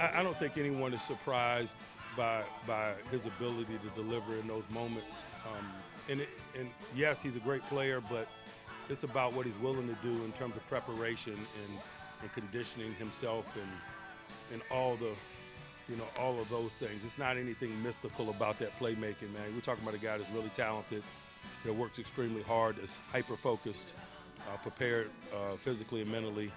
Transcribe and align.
I, 0.00 0.20
I 0.20 0.22
don't 0.22 0.36
think 0.38 0.58
anyone 0.58 0.92
is 0.94 1.02
surprised 1.02 1.74
by 2.16 2.42
by 2.66 2.94
his 3.10 3.26
ability 3.26 3.78
to 3.78 4.02
deliver 4.02 4.34
in 4.38 4.46
those 4.46 4.64
moments. 4.70 5.16
Um, 5.46 5.66
and 6.08 6.20
it, 6.20 6.28
and 6.58 6.68
yes, 6.94 7.22
he's 7.22 7.36
a 7.36 7.40
great 7.40 7.62
player, 7.68 8.00
but 8.00 8.28
it's 8.88 9.04
about 9.04 9.32
what 9.32 9.46
he's 9.46 9.58
willing 9.58 9.88
to 9.88 9.96
do 10.02 10.24
in 10.24 10.32
terms 10.32 10.56
of 10.56 10.66
preparation 10.68 11.34
and, 11.34 11.78
and 12.22 12.32
conditioning 12.32 12.94
himself 12.94 13.46
and 13.56 13.70
and 14.52 14.62
all 14.70 14.96
the 14.96 15.12
you 15.88 15.96
know 15.96 16.06
all 16.18 16.40
of 16.40 16.48
those 16.48 16.72
things. 16.72 17.04
It's 17.04 17.18
not 17.18 17.36
anything 17.36 17.82
mystical 17.82 18.30
about 18.30 18.58
that 18.60 18.78
playmaking, 18.78 19.32
man. 19.32 19.54
We're 19.54 19.60
talking 19.60 19.82
about 19.82 19.94
a 19.94 20.04
guy 20.04 20.18
that's 20.18 20.30
really 20.30 20.50
talented, 20.50 21.02
that 21.64 21.72
works 21.72 21.98
extremely 21.98 22.42
hard, 22.42 22.78
is 22.82 22.96
hyper 23.12 23.36
focused, 23.36 23.94
uh, 24.52 24.56
prepared 24.58 25.10
uh, 25.34 25.56
physically 25.56 26.02
and 26.02 26.10
mentally, 26.10 26.50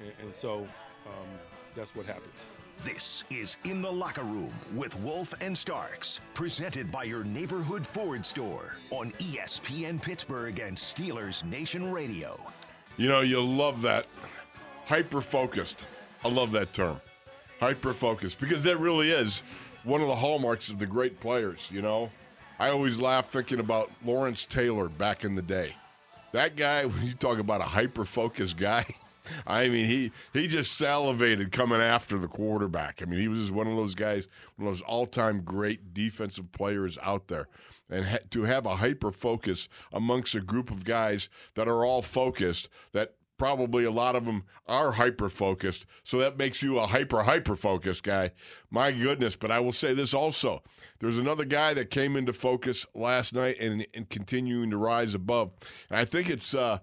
and, 0.00 0.12
and 0.22 0.34
so 0.34 0.66
um, 1.06 1.28
that's 1.74 1.94
what 1.94 2.06
happens. 2.06 2.46
This 2.82 3.24
is 3.28 3.58
In 3.64 3.82
the 3.82 3.92
Locker 3.92 4.22
Room 4.22 4.50
with 4.74 4.98
Wolf 5.00 5.34
and 5.42 5.56
Starks, 5.56 6.18
presented 6.32 6.90
by 6.90 7.04
your 7.04 7.24
neighborhood 7.24 7.86
Ford 7.86 8.24
store 8.24 8.76
on 8.90 9.10
ESPN 9.18 10.00
Pittsburgh 10.00 10.58
and 10.60 10.78
Steelers 10.78 11.44
Nation 11.44 11.92
Radio. 11.92 12.40
You 12.96 13.08
know, 13.10 13.20
you 13.20 13.38
love 13.38 13.82
that. 13.82 14.06
Hyper 14.86 15.20
focused. 15.20 15.86
I 16.24 16.28
love 16.28 16.52
that 16.52 16.72
term. 16.72 17.02
Hyper 17.58 17.92
focused 17.92 18.40
because 18.40 18.62
that 18.62 18.78
really 18.78 19.10
is 19.10 19.42
one 19.84 20.00
of 20.00 20.08
the 20.08 20.16
hallmarks 20.16 20.70
of 20.70 20.78
the 20.78 20.86
great 20.86 21.20
players, 21.20 21.68
you 21.70 21.82
know? 21.82 22.10
I 22.58 22.70
always 22.70 22.98
laugh 22.98 23.28
thinking 23.30 23.60
about 23.60 23.90
Lawrence 24.02 24.46
Taylor 24.46 24.88
back 24.88 25.22
in 25.22 25.34
the 25.34 25.42
day. 25.42 25.74
That 26.32 26.56
guy, 26.56 26.84
when 26.86 27.06
you 27.06 27.12
talk 27.12 27.38
about 27.38 27.60
a 27.60 27.64
hyper 27.64 28.06
focused 28.06 28.56
guy, 28.56 28.86
I 29.46 29.68
mean, 29.68 29.86
he 29.86 30.12
he 30.32 30.46
just 30.48 30.76
salivated 30.76 31.52
coming 31.52 31.80
after 31.80 32.18
the 32.18 32.28
quarterback. 32.28 33.02
I 33.02 33.04
mean, 33.06 33.20
he 33.20 33.28
was 33.28 33.38
just 33.38 33.52
one 33.52 33.66
of 33.66 33.76
those 33.76 33.94
guys, 33.94 34.28
one 34.56 34.68
of 34.68 34.74
those 34.74 34.82
all-time 34.82 35.42
great 35.42 35.94
defensive 35.94 36.52
players 36.52 36.98
out 37.02 37.28
there. 37.28 37.48
And 37.88 38.04
ha- 38.06 38.18
to 38.30 38.42
have 38.44 38.66
a 38.66 38.76
hyper 38.76 39.10
focus 39.10 39.68
amongst 39.92 40.34
a 40.34 40.40
group 40.40 40.70
of 40.70 40.84
guys 40.84 41.28
that 41.54 41.66
are 41.66 41.84
all 41.84 42.02
focused, 42.02 42.68
that 42.92 43.14
probably 43.36 43.84
a 43.84 43.90
lot 43.90 44.14
of 44.14 44.26
them 44.26 44.44
are 44.68 44.92
hyper 44.92 45.30
focused, 45.30 45.86
so 46.04 46.18
that 46.18 46.36
makes 46.36 46.62
you 46.62 46.78
a 46.78 46.86
hyper 46.86 47.22
hyper 47.22 47.56
focused 47.56 48.02
guy. 48.02 48.30
My 48.70 48.92
goodness! 48.92 49.34
But 49.34 49.50
I 49.50 49.60
will 49.60 49.72
say 49.72 49.94
this 49.94 50.12
also: 50.14 50.62
there's 50.98 51.18
another 51.18 51.46
guy 51.46 51.72
that 51.74 51.90
came 51.90 52.16
into 52.16 52.32
focus 52.34 52.86
last 52.94 53.34
night 53.34 53.58
and, 53.58 53.86
and 53.94 54.08
continuing 54.10 54.70
to 54.70 54.76
rise 54.76 55.14
above, 55.14 55.52
and 55.88 55.98
I 55.98 56.04
think 56.04 56.30
it's. 56.30 56.54
uh 56.54 56.78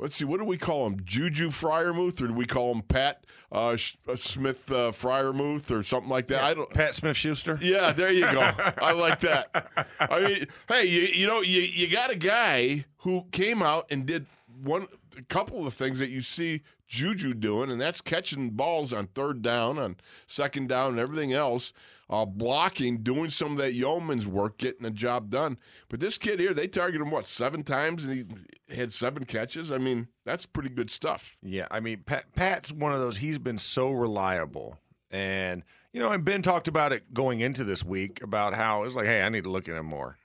Let's 0.00 0.14
see, 0.14 0.24
what 0.24 0.38
do 0.38 0.44
we 0.44 0.58
call 0.58 0.86
him? 0.86 1.00
Juju 1.04 1.48
Freiermuth, 1.48 2.20
or 2.20 2.28
do 2.28 2.32
we 2.32 2.46
call 2.46 2.72
him 2.72 2.82
Pat 2.82 3.24
uh, 3.50 3.76
uh, 4.06 4.16
Smith 4.16 4.70
uh, 4.70 4.92
Freiermuth, 4.92 5.76
or 5.76 5.82
something 5.82 6.08
like 6.08 6.28
that? 6.28 6.44
I 6.44 6.54
don't. 6.54 6.70
Pat 6.70 6.94
Smith 6.94 7.16
Schuster. 7.16 7.58
Yeah, 7.60 7.92
there 7.92 8.12
you 8.12 8.22
go. 8.22 8.40
I 8.40 8.92
like 8.96 9.18
that. 9.20 9.88
I 9.98 10.20
mean, 10.20 10.46
hey, 10.68 10.84
you, 10.84 11.00
you 11.02 11.26
know, 11.26 11.40
you, 11.40 11.62
you 11.62 11.88
got 11.88 12.10
a 12.10 12.16
guy 12.16 12.84
who 12.98 13.24
came 13.32 13.60
out 13.60 13.86
and 13.90 14.06
did 14.06 14.26
one 14.62 14.86
a 15.16 15.22
couple 15.22 15.66
of 15.66 15.74
things 15.74 15.98
that 15.98 16.10
you 16.10 16.20
see 16.20 16.62
Juju 16.86 17.34
doing, 17.34 17.70
and 17.70 17.80
that's 17.80 18.00
catching 18.00 18.50
balls 18.50 18.92
on 18.92 19.08
third 19.08 19.42
down, 19.42 19.78
on 19.78 19.96
second 20.28 20.68
down, 20.68 20.90
and 20.90 20.98
everything 21.00 21.32
else. 21.32 21.72
Uh, 22.10 22.24
blocking, 22.24 23.02
doing 23.02 23.28
some 23.28 23.52
of 23.52 23.58
that 23.58 23.74
yeoman's 23.74 24.26
work, 24.26 24.56
getting 24.56 24.82
the 24.82 24.90
job 24.90 25.28
done. 25.28 25.58
But 25.90 26.00
this 26.00 26.16
kid 26.16 26.40
here, 26.40 26.54
they 26.54 26.66
targeted 26.66 27.02
him 27.02 27.10
what 27.10 27.28
seven 27.28 27.62
times, 27.62 28.04
and 28.04 28.14
he 28.14 28.74
had 28.74 28.94
seven 28.94 29.24
catches. 29.24 29.70
I 29.70 29.76
mean, 29.76 30.08
that's 30.24 30.46
pretty 30.46 30.70
good 30.70 30.90
stuff. 30.90 31.36
Yeah, 31.42 31.66
I 31.70 31.80
mean, 31.80 32.04
Pat, 32.06 32.32
Pat's 32.34 32.72
one 32.72 32.94
of 32.94 33.00
those. 33.00 33.18
He's 33.18 33.36
been 33.36 33.58
so 33.58 33.90
reliable, 33.90 34.78
and 35.10 35.62
you 35.92 36.00
know, 36.00 36.10
and 36.10 36.24
Ben 36.24 36.40
talked 36.40 36.68
about 36.68 36.92
it 36.92 37.12
going 37.12 37.40
into 37.40 37.64
this 37.64 37.84
week 37.84 38.22
about 38.22 38.54
how 38.54 38.84
it's 38.84 38.94
like, 38.94 39.06
hey, 39.06 39.22
I 39.22 39.28
need 39.28 39.44
to 39.44 39.50
look 39.50 39.68
at 39.68 39.76
him 39.76 39.86
more. 39.86 40.16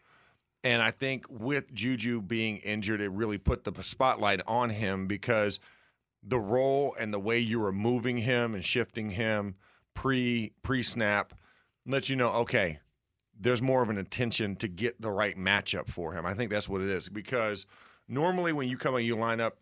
And 0.64 0.82
I 0.82 0.92
think 0.92 1.26
with 1.30 1.74
Juju 1.74 2.22
being 2.22 2.58
injured, 2.58 3.02
it 3.02 3.10
really 3.10 3.38
put 3.38 3.66
the 3.66 3.84
spotlight 3.84 4.42
on 4.48 4.70
him 4.70 5.08
because 5.08 5.60
the 6.22 6.40
role 6.40 6.96
and 6.98 7.14
the 7.14 7.20
way 7.20 7.40
you 7.40 7.60
were 7.60 7.74
moving 7.74 8.18
him 8.18 8.56
and 8.56 8.64
shifting 8.64 9.12
him 9.12 9.56
pre 9.94 10.54
pre 10.62 10.82
snap 10.82 11.34
lets 11.86 12.10
you 12.10 12.16
know, 12.16 12.30
okay, 12.32 12.80
there's 13.40 13.62
more 13.62 13.82
of 13.82 13.90
an 13.90 13.98
attention 13.98 14.56
to 14.58 14.68
get 14.68 15.02
the 15.02 15.12
right 15.12 15.38
matchup 15.38 15.88
for 15.88 16.14
him. 16.14 16.26
I 16.26 16.34
think 16.34 16.50
that's 16.52 16.70
what 16.70 16.82
it 16.82 16.90
is 16.90 17.10
because 17.10 17.66
normally 18.08 18.54
when 18.54 18.68
you 18.68 18.78
come 18.78 18.96
and 18.96 19.06
you 19.06 19.16
line 19.18 19.42
up 19.42 19.58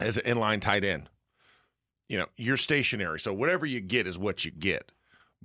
as 0.00 0.16
an 0.18 0.24
inline 0.24 0.60
tight 0.60 0.84
end, 0.84 1.08
you 2.08 2.18
know, 2.18 2.26
you're 2.36 2.56
stationary. 2.56 3.18
So 3.18 3.32
whatever 3.32 3.66
you 3.66 3.80
get 3.80 4.06
is 4.06 4.18
what 4.18 4.44
you 4.44 4.50
get. 4.50 4.92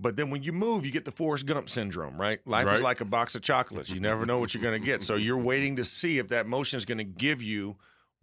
But 0.01 0.15
then 0.15 0.29
when 0.29 0.43
you 0.43 0.53
move, 0.53 0.85
you 0.85 0.91
get 0.91 1.03
the 1.03 1.11
Forrest 1.11 1.45
Gump 1.45 1.69
syndrome, 1.69 2.19
right? 2.19 2.39
Life 2.47 2.67
Right. 2.67 2.75
is 2.77 2.81
like 2.81 3.01
a 3.01 3.05
box 3.05 3.35
of 3.35 3.41
chocolates. 3.41 3.89
You 3.89 3.99
never 3.99 4.25
know 4.25 4.39
what 4.39 4.53
you're 4.53 4.63
going 4.63 4.79
to 4.79 4.85
get. 4.85 5.03
So 5.03 5.15
you're 5.15 5.37
waiting 5.51 5.75
to 5.75 5.83
see 5.83 6.19
if 6.19 6.29
that 6.29 6.47
motion 6.47 6.77
is 6.77 6.85
going 6.85 6.99
to 6.99 7.03
give 7.03 7.41
you 7.41 7.75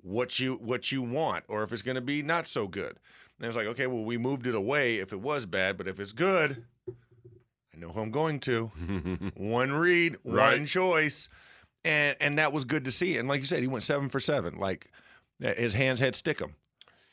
what 0.03 0.39
you 0.39 0.55
what 0.63 0.93
you 0.93 1.03
want 1.03 1.45
or 1.49 1.63
if 1.65 1.73
it's 1.73 1.83
going 1.83 1.97
to 1.97 2.01
be 2.01 2.23
not 2.23 2.47
so 2.47 2.67
good. 2.67 2.99
And 3.39 3.47
it's 3.47 3.57
like, 3.57 3.67
okay, 3.67 3.87
well, 3.87 4.05
we 4.05 4.17
moved 4.17 4.47
it 4.47 4.55
away 4.55 4.97
if 5.01 5.13
it 5.13 5.21
was 5.21 5.45
bad, 5.45 5.77
but 5.77 5.87
if 5.89 6.01
it's 6.01 6.13
good, 6.13 6.65
I 7.76 7.81
know 7.81 7.88
who 7.91 8.00
I'm 8.00 8.10
going 8.10 8.41
to. 8.41 8.66
one 9.37 9.72
read, 9.72 10.16
one 10.22 10.64
choice. 10.66 11.28
And 11.84 12.16
and 12.20 12.38
that 12.38 12.53
was 12.53 12.64
good 12.64 12.84
to 12.87 12.91
see. 12.91 13.16
And 13.19 13.28
like 13.28 13.41
you 13.41 13.47
said, 13.47 13.60
he 13.60 13.69
went 13.69 13.84
seven 13.84 14.09
for 14.09 14.19
seven. 14.19 14.59
Like 14.59 14.91
uh, 15.44 15.53
his 15.54 15.75
hands 15.75 16.00
had 16.00 16.16
stick 16.16 16.41
him. 16.41 16.54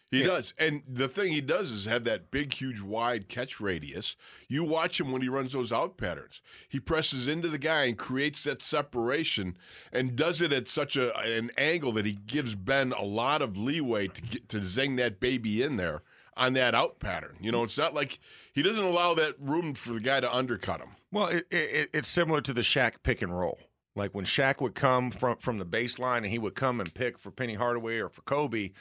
He 0.10 0.22
Yeah. 0.22 0.28
does. 0.28 0.54
And 0.60 0.84
the 0.88 1.08
thing 1.08 1.32
he 1.34 1.42
does 1.42 1.72
is 1.72 1.86
have 1.86 2.04
that 2.06 2.32
big, 2.32 2.54
huge, 2.54 2.82
wide 2.82 3.28
catch 3.28 3.60
radius. 3.60 4.16
You 4.48 4.64
watch 4.64 5.00
him 5.00 5.12
when 5.12 5.22
he 5.22 5.28
runs 5.28 5.54
those 5.54 5.72
out 5.72 5.98
patterns. 5.98 6.42
He 6.70 6.80
presses 6.80 7.28
into 7.28 7.48
the 7.50 7.58
guy 7.58 7.86
and 7.86 7.98
creates 7.98 8.44
that 8.44 8.62
separation 8.62 9.58
and 9.92 10.16
does 10.16 10.42
it 10.42 10.54
at 10.54 10.68
such 10.68 10.96
a, 10.96 11.16
an 11.20 11.52
angle 11.58 11.92
that 11.94 12.06
he 12.06 12.14
gives 12.14 12.56
Ben 12.56 12.94
a 12.94 13.04
lot 13.04 13.42
of 13.42 13.58
leeway 13.58 14.08
to 14.08 14.22
get 14.22 14.50
to 14.50 14.64
zing 14.64 14.96
that 14.98 15.20
baby 15.20 15.62
in 15.62 15.76
there 15.78 16.04
on 16.38 16.54
that 16.54 16.76
out 16.76 17.00
pattern. 17.00 17.38
You 17.42 17.52
know, 17.52 17.64
it's 17.64 17.78
not 17.78 17.94
like 17.94 18.20
he 18.54 18.62
doesn't 18.62 18.84
allow 18.84 19.14
that 19.16 19.36
room 19.40 19.74
for 19.74 19.94
the 19.94 20.00
guy 20.00 20.20
to 20.20 20.34
undercut 20.34 20.80
him. 20.80 20.90
Well, 21.12 21.28
it, 21.28 21.48
it, 21.52 21.90
it's 21.94 22.08
similar 22.08 22.42
to 22.42 22.54
the 22.54 22.62
Shaq 22.62 22.94
pick 23.04 23.22
and 23.22 23.38
roll. 23.38 23.60
Like 23.96 24.16
when 24.16 24.26
Shaq 24.26 24.60
would 24.60 24.74
come 24.74 25.12
from 25.12 25.38
from 25.38 25.60
the 25.60 25.66
baseline 25.66 26.18
and 26.18 26.28
he 26.28 26.40
would 26.40 26.56
come 26.56 26.80
and 26.80 26.92
pick 26.94 27.20
for 27.20 27.30
Penny 27.30 27.54
Hardaway 27.54 28.00
or 28.00 28.10
for 28.10 28.24
Kobe, 28.24 28.72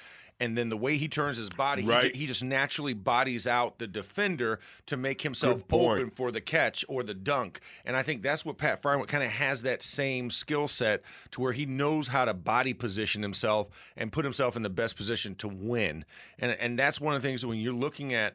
and 0.40 0.58
then 0.58 0.69
the 0.70 0.76
way 0.76 0.96
he 0.96 1.08
turns 1.08 1.37
his 1.37 1.50
body, 1.50 1.82
he, 1.82 1.88
ju- 2.08 2.19
he 2.19 2.26
just 2.26 2.43
naturally 2.43 2.94
bodies 2.94 3.46
out 3.46 3.79
the 3.79 3.87
defender 3.87 4.58
to 4.87 4.96
make 4.96 5.20
himself 5.23 5.62
open 5.99 6.11
for 6.11 6.32
the 6.32 6.40
catch 6.40 6.84
or 6.88 7.02
the 7.02 7.14
dunk. 7.14 7.61
And 7.84 7.96
I 7.96 8.02
think 8.02 8.23
that's 8.23 8.44
what 8.44 8.58
Pat 8.58 8.82
Freiermuth 8.82 9.06
kind 9.08 9.23
of 9.23 9.31
has 9.31 9.62
that 9.62 9.82
same 9.82 10.31
skill 10.31 10.67
set 10.67 11.02
to 11.32 11.40
where 11.40 11.52
he 11.52 11.64
knows 11.67 12.08
how 12.08 12.25
to 12.25 12.34
body 12.34 12.75
position 12.75 13.23
himself 13.23 13.69
and 13.96 14.11
put 14.11 14.25
himself 14.25 14.56
in 14.56 14.62
the 14.62 14.70
best 14.70 14.96
position 14.96 15.34
to 15.37 15.49
win. 15.49 16.05
And 16.38 16.52
and 16.52 16.78
that's 16.78 17.00
one 17.00 17.14
of 17.14 17.23
the 17.23 17.28
things 17.28 17.46
when 17.46 17.58
you're 17.58 17.73
looking 17.73 18.12
at 18.14 18.35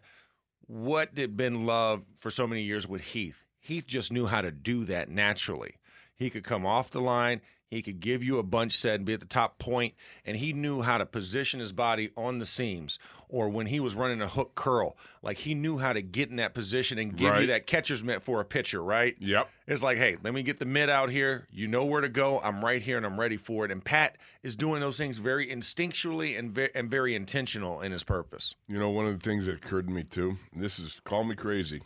what 0.68 1.16
did 1.16 1.36
Ben 1.38 1.66
love 1.66 2.04
for 2.20 2.30
so 2.30 2.46
many 2.46 2.62
years 2.62 2.88
with 2.88 3.02
Heath? 3.02 3.44
Heath 3.60 3.88
just 3.88 4.12
knew 4.12 4.28
how 4.28 4.42
to 4.42 4.52
do 4.52 4.86
that 4.86 5.10
naturally. 5.10 5.76
He 6.16 6.30
could 6.30 6.44
come 6.44 6.66
off 6.66 6.90
the 6.90 7.02
line, 7.02 7.42
he 7.70 7.82
could 7.82 8.00
give 8.00 8.24
you 8.24 8.38
a 8.40 8.44
bunch 8.44 8.78
set 8.78 8.96
and 8.96 9.06
be 9.06 9.14
at 9.14 9.20
the 9.20 9.26
top 9.26 9.60
point, 9.60 9.94
and 10.26 10.38
he 10.38 10.54
knew 10.54 10.82
how 10.82 10.98
to 10.98 11.06
position 11.06 11.60
his 11.60 11.74
body 11.74 12.12
on 12.16 12.40
the 12.40 12.46
seams. 12.46 12.98
Or 13.30 13.50
when 13.50 13.68
he 13.68 13.82
was 13.82 13.94
running 13.94 14.22
a 14.22 14.28
hook 14.28 14.56
curl, 14.56 14.96
like 15.22 15.38
he 15.40 15.54
knew 15.54 15.78
how 15.78 15.92
to 15.92 16.02
get 16.02 16.30
in 16.30 16.38
that 16.38 16.54
position 16.54 16.98
and 16.98 17.16
give 17.16 17.42
you 17.42 17.48
that 17.48 17.68
catcher's 17.68 18.02
mitt 18.02 18.24
for 18.24 18.40
a 18.40 18.46
pitcher, 18.46 18.82
right? 18.82 19.18
Yep. 19.20 19.50
It's 19.68 19.84
like, 19.84 19.98
hey, 19.98 20.16
let 20.24 20.34
me 20.34 20.44
get 20.44 20.60
the 20.60 20.66
mid 20.66 20.90
out 20.90 21.10
here. 21.10 21.46
You 21.52 21.68
know 21.68 21.84
where 21.84 22.00
to 22.00 22.08
go. 22.08 22.40
I'm 22.40 22.64
right 22.64 22.82
here 22.82 22.96
and 22.96 23.06
I'm 23.06 23.20
ready 23.20 23.36
for 23.36 23.66
it. 23.66 23.72
And 23.72 23.84
Pat 23.84 24.18
is 24.44 24.56
doing 24.56 24.80
those 24.80 24.98
things 24.98 25.18
very 25.18 25.48
instinctually 25.48 26.40
and 26.40 26.52
very, 26.52 26.70
and 26.74 26.90
very 26.90 27.16
intentional 27.16 27.82
in 27.82 27.92
his 27.92 28.06
purpose. 28.06 28.56
You 28.70 28.80
know, 28.80 28.90
one 28.90 29.06
of 29.06 29.20
the 29.20 29.30
things 29.30 29.46
that 29.46 29.56
occurred 29.56 29.88
to 29.88 29.94
me 29.94 30.04
too, 30.04 30.38
and 30.54 30.64
this 30.64 30.80
is 30.80 31.02
call 31.04 31.26
me 31.26 31.36
crazy. 31.36 31.82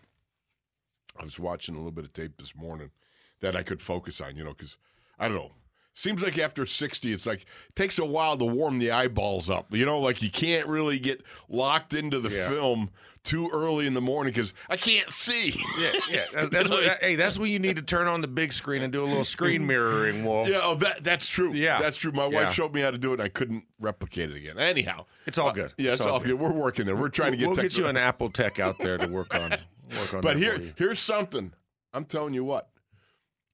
I 1.20 1.24
was 1.24 1.40
watching 1.40 1.74
a 1.74 1.80
little 1.80 1.92
bit 1.92 2.06
of 2.06 2.14
tape 2.14 2.38
this 2.38 2.56
morning 2.56 2.92
that 3.40 3.56
I 3.56 3.64
could 3.64 3.82
focus 3.82 4.22
on, 4.22 4.36
you 4.36 4.44
know, 4.44 4.54
because 4.54 4.78
I 5.18 5.28
don't 5.28 5.38
know. 5.38 5.52
Seems 5.94 6.24
like 6.24 6.38
after 6.40 6.66
60, 6.66 7.12
it's 7.12 7.26
like 7.26 7.42
it 7.42 7.76
takes 7.76 8.00
a 8.00 8.06
while 8.06 8.38
to 8.38 8.46
warm 8.46 8.80
the 8.80 8.92
eyeballs 8.92 9.50
up. 9.50 9.74
You 9.74 9.86
know, 9.86 10.00
like 10.00 10.22
you 10.22 10.30
can't 10.32 10.68
really 10.68 11.00
get 11.00 11.22
locked 11.50 11.94
into 11.94 12.20
the 12.20 12.30
Yeah. 12.30 12.48
film 12.48 12.92
too 13.24 13.50
early 13.54 13.86
in 13.86 13.94
the 13.94 14.02
morning 14.02 14.32
because 14.34 14.54
I 14.70 14.78
can't 14.78 15.08
see. 15.12 15.54
Yeah, 15.80 15.92
yeah. 16.10 16.26
That's, 16.34 16.50
that's 16.50 16.70
what, 16.70 16.84
hey, 17.02 17.16
that's 17.16 17.38
when 17.38 17.52
you 17.52 17.60
need 17.60 17.76
to 17.76 17.84
turn 17.84 18.08
on 18.08 18.22
the 18.22 18.28
big 18.28 18.52
screen 18.52 18.82
and 18.82 18.92
do 18.92 19.04
a 19.04 19.06
little 19.06 19.24
screen 19.24 19.68
mirroring, 19.68 20.26
Wolf. 20.26 20.48
Yeah, 20.48 20.62
oh, 20.64 20.74
that 20.76 21.04
that's 21.04 21.28
true. 21.28 21.54
Yeah. 21.54 21.80
that's 21.80 21.98
true. 21.98 22.12
My 22.14 22.26
wife 22.26 22.34
Yeah. 22.34 22.50
showed 22.52 22.74
me 22.74 22.82
how 22.82 22.90
to 22.90 22.98
do 22.98 23.12
it, 23.12 23.16
and 23.16 23.22
I 23.22 23.28
couldn't 23.30 23.66
replicate 23.80 24.32
it 24.32 24.38
again. 24.38 24.58
Anyhow, 24.58 25.06
It's 25.28 25.38
all 25.38 25.52
good. 25.54 25.70
Uh, 25.72 25.74
yeah, 25.78 25.92
it's, 25.92 26.02
all 26.02 26.20
good. 26.20 26.34
We're 26.40 26.52
working 26.52 26.86
there. 26.88 26.96
We're 26.96 27.10
trying 27.10 27.32
to 27.34 27.38
get. 27.38 27.48
We'll 27.48 27.56
get 27.58 27.78
you 27.78 27.86
an 27.86 27.98
Apple 27.98 28.32
Tech 28.32 28.60
out 28.60 28.80
there 28.80 28.98
to 28.98 29.08
work 29.08 29.36
on. 29.36 29.52
Work 30.00 30.14
on. 30.16 30.22
But 30.22 30.38
here, 30.38 30.74
here's 30.78 31.00
something. 31.00 31.52
I'm 31.94 32.06
telling 32.06 32.34
you 32.34 32.44
what, 32.44 32.70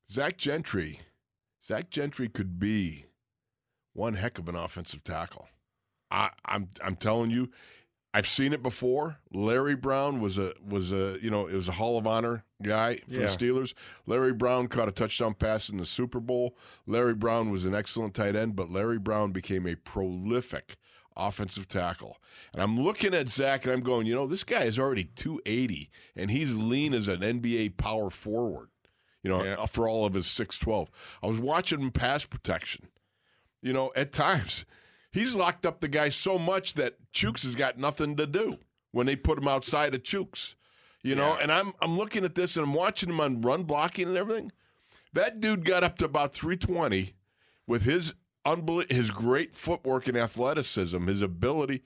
Zach 0.10 0.38
Gentry, 0.38 1.02
Zach 1.68 1.90
Gentry 1.90 2.30
could 2.30 2.60
be 2.60 3.06
one 3.94 4.14
heck 4.14 4.38
of 4.40 4.48
an 4.48 4.56
offensive 4.56 5.04
tackle. 5.04 5.48
I, 6.10 6.30
I'm 6.46 6.70
I'm 6.82 6.96
telling 6.96 7.32
you, 7.32 7.50
I've 8.14 8.28
seen 8.28 8.54
it 8.54 8.64
before. 8.64 9.18
Larry 9.34 9.76
Brown 9.76 10.22
was 10.22 10.38
a 10.38 10.54
was 10.66 10.92
a 10.94 11.18
you 11.22 11.30
know 11.30 11.48
it 11.48 11.54
was 11.54 11.68
a 11.68 11.74
Hall 11.74 11.98
of 11.98 12.08
Honor 12.08 12.46
guy 12.64 13.02
for 13.10 13.16
Yeah. 13.16 13.20
the 13.22 13.26
Steelers. 13.28 13.74
Larry 14.06 14.34
Brown 14.34 14.68
caught 14.68 14.88
a 14.88 14.92
touchdown 14.94 15.34
pass 15.34 15.68
in 15.68 15.78
the 15.78 15.86
Super 15.86 16.20
Bowl. 16.22 16.56
Larry 16.86 17.16
Brown 17.16 17.50
was 17.52 17.66
an 17.66 17.76
excellent 17.76 18.14
tight 18.14 18.36
end, 18.36 18.56
but 18.56 18.72
Larry 18.72 19.00
Brown 19.00 19.32
became 19.34 19.68
a 19.68 19.76
prolific 19.76 20.78
offensive 21.18 21.68
tackle. 21.68 22.18
And 22.54 22.62
I'm 22.62 22.80
looking 22.80 23.14
at 23.14 23.28
Zach 23.28 23.66
and 23.66 23.74
I'm 23.74 23.82
going, 23.82 24.06
you 24.08 24.14
know, 24.16 24.28
this 24.28 24.44
guy 24.44 24.64
is 24.64 24.78
already 24.80 25.04
280 25.04 25.90
and 26.16 26.30
he's 26.32 26.56
lean 26.56 26.94
as 26.94 27.08
an 27.08 27.22
NBA 27.22 27.76
power 27.78 28.10
forward. 28.12 28.70
You 29.28 29.34
know, 29.34 29.44
Yeah. 29.44 29.56
Uh, 29.56 29.66
for 29.66 29.90
all 29.90 30.06
of 30.06 30.14
his 30.14 30.26
6'12. 30.26 30.88
I 31.22 31.28
was 31.28 31.38
watching 31.38 31.82
him 31.82 31.92
pass 31.92 32.24
protection. 32.24 32.88
You 33.62 33.74
know, 33.74 33.92
at 33.94 34.14
times 34.14 34.64
he's 35.12 35.36
locked 35.36 35.66
up 35.66 35.82
the 35.82 35.90
guy 35.90 36.08
so 36.08 36.40
much 36.40 36.76
that 36.76 37.12
Chuks 37.12 37.44
has 37.44 37.56
got 37.58 37.78
nothing 37.78 38.16
to 38.16 38.26
do 38.26 38.58
when 38.92 39.06
they 39.06 39.18
put 39.18 39.38
him 39.38 39.48
outside 39.50 39.94
of 39.94 40.04
Chuks. 40.04 40.56
You 41.04 41.16
know, 41.16 41.34
Yeah. 41.36 41.40
and 41.42 41.52
I'm 41.52 41.74
I'm 41.82 41.98
looking 41.98 42.24
at 42.24 42.36
this 42.36 42.56
and 42.56 42.66
I'm 42.66 42.74
watching 42.74 43.10
him 43.10 43.20
on 43.20 43.42
run 43.42 43.64
blocking 43.66 44.08
and 44.08 44.16
everything. 44.18 44.54
That 45.12 45.42
dude 45.42 45.66
got 45.66 45.84
up 45.84 45.98
to 45.98 46.06
about 46.06 46.34
320 46.34 47.14
with 47.66 47.84
his 47.84 48.14
unbel- 48.46 48.90
his 48.90 49.12
great 49.12 49.58
footwork 49.58 50.08
and 50.08 50.18
athleticism, 50.18 51.06
his 51.08 51.22
ability. 51.22 51.84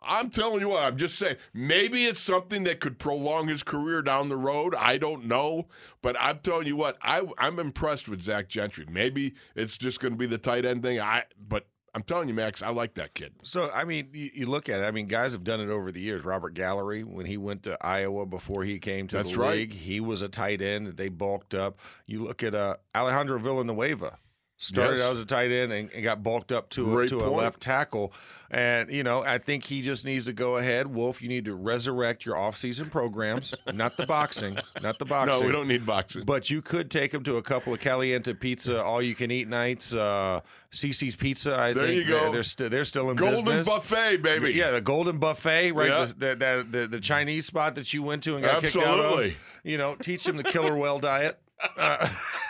I'm 0.00 0.30
telling 0.30 0.60
you 0.60 0.68
what, 0.68 0.82
I'm 0.82 0.96
just 0.96 1.18
saying, 1.18 1.36
maybe 1.52 2.04
it's 2.04 2.20
something 2.20 2.64
that 2.64 2.80
could 2.80 2.98
prolong 2.98 3.48
his 3.48 3.62
career 3.62 4.02
down 4.02 4.28
the 4.28 4.36
road. 4.36 4.74
I 4.74 4.96
don't 4.96 5.24
know. 5.24 5.68
But 6.02 6.16
I'm 6.20 6.38
telling 6.38 6.66
you 6.66 6.76
what, 6.76 6.96
I, 7.02 7.22
I'm 7.36 7.58
impressed 7.58 8.08
with 8.08 8.22
Zach 8.22 8.48
Gentry. 8.48 8.86
Maybe 8.88 9.34
it's 9.56 9.76
just 9.76 10.00
going 10.00 10.12
to 10.12 10.18
be 10.18 10.26
the 10.26 10.38
tight 10.38 10.64
end 10.64 10.82
thing. 10.82 11.00
I 11.00 11.24
But 11.48 11.66
I'm 11.94 12.02
telling 12.02 12.28
you, 12.28 12.34
Max, 12.34 12.62
I 12.62 12.68
like 12.68 12.94
that 12.94 13.14
kid. 13.14 13.32
So 13.42 13.70
I 13.70 13.84
mean, 13.84 14.08
you, 14.12 14.30
you 14.32 14.46
look 14.46 14.68
at 14.68 14.80
it. 14.80 14.84
I 14.84 14.90
mean, 14.90 15.06
guys 15.06 15.32
have 15.32 15.42
done 15.42 15.60
it 15.60 15.68
over 15.68 15.90
the 15.90 16.00
years. 16.00 16.24
Robert 16.24 16.54
Gallery, 16.54 17.02
when 17.02 17.26
he 17.26 17.36
went 17.36 17.64
to 17.64 17.76
Iowa 17.84 18.24
before 18.26 18.62
he 18.62 18.78
came 18.78 19.08
to 19.08 19.16
That's 19.16 19.32
the 19.32 19.40
right. 19.40 19.56
league, 19.56 19.72
he 19.72 19.98
was 20.00 20.22
a 20.22 20.28
tight 20.28 20.62
end. 20.62 20.96
They 20.96 21.08
bulked 21.08 21.54
up. 21.54 21.80
You 22.06 22.22
look 22.24 22.42
at 22.42 22.54
uh, 22.54 22.76
Alejandro 22.94 23.38
Villanueva. 23.38 24.18
Started 24.60 24.96
Yes. 24.98 25.06
out 25.06 25.12
as 25.12 25.20
a 25.20 25.24
tight 25.24 25.52
end 25.52 25.72
and, 25.72 25.88
and 25.92 26.02
got 26.02 26.24
bulked 26.24 26.50
up 26.50 26.68
to 26.70 26.98
a, 26.98 27.06
to 27.06 27.18
a 27.18 27.30
left 27.30 27.60
tackle. 27.60 28.12
And 28.50 28.90
you 28.90 29.04
know, 29.04 29.22
I 29.22 29.38
think 29.38 29.62
he 29.62 29.82
just 29.82 30.04
needs 30.04 30.24
to 30.24 30.32
go 30.32 30.56
ahead. 30.56 30.92
Wolf, 30.92 31.22
you 31.22 31.28
need 31.28 31.44
to 31.44 31.54
resurrect 31.54 32.26
your 32.26 32.34
offseason 32.34 32.90
programs, 32.90 33.54
not 33.72 33.96
the 33.96 34.04
boxing, 34.04 34.58
not 34.82 34.98
the 34.98 35.04
boxing. 35.04 35.40
No, 35.40 35.46
we 35.46 35.52
don't 35.52 35.68
need 35.68 35.86
boxing. 35.86 36.24
But 36.24 36.50
you 36.50 36.60
could 36.60 36.90
take 36.90 37.14
him 37.14 37.22
to 37.22 37.36
a 37.36 37.42
couple 37.42 37.72
of 37.72 37.78
Caliente 37.78 38.32
Pizza, 38.34 38.82
all 38.82 39.00
you 39.00 39.14
can 39.14 39.30
eat 39.30 39.46
nights. 39.46 39.92
Uh, 39.92 40.40
CC's 40.72 41.14
Pizza, 41.14 41.56
I 41.56 41.72
There 41.72 41.86
think 41.86 41.96
you 41.96 42.04
go. 42.06 42.20
They're, 42.24 42.32
they're, 42.32 42.42
still 42.42 42.68
they're 42.68 42.84
still 42.84 43.10
in 43.10 43.16
Golden 43.16 43.44
business. 43.44 43.68
buffet, 43.68 44.22
baby. 44.22 44.54
Yeah, 44.54 44.72
the 44.72 44.80
Golden 44.80 45.18
Buffet, 45.18 45.70
right? 45.70 45.88
Yeah. 45.88 46.04
The, 46.06 46.34
the, 46.34 46.66
the, 46.68 46.86
the, 46.88 47.00
Chinese 47.00 47.46
spot 47.46 47.76
that 47.76 47.94
you 47.94 48.02
went 48.02 48.24
to 48.24 48.34
and 48.34 48.44
got 48.44 48.60
kicked 48.62 48.76
out 48.76 48.98
of. 48.98 49.04
Absolutely. 49.04 49.36
You 49.62 49.78
know, 49.78 49.94
teach 49.94 50.26
him 50.26 50.36
the 50.36 50.42
killer 50.42 50.74
whale 50.76 50.98
diet. 50.98 51.38
Uh, 51.76 52.08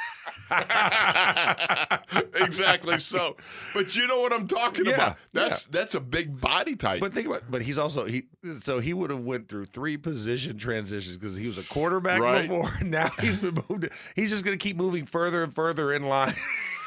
exactly 2.34 2.98
so. 2.98 3.36
But 3.74 3.94
you 3.96 4.06
know 4.06 4.20
what 4.20 4.32
I'm 4.32 4.46
talking 4.46 4.86
Yeah, 4.86 4.94
about. 4.94 5.16
That's 5.32 5.64
that's 5.64 5.94
a 5.94 6.00
big 6.00 6.40
body 6.40 6.76
type. 6.76 7.00
but 7.00 7.12
think 7.12 7.26
about, 7.26 7.50
but 7.50 7.62
he's 7.62 7.78
also 7.78 8.04
he. 8.04 8.24
So 8.60 8.78
he 8.78 8.92
would 8.94 9.10
have 9.10 9.20
went 9.24 9.48
through 9.48 9.66
three 9.66 9.96
position 9.96 10.58
transitions 10.58 11.16
because 11.16 11.36
he 11.36 11.46
was 11.46 11.58
a 11.58 11.62
quarterback 11.64 12.20
Right. 12.20 12.42
before. 12.48 12.70
Now 12.82 13.08
he's 13.20 13.36
been 13.36 13.62
moved. 13.68 13.88
He's 14.14 14.30
just 14.30 14.44
going 14.44 14.58
to 14.58 14.62
keep 14.62 14.76
moving 14.76 15.04
further 15.06 15.42
and 15.42 15.54
further 15.54 15.92
in 15.92 16.04
line. 16.04 16.34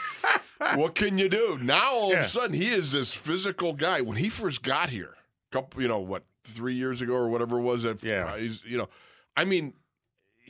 what 0.76 0.96
can 0.96 1.18
you 1.18 1.30
do? 1.30 1.60
Now 1.62 1.92
all 1.94 2.14
of 2.14 2.20
a 2.20 2.24
sudden 2.24 2.56
he 2.56 2.70
is 2.70 2.92
this 2.92 3.14
physical 3.14 3.74
guy. 3.74 4.02
When 4.02 4.18
he 4.18 4.30
first 4.30 4.64
got 4.64 4.90
here, 4.90 5.16
couple, 5.52 5.82
you 5.82 5.88
know, 5.88 6.00
what 6.00 6.24
three 6.44 6.74
years 6.76 7.02
ago 7.02 7.14
or 7.14 7.30
whatever 7.30 7.60
it 7.60 7.62
was. 7.62 7.84
That, 7.84 8.04
Yeah. 8.04 8.26
uh, 8.26 8.38
he's, 8.38 8.64
you 8.66 8.78
know, 8.78 8.90
I 9.38 9.46
mean, 9.46 9.74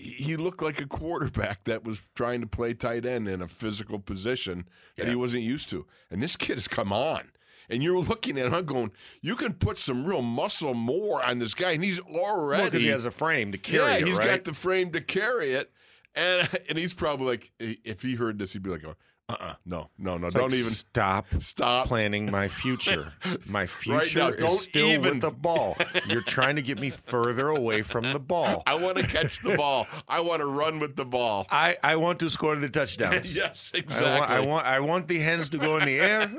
he 0.02 0.36
looked 0.36 0.62
like 0.62 0.82
a 0.82 0.88
quarterback 0.88 1.64
that 1.66 1.84
was 1.84 2.02
trying 2.16 2.42
to 2.42 2.48
play 2.48 2.74
tight 2.74 3.06
end 3.06 3.28
in 3.28 3.42
a 3.42 3.48
physical 3.48 4.00
position 4.00 4.68
that 4.98 5.08
he 5.08 5.16
wasn't 5.16 5.44
used 5.44 5.70
to. 5.70 5.86
And 6.10 6.22
this 6.22 6.36
kid 6.36 6.56
has 6.56 6.68
come 6.68 6.92
on. 6.92 7.32
And 7.70 7.82
you're 7.82 8.00
looking 8.00 8.38
at 8.38 8.52
him 8.52 8.66
going, 8.66 8.92
you 9.22 9.36
can 9.36 9.54
put 9.54 9.80
some 9.80 10.06
real 10.06 10.22
muscle 10.22 10.74
more 10.74 11.24
on 11.24 11.40
this 11.40 11.54
guy, 11.54 11.72
and 11.72 11.84
he's 11.84 12.00
already 12.00 12.66
because 12.66 12.82
he 12.82 12.90
has 12.90 13.06
a 13.06 13.12
frame 13.12 13.54
to 13.54 13.58
carry 13.58 13.92
yeah, 13.92 13.98
it, 13.98 14.08
he's 14.08 14.18
right? 14.18 14.28
got 14.28 14.44
the 14.44 14.54
frame 14.54 14.92
to 14.92 15.00
carry 15.00 15.54
it, 15.54 15.72
and 16.14 16.50
and 16.70 16.78
he's 16.78 16.94
probably 16.94 17.28
like, 17.28 17.52
if 17.60 18.02
he 18.02 18.16
heard 18.16 18.40
this, 18.40 18.52
he'd 18.52 18.64
be 18.64 18.72
like, 18.72 18.84
uh, 18.84 18.94
uh 19.40 19.54
no, 19.66 19.90
no, 19.98 20.18
no, 20.18 20.28
It's 20.28 20.36
don't 20.36 20.52
like, 20.52 20.60
even 20.60 20.72
stop 20.72 21.26
stop. 21.40 21.88
planning 21.88 22.30
my 22.32 22.48
future. 22.62 23.14
My 23.46 23.68
future 23.68 24.20
now, 24.20 24.30
is 24.48 24.62
still 24.62 24.88
even- 24.88 25.02
with 25.14 25.22
the 25.22 25.32
ball. 25.32 25.78
You're 26.08 26.22
trying 26.22 26.56
to 26.56 26.62
get 26.62 26.80
me 26.80 26.90
further 26.90 27.50
away 27.50 27.82
from 27.82 28.12
the 28.12 28.20
ball. 28.20 28.64
I 28.68 28.76
want 28.76 28.98
to 28.98 29.08
catch 29.08 29.42
the 29.42 29.56
ball. 29.56 29.88
I 30.08 30.20
want 30.22 30.42
to 30.42 30.46
run 30.48 30.80
with 30.80 30.96
the 30.96 31.06
ball. 31.06 31.48
I, 31.50 31.78
I 31.84 31.96
want 31.96 32.20
to 32.20 32.30
score 32.30 32.56
the 32.56 32.70
touchdowns. 32.70 33.36
yes, 33.42 33.72
I 33.74 33.78
exactly. 33.80 34.20
want, 34.20 34.32
I 34.32 34.40
want 34.40 34.66
I 34.66 34.80
want 34.80 35.08
the 35.08 35.20
hens 35.20 35.50
to 35.50 35.58
go 35.58 35.78
in 35.78 35.86
the 35.86 36.00
air. 36.00 36.32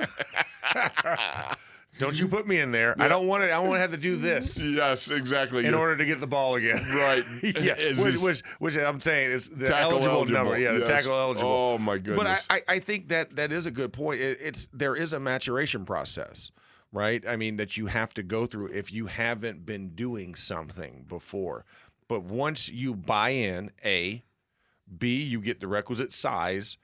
Don't 1.99 2.19
you 2.19 2.27
put 2.27 2.47
me 2.47 2.59
in 2.59 2.73
there. 2.73 2.95
I 2.99 3.07
don't 3.07 3.27
want 3.27 3.45
to 3.45 3.51
I 3.51 3.59
want 3.59 3.75
to 3.75 3.79
have 3.79 3.91
to 3.91 3.97
do 3.97 4.17
this 4.17 4.63
yes, 4.65 5.11
exactly. 5.11 5.67
in 5.67 5.75
order 5.75 5.97
to 5.97 6.05
get 6.05 6.21
the 6.21 6.27
ball 6.27 6.55
again. 6.55 6.85
right. 6.95 7.25
yeah, 7.43 7.75
Is 7.77 7.99
which, 7.99 8.21
which 8.21 8.43
which 8.59 8.77
I'm 8.79 9.01
saying 9.01 9.31
is 9.31 9.49
the 9.51 9.67
tackle 9.67 9.99
eligible, 9.99 10.25
number. 10.25 10.59
Yeah, 10.59 10.73
the 10.73 10.87
tackle 10.87 11.13
eligible. 11.13 11.49
Oh 11.51 11.79
my 11.79 11.99
goodness. 11.99 12.17
But 12.17 12.27
I, 12.27 12.57
I, 12.57 12.63
I 12.77 12.79
think 12.79 13.09
that 13.09 13.37
that 13.37 13.53
is 13.53 13.67
a 13.67 13.71
good 13.71 13.93
point. 13.93 14.21
It, 14.21 14.39
it's 14.41 14.69
there 14.73 14.97
is 14.97 15.13
a 15.13 15.21
maturation 15.21 15.85
process, 15.85 16.51
right? 16.93 17.23
I 17.27 17.37
mean 17.37 17.57
that 17.57 17.77
you 17.77 17.87
have 17.87 18.15
to 18.15 18.23
go 18.23 18.47
through 18.47 18.69
if 18.69 18.93
you 18.93 19.07
haven't 19.07 19.67
been 19.67 19.91
doing 19.91 20.35
something 20.35 21.05
before. 21.09 21.65
But 22.09 22.25
once 22.25 22.69
you 22.69 22.95
buy 22.95 23.31
in, 23.31 23.71
a, 23.85 24.23
b, 24.99 25.23
you 25.23 25.41
get 25.41 25.61
the 25.61 25.69
requisite 25.69 26.13
size, 26.13 26.79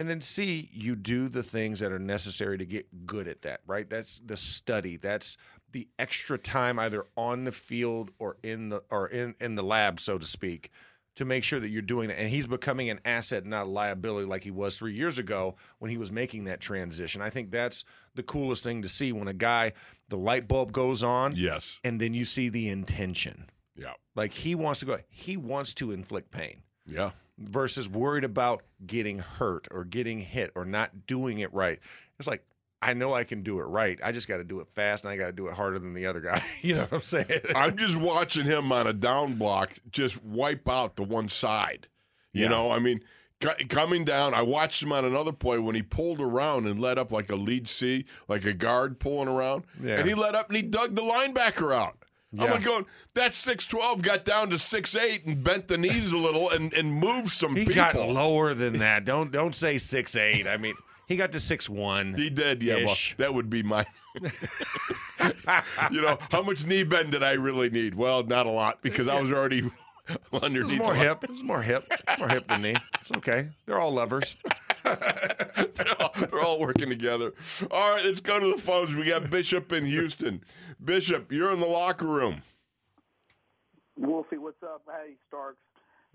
and 0.00 0.08
then 0.08 0.20
c, 0.20 0.68
you 0.72 0.96
do 0.96 1.28
the 1.28 1.44
things 1.44 1.78
that 1.80 1.92
are 1.92 1.98
necessary 2.00 2.58
to 2.58 2.66
get 2.66 3.06
good 3.06 3.28
at 3.28 3.42
that. 3.42 3.60
Right? 3.66 3.88
That's 3.88 4.20
the 4.24 4.36
study. 4.36 4.96
That's 4.96 5.36
the 5.70 5.86
extra 5.98 6.38
time 6.38 6.80
either 6.80 7.06
on 7.16 7.44
the 7.44 7.52
field 7.52 8.10
or 8.18 8.36
in 8.42 8.70
the 8.70 8.82
or 8.90 9.06
in 9.06 9.36
in 9.40 9.54
the 9.54 9.62
lab, 9.62 10.00
so 10.00 10.18
to 10.18 10.26
speak 10.26 10.72
to 11.16 11.24
make 11.24 11.44
sure 11.44 11.60
that 11.60 11.68
you're 11.68 11.82
doing 11.82 12.08
that. 12.08 12.18
And 12.18 12.30
he's 12.30 12.46
becoming 12.46 12.88
an 12.88 13.00
asset, 13.04 13.44
not 13.44 13.66
a 13.66 13.68
liability, 13.68 14.26
like 14.26 14.42
he 14.42 14.50
was 14.50 14.76
three 14.76 14.94
years 14.94 15.18
ago 15.18 15.56
when 15.78 15.90
he 15.90 15.98
was 15.98 16.10
making 16.12 16.44
that 16.44 16.60
transition. 16.60 17.20
I 17.20 17.30
think 17.30 17.50
that's 17.50 17.84
the 18.14 18.22
coolest 18.22 18.64
thing 18.64 18.82
to 18.82 18.88
see 18.88 19.12
when 19.12 19.28
a 19.28 19.34
guy, 19.34 19.72
the 20.08 20.16
light 20.16 20.48
bulb 20.48 20.72
goes 20.72 21.02
on, 21.02 21.34
yes. 21.36 21.80
and 21.84 22.00
then 22.00 22.14
you 22.14 22.24
see 22.24 22.48
the 22.48 22.68
intention. 22.68 23.50
Yeah. 23.76 23.94
Like 24.14 24.32
he 24.32 24.54
wants 24.54 24.80
to 24.80 24.86
go, 24.86 24.98
he 25.08 25.36
wants 25.36 25.74
to 25.74 25.92
inflict 25.92 26.30
pain 26.30 26.62
Yeah. 26.86 27.10
Versus 27.40 27.88
worried 27.88 28.24
about 28.24 28.62
getting 28.86 29.18
hurt 29.18 29.66
or 29.70 29.84
getting 29.84 30.20
hit 30.20 30.52
or 30.54 30.64
not 30.64 31.06
doing 31.06 31.38
it 31.40 31.52
right. 31.54 31.78
It's 32.18 32.28
like, 32.28 32.44
I 32.82 32.94
know 32.94 33.12
I 33.14 33.24
can 33.24 33.42
do 33.42 33.60
it 33.60 33.64
right. 33.64 33.98
I 34.02 34.12
just 34.12 34.26
got 34.28 34.38
to 34.38 34.44
do 34.44 34.60
it 34.60 34.68
fast 34.68 35.04
and 35.04 35.12
I 35.12 35.16
got 35.16 35.26
to 35.26 35.32
do 35.32 35.48
it 35.48 35.54
harder 35.54 35.78
than 35.78 35.92
the 35.94 36.06
other 36.06 36.20
guy. 36.20 36.42
you 36.62 36.74
know 36.74 36.82
what 36.82 36.92
I'm 36.94 37.02
saying? 37.02 37.40
I'm 37.54 37.76
just 37.76 37.96
watching 37.96 38.46
him 38.46 38.72
on 38.72 38.86
a 38.86 38.92
down 38.92 39.34
block 39.34 39.72
just 39.92 40.22
wipe 40.24 40.68
out 40.68 40.96
the 40.96 41.02
one 41.02 41.28
side. 41.28 41.88
You 42.32 42.44
Yeah. 42.44 42.48
know, 42.50 42.70
I 42.70 42.78
mean, 42.78 43.00
co- 43.40 43.52
coming 43.68 44.04
down, 44.04 44.32
I 44.34 44.42
watched 44.42 44.82
him 44.82 44.92
on 44.92 45.04
another 45.04 45.32
play 45.32 45.58
when 45.58 45.74
he 45.74 45.82
pulled 45.82 46.20
around 46.22 46.66
and 46.66 46.80
let 46.80 46.96
up 46.96 47.12
like 47.12 47.30
a 47.30 47.36
lead 47.36 47.68
C, 47.68 48.06
like 48.28 48.44
a 48.46 48.54
guard 48.54 48.98
pulling 48.98 49.28
around. 49.28 49.64
Yeah. 49.82 49.96
And 49.98 50.08
he 50.08 50.14
let 50.14 50.34
up 50.34 50.48
and 50.48 50.56
he 50.56 50.62
dug 50.62 50.94
the 50.94 51.02
linebacker 51.02 51.74
out. 51.74 51.96
I'm 52.32 52.44
Yeah. 52.44 52.50
like 52.52 52.62
going, 52.64 52.86
that 53.14 53.32
6'12 53.32 54.02
got 54.02 54.24
down 54.24 54.50
to 54.50 54.56
6'8 54.56 55.26
and 55.26 55.42
bent 55.42 55.66
the 55.68 55.76
knees 55.76 56.12
a 56.12 56.16
little 56.16 56.50
and, 56.50 56.72
and 56.74 56.92
moved 56.92 57.30
some 57.30 57.56
He 57.56 57.62
people. 57.64 57.74
got 57.74 57.96
lower 57.96 58.54
than 58.54 58.78
that. 58.78 59.04
Don't 59.04 59.32
don't 59.32 59.54
say 59.54 59.78
six 59.78 60.14
eight. 60.14 60.46
I 60.46 60.56
mean, 60.56 60.74
he 61.08 61.16
got 61.16 61.32
to 61.32 61.40
six 61.40 61.68
one. 61.68 62.14
He 62.14 62.30
did, 62.30 62.62
yeah. 62.62 62.84
Well, 62.84 62.96
that 63.16 63.34
would 63.34 63.50
be 63.50 63.62
my. 63.64 63.84
you 65.90 66.00
know, 66.02 66.18
how 66.30 66.42
much 66.42 66.64
knee 66.66 66.84
bend 66.84 67.12
did 67.12 67.22
I 67.22 67.32
really 67.32 67.70
need? 67.70 67.94
Well, 67.94 68.22
not 68.24 68.46
a 68.46 68.50
lot 68.50 68.80
because 68.82 69.08
I 69.08 69.20
was 69.20 69.32
already 69.32 69.62
It 70.08 70.42
underneath. 70.42 70.72
was 70.72 70.78
more 70.80 70.94
hip. 70.94 71.22
It 71.24 71.30
was 71.30 71.42
more 71.44 71.62
hip. 71.62 71.84
More 72.18 72.28
hip 72.28 72.46
than 72.48 72.62
knee. 72.62 72.76
It's 73.00 73.12
okay. 73.18 73.48
They're 73.66 73.78
all 73.78 73.92
lovers. 73.92 74.34
they're, 75.74 76.02
all, 76.02 76.12
they're 76.18 76.40
all 76.42 76.58
working 76.60 76.88
together. 76.88 77.32
All 77.70 77.94
right, 77.94 78.04
let's 78.04 78.20
go 78.20 78.38
to 78.38 78.52
the 78.52 78.60
phones. 78.60 78.94
We 78.94 79.04
got 79.04 79.30
Bishop 79.30 79.72
in 79.72 79.84
Houston. 79.86 80.42
Bishop, 80.84 81.30
you're 81.32 81.50
in 81.52 81.60
the 81.60 81.66
locker 81.66 82.06
room. 82.06 82.42
Wolfie, 83.96 84.38
what's 84.38 84.62
up? 84.62 84.82
Hey, 84.86 85.14
Starks. 85.28 85.58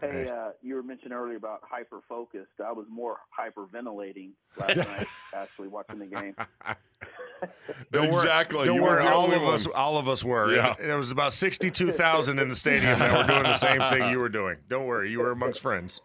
Hey, 0.02 0.26
Hey. 0.26 0.30
uh, 0.30 0.50
you 0.62 0.76
were 0.76 0.84
mentioning 0.84 1.14
earlier 1.18 1.38
about 1.38 1.62
hyper 1.64 2.02
focused. 2.10 2.52
I 2.64 2.72
was 2.74 2.86
more 2.90 3.18
hyperventilating 3.40 4.32
last 4.60 4.76
night, 4.76 5.08
actually 5.34 5.70
watching 5.70 6.00
the 6.00 6.06
game. 6.08 6.36
Don't 7.94 8.10
worry- 8.10 8.16
exactly. 8.24 8.66
Don't 8.66 8.76
you 8.76 8.84
worry. 8.84 9.04
were 9.06 9.10
All 9.12 9.32
of 9.32 9.42
one. 9.42 9.54
us. 9.54 9.68
All 9.68 9.98
of 9.98 10.08
us 10.10 10.22
were. 10.24 10.54
Yeah. 10.54 10.74
And 10.80 10.90
There 10.90 10.98
was 10.98 11.12
about 11.12 11.32
sixty-two 11.34 11.92
thousand 11.94 12.40
in 12.40 12.50
the 12.50 12.56
stadium 12.56 12.98
that 13.00 13.12
were 13.28 13.34
doing 13.34 13.44
the 13.44 13.58
same 13.58 13.80
thing 13.92 14.10
you 14.12 14.20
were 14.20 14.30
doing. 14.30 14.58
Don't 14.68 14.86
worry. 14.86 15.12
You 15.12 15.20
were 15.20 15.32
amongst 15.32 15.62
friends. 15.62 16.02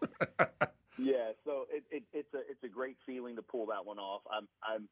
Yeah, 0.97 1.31
so 1.45 1.65
it, 1.71 1.83
it, 1.91 2.03
it's 2.13 2.33
a 2.33 2.39
it's 2.39 2.63
a 2.63 2.67
great 2.67 2.97
feeling 3.05 3.35
to 3.37 3.41
pull 3.41 3.67
that 3.67 3.85
one 3.85 3.97
off. 3.97 4.21
I'm 4.31 4.47
I'm 4.63 4.87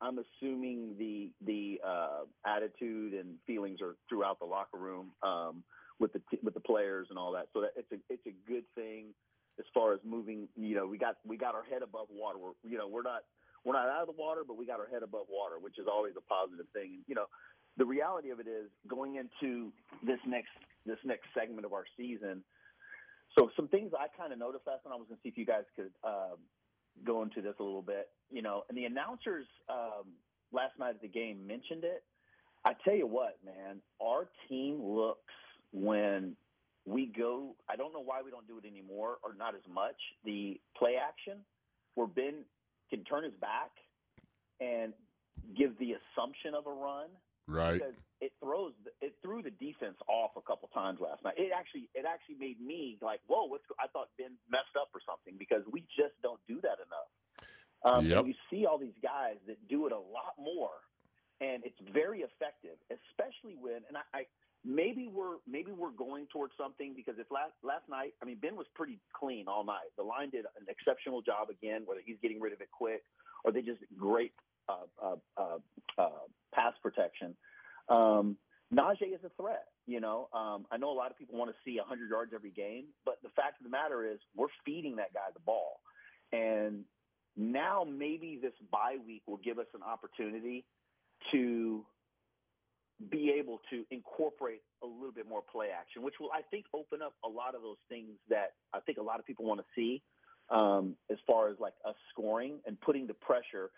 I'm 0.00 0.18
assuming 0.18 0.96
the 0.98 1.30
the 1.44 1.80
uh, 1.86 2.20
attitude 2.46 3.14
and 3.14 3.36
feelings 3.46 3.80
are 3.80 3.96
throughout 4.08 4.38
the 4.38 4.46
locker 4.46 4.78
room 4.78 5.10
um, 5.22 5.62
with 6.00 6.12
the 6.12 6.20
t- 6.30 6.40
with 6.42 6.54
the 6.54 6.60
players 6.60 7.08
and 7.10 7.18
all 7.18 7.32
that. 7.32 7.46
So 7.52 7.60
that 7.60 7.70
it's 7.76 7.92
a 7.92 7.96
it's 8.08 8.26
a 8.26 8.50
good 8.50 8.64
thing 8.74 9.14
as 9.58 9.66
far 9.74 9.92
as 9.92 10.00
moving. 10.04 10.48
You 10.56 10.74
know, 10.74 10.86
we 10.86 10.98
got 10.98 11.16
we 11.24 11.36
got 11.36 11.54
our 11.54 11.64
head 11.64 11.82
above 11.82 12.08
water. 12.10 12.38
We're, 12.38 12.52
you 12.68 12.78
know, 12.78 12.88
we're 12.88 13.02
not 13.02 13.22
we're 13.64 13.74
not 13.74 13.88
out 13.88 14.00
of 14.00 14.06
the 14.08 14.20
water, 14.20 14.42
but 14.46 14.56
we 14.56 14.66
got 14.66 14.80
our 14.80 14.88
head 14.88 15.02
above 15.02 15.26
water, 15.30 15.56
which 15.60 15.78
is 15.78 15.86
always 15.86 16.14
a 16.16 16.22
positive 16.22 16.66
thing. 16.72 16.94
And 16.94 17.02
you 17.06 17.14
know, 17.14 17.26
the 17.76 17.84
reality 17.84 18.30
of 18.30 18.40
it 18.40 18.48
is 18.48 18.70
going 18.88 19.16
into 19.16 19.70
this 20.04 20.18
next 20.26 20.50
this 20.84 20.98
next 21.04 21.26
segment 21.34 21.64
of 21.64 21.72
our 21.72 21.84
season. 21.96 22.42
So 23.38 23.50
some 23.56 23.68
things 23.68 23.92
I 23.98 24.06
kind 24.16 24.32
of 24.32 24.38
noticed 24.38 24.66
last 24.66 24.84
night. 24.84 24.92
I 24.92 24.96
was 24.96 25.06
going 25.08 25.16
to 25.16 25.22
see 25.22 25.28
if 25.30 25.38
you 25.38 25.46
guys 25.46 25.64
could 25.74 25.90
um, 26.04 26.38
go 27.04 27.22
into 27.22 27.40
this 27.40 27.54
a 27.58 27.62
little 27.62 27.82
bit. 27.82 28.08
You 28.30 28.42
know, 28.42 28.64
and 28.68 28.76
the 28.76 28.84
announcers 28.84 29.46
um, 29.68 30.12
last 30.52 30.78
night 30.78 30.90
at 30.96 31.02
the 31.02 31.08
game 31.08 31.46
mentioned 31.46 31.84
it. 31.84 32.02
I 32.64 32.72
tell 32.84 32.94
you 32.94 33.06
what, 33.06 33.38
man, 33.44 33.78
our 34.00 34.28
team 34.48 34.80
looks 34.82 35.32
when 35.72 36.36
we 36.86 37.06
go. 37.06 37.56
I 37.68 37.76
don't 37.76 37.92
know 37.92 38.02
why 38.04 38.22
we 38.24 38.30
don't 38.30 38.46
do 38.46 38.58
it 38.58 38.66
anymore, 38.66 39.16
or 39.24 39.34
not 39.36 39.54
as 39.54 39.62
much. 39.72 39.96
The 40.24 40.60
play 40.76 40.94
action, 40.96 41.38
where 41.94 42.06
Ben 42.06 42.44
can 42.90 43.02
turn 43.04 43.24
his 43.24 43.32
back 43.40 43.70
and 44.60 44.92
give 45.56 45.76
the 45.78 45.94
assumption 45.94 46.54
of 46.54 46.66
a 46.66 46.70
run 46.70 47.08
Right. 47.48 47.74
because 47.74 47.94
it 48.22 48.32
throws 48.38 48.72
it 49.02 49.12
threw 49.20 49.42
the 49.42 49.50
defense 49.50 49.98
off 50.08 50.30
a 50.38 50.40
couple 50.46 50.70
times 50.70 51.02
last 51.02 51.24
night. 51.26 51.34
It 51.36 51.50
actually 51.50 51.90
it 51.92 52.06
actually 52.06 52.38
made 52.38 52.62
me 52.62 52.96
like, 53.02 53.18
whoa, 53.26 53.50
what's 53.50 53.66
I 53.82 53.90
thought 53.90 54.08
Ben 54.16 54.38
messed 54.48 54.78
up 54.78 54.94
or 54.94 55.02
something 55.02 55.34
because 55.36 55.66
we 55.66 55.82
just 55.90 56.14
don't 56.22 56.40
do 56.46 56.62
that 56.62 56.78
enough. 56.78 57.10
Um, 57.82 58.06
Yep. 58.06 58.18
And 58.18 58.28
you 58.28 58.34
see 58.48 58.64
all 58.64 58.78
these 58.78 58.96
guys 59.02 59.42
that 59.48 59.58
do 59.68 59.86
it 59.86 59.92
a 59.92 59.98
lot 59.98 60.38
more, 60.38 60.86
and 61.42 61.66
it's 61.66 61.78
very 61.92 62.22
effective, 62.22 62.78
especially 62.88 63.58
when 63.58 63.82
and 63.90 63.98
I. 63.98 64.06
I 64.14 64.22
Maybe 64.64 65.10
we're 65.10 65.42
maybe 65.42 65.72
we're 65.72 65.90
going 65.90 66.28
towards 66.30 66.54
something 66.56 66.94
because 66.94 67.18
if 67.18 67.26
last 67.32 67.50
last 67.64 67.82
night, 67.90 68.14
I 68.22 68.24
mean 68.24 68.38
Ben 68.40 68.54
was 68.54 68.68
pretty 68.76 69.00
clean 69.12 69.48
all 69.48 69.64
night. 69.64 69.90
The 69.98 70.04
line 70.04 70.30
did 70.30 70.46
an 70.54 70.70
exceptional 70.70 71.20
job 71.20 71.50
again, 71.50 71.82
whether 71.84 71.98
he's 72.06 72.14
getting 72.22 72.38
rid 72.40 72.52
of 72.52 72.60
it 72.60 72.70
quick 72.70 73.02
or 73.42 73.50
they 73.50 73.60
just 73.60 73.80
great 73.98 74.30
uh, 74.68 74.86
uh, 75.02 75.16
uh, 75.36 75.58
uh, 75.98 76.24
pass 76.54 76.74
protection. 76.80 77.34
Um, 77.92 78.36
Najee 78.72 79.14
is 79.14 79.20
a 79.24 79.30
threat. 79.40 79.66
You 79.86 80.00
know, 80.00 80.28
um, 80.32 80.66
I 80.70 80.76
know 80.76 80.90
a 80.90 80.94
lot 80.96 81.10
of 81.10 81.18
people 81.18 81.36
want 81.36 81.50
to 81.50 81.56
see 81.64 81.76
100 81.78 82.08
yards 82.08 82.32
every 82.34 82.52
game, 82.52 82.84
but 83.04 83.18
the 83.22 83.28
fact 83.30 83.60
of 83.60 83.64
the 83.64 83.70
matter 83.70 84.04
is 84.04 84.18
we're 84.36 84.46
feeding 84.64 84.96
that 84.96 85.12
guy 85.12 85.28
the 85.34 85.40
ball. 85.40 85.80
And 86.32 86.84
now 87.36 87.84
maybe 87.84 88.38
this 88.40 88.52
bye 88.70 88.96
week 89.04 89.22
will 89.26 89.38
give 89.38 89.58
us 89.58 89.66
an 89.74 89.82
opportunity 89.82 90.64
to 91.32 91.84
be 93.10 93.34
able 93.36 93.60
to 93.70 93.84
incorporate 93.90 94.62
a 94.82 94.86
little 94.86 95.12
bit 95.12 95.28
more 95.28 95.42
play 95.50 95.68
action, 95.76 96.02
which 96.02 96.14
will, 96.20 96.30
I 96.32 96.42
think, 96.50 96.66
open 96.72 97.02
up 97.02 97.14
a 97.24 97.28
lot 97.28 97.54
of 97.56 97.62
those 97.62 97.80
things 97.88 98.10
that 98.28 98.52
I 98.72 98.80
think 98.80 98.98
a 98.98 99.02
lot 99.02 99.18
of 99.18 99.26
people 99.26 99.44
want 99.44 99.60
to 99.60 99.66
see 99.74 100.02
um, 100.50 100.94
as 101.10 101.18
far 101.26 101.48
as 101.48 101.56
like 101.58 101.74
us 101.84 101.96
scoring 102.12 102.60
and 102.66 102.80
putting 102.80 103.06
the 103.06 103.14
pressure 103.14 103.70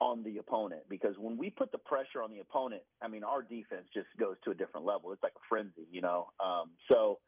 on 0.00 0.22
the 0.22 0.38
opponent 0.38 0.82
because 0.88 1.14
when 1.18 1.36
we 1.36 1.50
put 1.50 1.72
the 1.72 1.78
pressure 1.78 2.22
on 2.22 2.30
the 2.30 2.38
opponent, 2.38 2.82
I 3.02 3.08
mean, 3.08 3.24
our 3.24 3.42
defense 3.42 3.86
just 3.92 4.06
goes 4.18 4.36
to 4.44 4.50
a 4.50 4.54
different 4.54 4.86
level. 4.86 5.12
It's 5.12 5.22
like 5.22 5.32
a 5.34 5.46
frenzy, 5.48 5.86
you 5.90 6.00
know. 6.00 6.28
Um, 6.44 6.70
so 6.90 7.18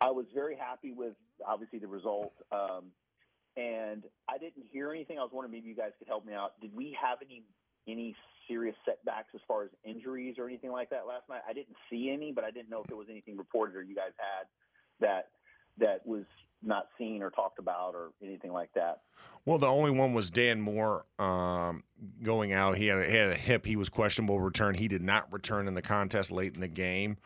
I 0.00 0.10
was 0.10 0.26
very 0.34 0.56
happy 0.56 0.92
with 0.92 1.14
obviously 1.46 1.78
the 1.78 1.88
result, 1.88 2.32
um, 2.52 2.86
and 3.56 4.04
I 4.28 4.38
didn't 4.38 4.64
hear 4.70 4.90
anything. 4.90 5.18
I 5.18 5.22
was 5.22 5.30
wondering 5.32 5.52
maybe 5.52 5.68
you 5.68 5.76
guys 5.76 5.92
could 5.98 6.08
help 6.08 6.24
me 6.24 6.32
out. 6.32 6.60
Did 6.60 6.74
we 6.74 6.96
have 7.00 7.18
any 7.24 7.42
any 7.88 8.16
serious 8.48 8.74
setbacks 8.84 9.28
as 9.34 9.40
far 9.46 9.64
as 9.64 9.70
injuries 9.84 10.36
or 10.38 10.46
anything 10.46 10.72
like 10.72 10.90
that 10.90 11.06
last 11.06 11.28
night? 11.28 11.42
I 11.48 11.52
didn't 11.52 11.76
see 11.90 12.10
any, 12.10 12.32
but 12.32 12.44
I 12.44 12.50
didn't 12.50 12.70
know 12.70 12.80
if 12.80 12.86
there 12.88 12.96
was 12.96 13.08
anything 13.10 13.36
reported 13.36 13.76
or 13.76 13.82
you 13.82 13.94
guys 13.94 14.12
had 14.18 14.46
that 15.00 15.28
that 15.78 16.06
was 16.06 16.24
not 16.62 16.88
seen 16.98 17.22
or 17.22 17.30
talked 17.30 17.58
about 17.58 17.94
or 17.94 18.10
anything 18.22 18.52
like 18.52 18.72
that. 18.74 19.00
Well, 19.44 19.58
the 19.58 19.66
only 19.66 19.92
one 19.92 20.12
was 20.12 20.30
Dan 20.30 20.60
Moore 20.60 21.04
um, 21.18 21.84
going 22.22 22.52
out. 22.52 22.76
He 22.76 22.88
had, 22.88 22.98
a, 22.98 23.08
he 23.08 23.16
had 23.16 23.30
a 23.30 23.36
hip. 23.36 23.64
He 23.64 23.76
was 23.76 23.88
questionable 23.88 24.40
return. 24.40 24.74
He 24.74 24.88
did 24.88 25.02
not 25.02 25.32
return 25.32 25.68
in 25.68 25.74
the 25.74 25.82
contest 25.82 26.32
late 26.32 26.54
in 26.54 26.60
the 26.60 26.68
game, 26.68 27.16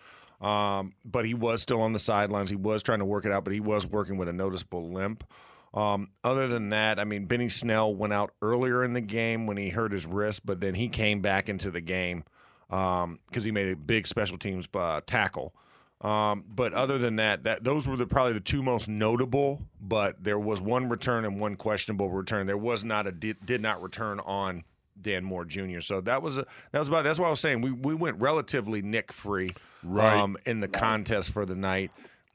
um, 0.41 0.93
but 1.05 1.25
he 1.25 1.33
was 1.33 1.63
still 1.63 1.81
on 1.81 1.93
the 1.93 1.99
sidelines. 1.99 2.51
He 2.51 2.57
was 2.57 2.83
trying 2.83 2.99
to 2.99 3.07
work 3.07 3.25
it 3.25 3.33
out, 3.33 3.45
but 3.45 3.55
he 3.55 3.61
was 3.61 3.87
working 3.87 4.19
with 4.19 4.29
a 4.29 4.33
noticeable 4.35 4.93
limp. 4.93 5.25
Um, 5.73 6.11
other 6.25 6.49
than 6.49 6.71
that, 6.71 6.99
I 6.99 7.05
mean, 7.05 7.27
Benny 7.27 7.49
Snell 7.49 7.95
went 7.95 8.13
out 8.13 8.35
earlier 8.43 8.85
in 8.85 8.93
the 8.93 9.01
game 9.01 9.47
when 9.47 9.57
he 9.57 9.71
hurt 9.71 9.93
his 9.93 10.05
wrist, 10.05 10.45
but 10.45 10.61
then 10.61 10.75
he 10.75 10.89
came 10.89 11.21
back 11.21 11.49
into 11.49 11.71
the 11.71 11.81
game 11.81 12.25
because 12.69 13.45
he 13.45 13.51
made 13.51 13.73
a 13.73 13.77
big 13.77 14.07
special 14.07 14.37
teams 14.37 14.69
uh, 14.75 15.01
tackle. 15.07 15.55
Um, 16.01 16.45
but 16.49 16.73
other 16.73 16.97
than 16.97 17.17
that, 17.17 17.45
that 17.45 17.63
those 17.63 17.87
were 17.87 17.97
the 17.97 18.07
probably 18.07 18.33
the 18.33 18.41
two 18.41 18.63
most 18.63 18.89
notable. 18.89 19.61
But 19.81 20.23
there 20.23 20.39
was 20.39 20.61
one 20.61 20.89
return 20.89 21.25
and 21.25 21.39
one 21.39 21.57
questionable 21.57 22.09
return. 22.11 22.47
There 22.47 22.57
was 22.57 22.85
not 22.85 23.07
a 23.07 23.13
did, 23.13 23.45
did 23.45 23.61
not 23.61 23.83
return 23.83 24.19
on 24.21 24.65
Dan 25.01 25.25
Moore 25.25 25.45
Jr. 25.45 25.81
So 25.81 26.01
that 26.03 26.23
was 26.23 26.39
a, 26.39 26.47
that 26.73 26.79
was 26.79 26.89
about 26.89 27.05
that's 27.05 27.19
what 27.19 27.27
I 27.27 27.31
was 27.31 27.41
saying. 27.41 27.61
We 27.61 27.73
we 27.73 27.95
went 27.95 28.21
relatively 28.21 28.83
nick 28.83 29.13
free 29.13 29.51
Right. 29.83 30.15
um, 30.19 30.37
in 30.47 30.61
the 30.61 30.69
contest 30.69 31.31
for 31.31 31.45
the 31.47 31.55
night. 31.55 31.91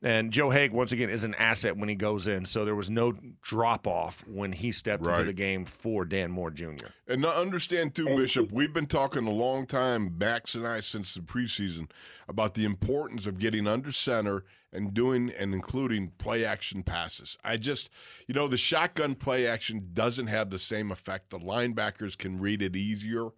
And 0.05 0.31
Joe 0.31 0.50
Haeg 0.50 0.71
once 0.71 0.91
again 0.91 1.09
is 1.09 1.24
an 1.24 1.33
asset 1.33 1.77
when 1.77 1.89
he 1.89 1.95
goes 1.95 2.27
in. 2.27 2.45
So 2.45 2.63
there 2.63 2.75
was 2.75 2.91
no 2.91 3.13
drop 3.41 3.88
off 3.88 4.24
when 4.27 4.51
he 4.51 4.71
stepped 4.71 5.03
into 5.03 5.24
the 5.24 5.33
game 5.33 5.65
for 5.65 6.05
Dan 6.05 6.29
Moore 6.29 6.51
Jr. 6.51 6.89
And 7.07 7.24
to 7.24 7.29
understand 7.29 7.95
too, 7.95 8.05
Bishop, 8.15 8.51
we've 8.51 8.71
been 8.71 8.85
talking 8.85 9.25
a 9.25 9.31
long 9.31 9.65
time, 9.65 10.15
Max 10.15 10.53
and 10.53 10.67
I, 10.67 10.81
since 10.81 11.15
the 11.15 11.21
preseason, 11.21 11.89
about 12.29 12.53
the 12.53 12.65
importance 12.65 13.25
of 13.25 13.39
getting 13.39 13.65
under 13.67 13.91
center 13.91 14.43
and 14.71 14.93
doing 14.93 15.31
and 15.31 15.55
including 15.55 16.12
play 16.19 16.45
action 16.45 16.83
passes. 16.83 17.35
I 17.43 17.57
just, 17.57 17.89
you 18.27 18.35
know, 18.35 18.47
the 18.47 18.57
shotgun 18.57 19.15
play 19.15 19.47
action 19.47 19.89
doesn't 19.93 20.27
have 20.27 20.51
the 20.51 20.59
same 20.59 20.91
effect. 20.91 21.31
The 21.31 21.39
linebackers 21.39 22.15
can 22.15 22.39
read 22.39 22.62
it 22.62 22.75
easier. 22.75 23.29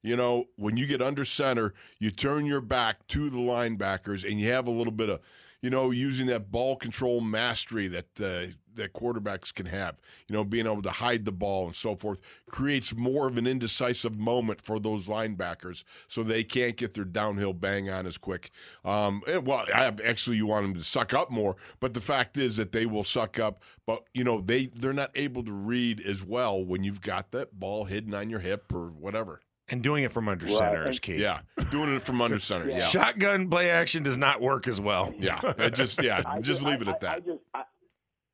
You 0.00 0.16
know, 0.16 0.46
when 0.56 0.78
you 0.78 0.86
get 0.86 1.02
under 1.02 1.26
center, 1.26 1.74
you 1.98 2.10
turn 2.10 2.46
your 2.46 2.62
back 2.62 3.06
to 3.08 3.28
the 3.28 3.38
linebackers 3.38 4.26
and 4.26 4.40
you 4.40 4.50
have 4.52 4.66
a 4.66 4.70
little 4.70 4.92
bit 4.92 5.10
of, 5.10 5.20
you 5.64 5.70
know, 5.70 5.90
using 5.90 6.26
that 6.26 6.52
ball 6.52 6.76
control 6.76 7.22
mastery 7.22 7.88
that 7.88 8.20
uh, 8.20 8.52
that 8.74 8.92
quarterbacks 8.92 9.52
can 9.54 9.64
have. 9.64 9.96
You 10.28 10.36
know, 10.36 10.44
being 10.44 10.66
able 10.66 10.82
to 10.82 10.90
hide 10.90 11.24
the 11.24 11.32
ball 11.32 11.64
and 11.64 11.74
so 11.74 11.96
forth 11.96 12.20
creates 12.50 12.94
more 12.94 13.26
of 13.26 13.38
an 13.38 13.46
indecisive 13.46 14.18
moment 14.18 14.60
for 14.60 14.78
those 14.78 15.08
linebackers, 15.08 15.84
so 16.06 16.22
they 16.22 16.44
can't 16.44 16.76
get 16.76 16.92
their 16.92 17.06
downhill 17.06 17.54
bang 17.54 17.88
on 17.88 18.06
as 18.06 18.18
quick. 18.18 18.50
Um, 18.84 19.22
and, 19.26 19.46
well, 19.46 19.64
actually, 19.72 20.36
you 20.36 20.44
want 20.44 20.66
them 20.66 20.74
to 20.74 20.84
suck 20.84 21.14
up 21.14 21.30
more, 21.30 21.56
but 21.80 21.94
the 21.94 22.00
fact 22.02 22.36
is 22.36 22.58
that 22.58 22.72
they 22.72 22.84
will 22.84 23.02
suck 23.02 23.38
up. 23.38 23.62
But 23.86 24.04
you 24.12 24.22
know, 24.22 24.42
they 24.42 24.66
they're 24.66 24.92
not 24.92 25.12
able 25.14 25.44
to 25.44 25.52
read 25.52 26.02
as 26.02 26.22
well 26.22 26.62
when 26.62 26.84
you've 26.84 27.00
got 27.00 27.30
that 27.30 27.58
ball 27.58 27.86
hidden 27.86 28.12
on 28.12 28.28
your 28.28 28.40
hip 28.40 28.70
or 28.70 28.88
whatever. 28.88 29.40
And 29.68 29.82
doing 29.82 30.04
it 30.04 30.12
from 30.12 30.28
under 30.28 30.44
Right. 30.44 30.54
center 30.56 30.88
is 30.88 31.00
key. 31.00 31.16
Yeah, 31.16 31.40
doing 31.70 31.94
it 31.96 32.02
from 32.02 32.20
under 32.20 32.38
center. 32.38 32.68
Yeah, 32.68 32.80
Shotgun 32.80 33.48
play 33.48 33.70
action 33.70 34.02
does 34.02 34.18
not 34.18 34.40
work 34.42 34.68
as 34.68 34.78
well. 34.80 35.14
yeah. 35.18 35.40
It 35.58 35.74
just 35.74 36.02
yeah, 36.02 36.22
I 36.26 36.40
just 36.40 36.62
leave 36.62 36.82
it 36.82 36.88
I, 36.88 36.90
at 36.92 37.04
I, 37.04 37.06
I 37.06 37.14
that. 37.20 37.26
just 37.26 37.40
I, 37.54 37.62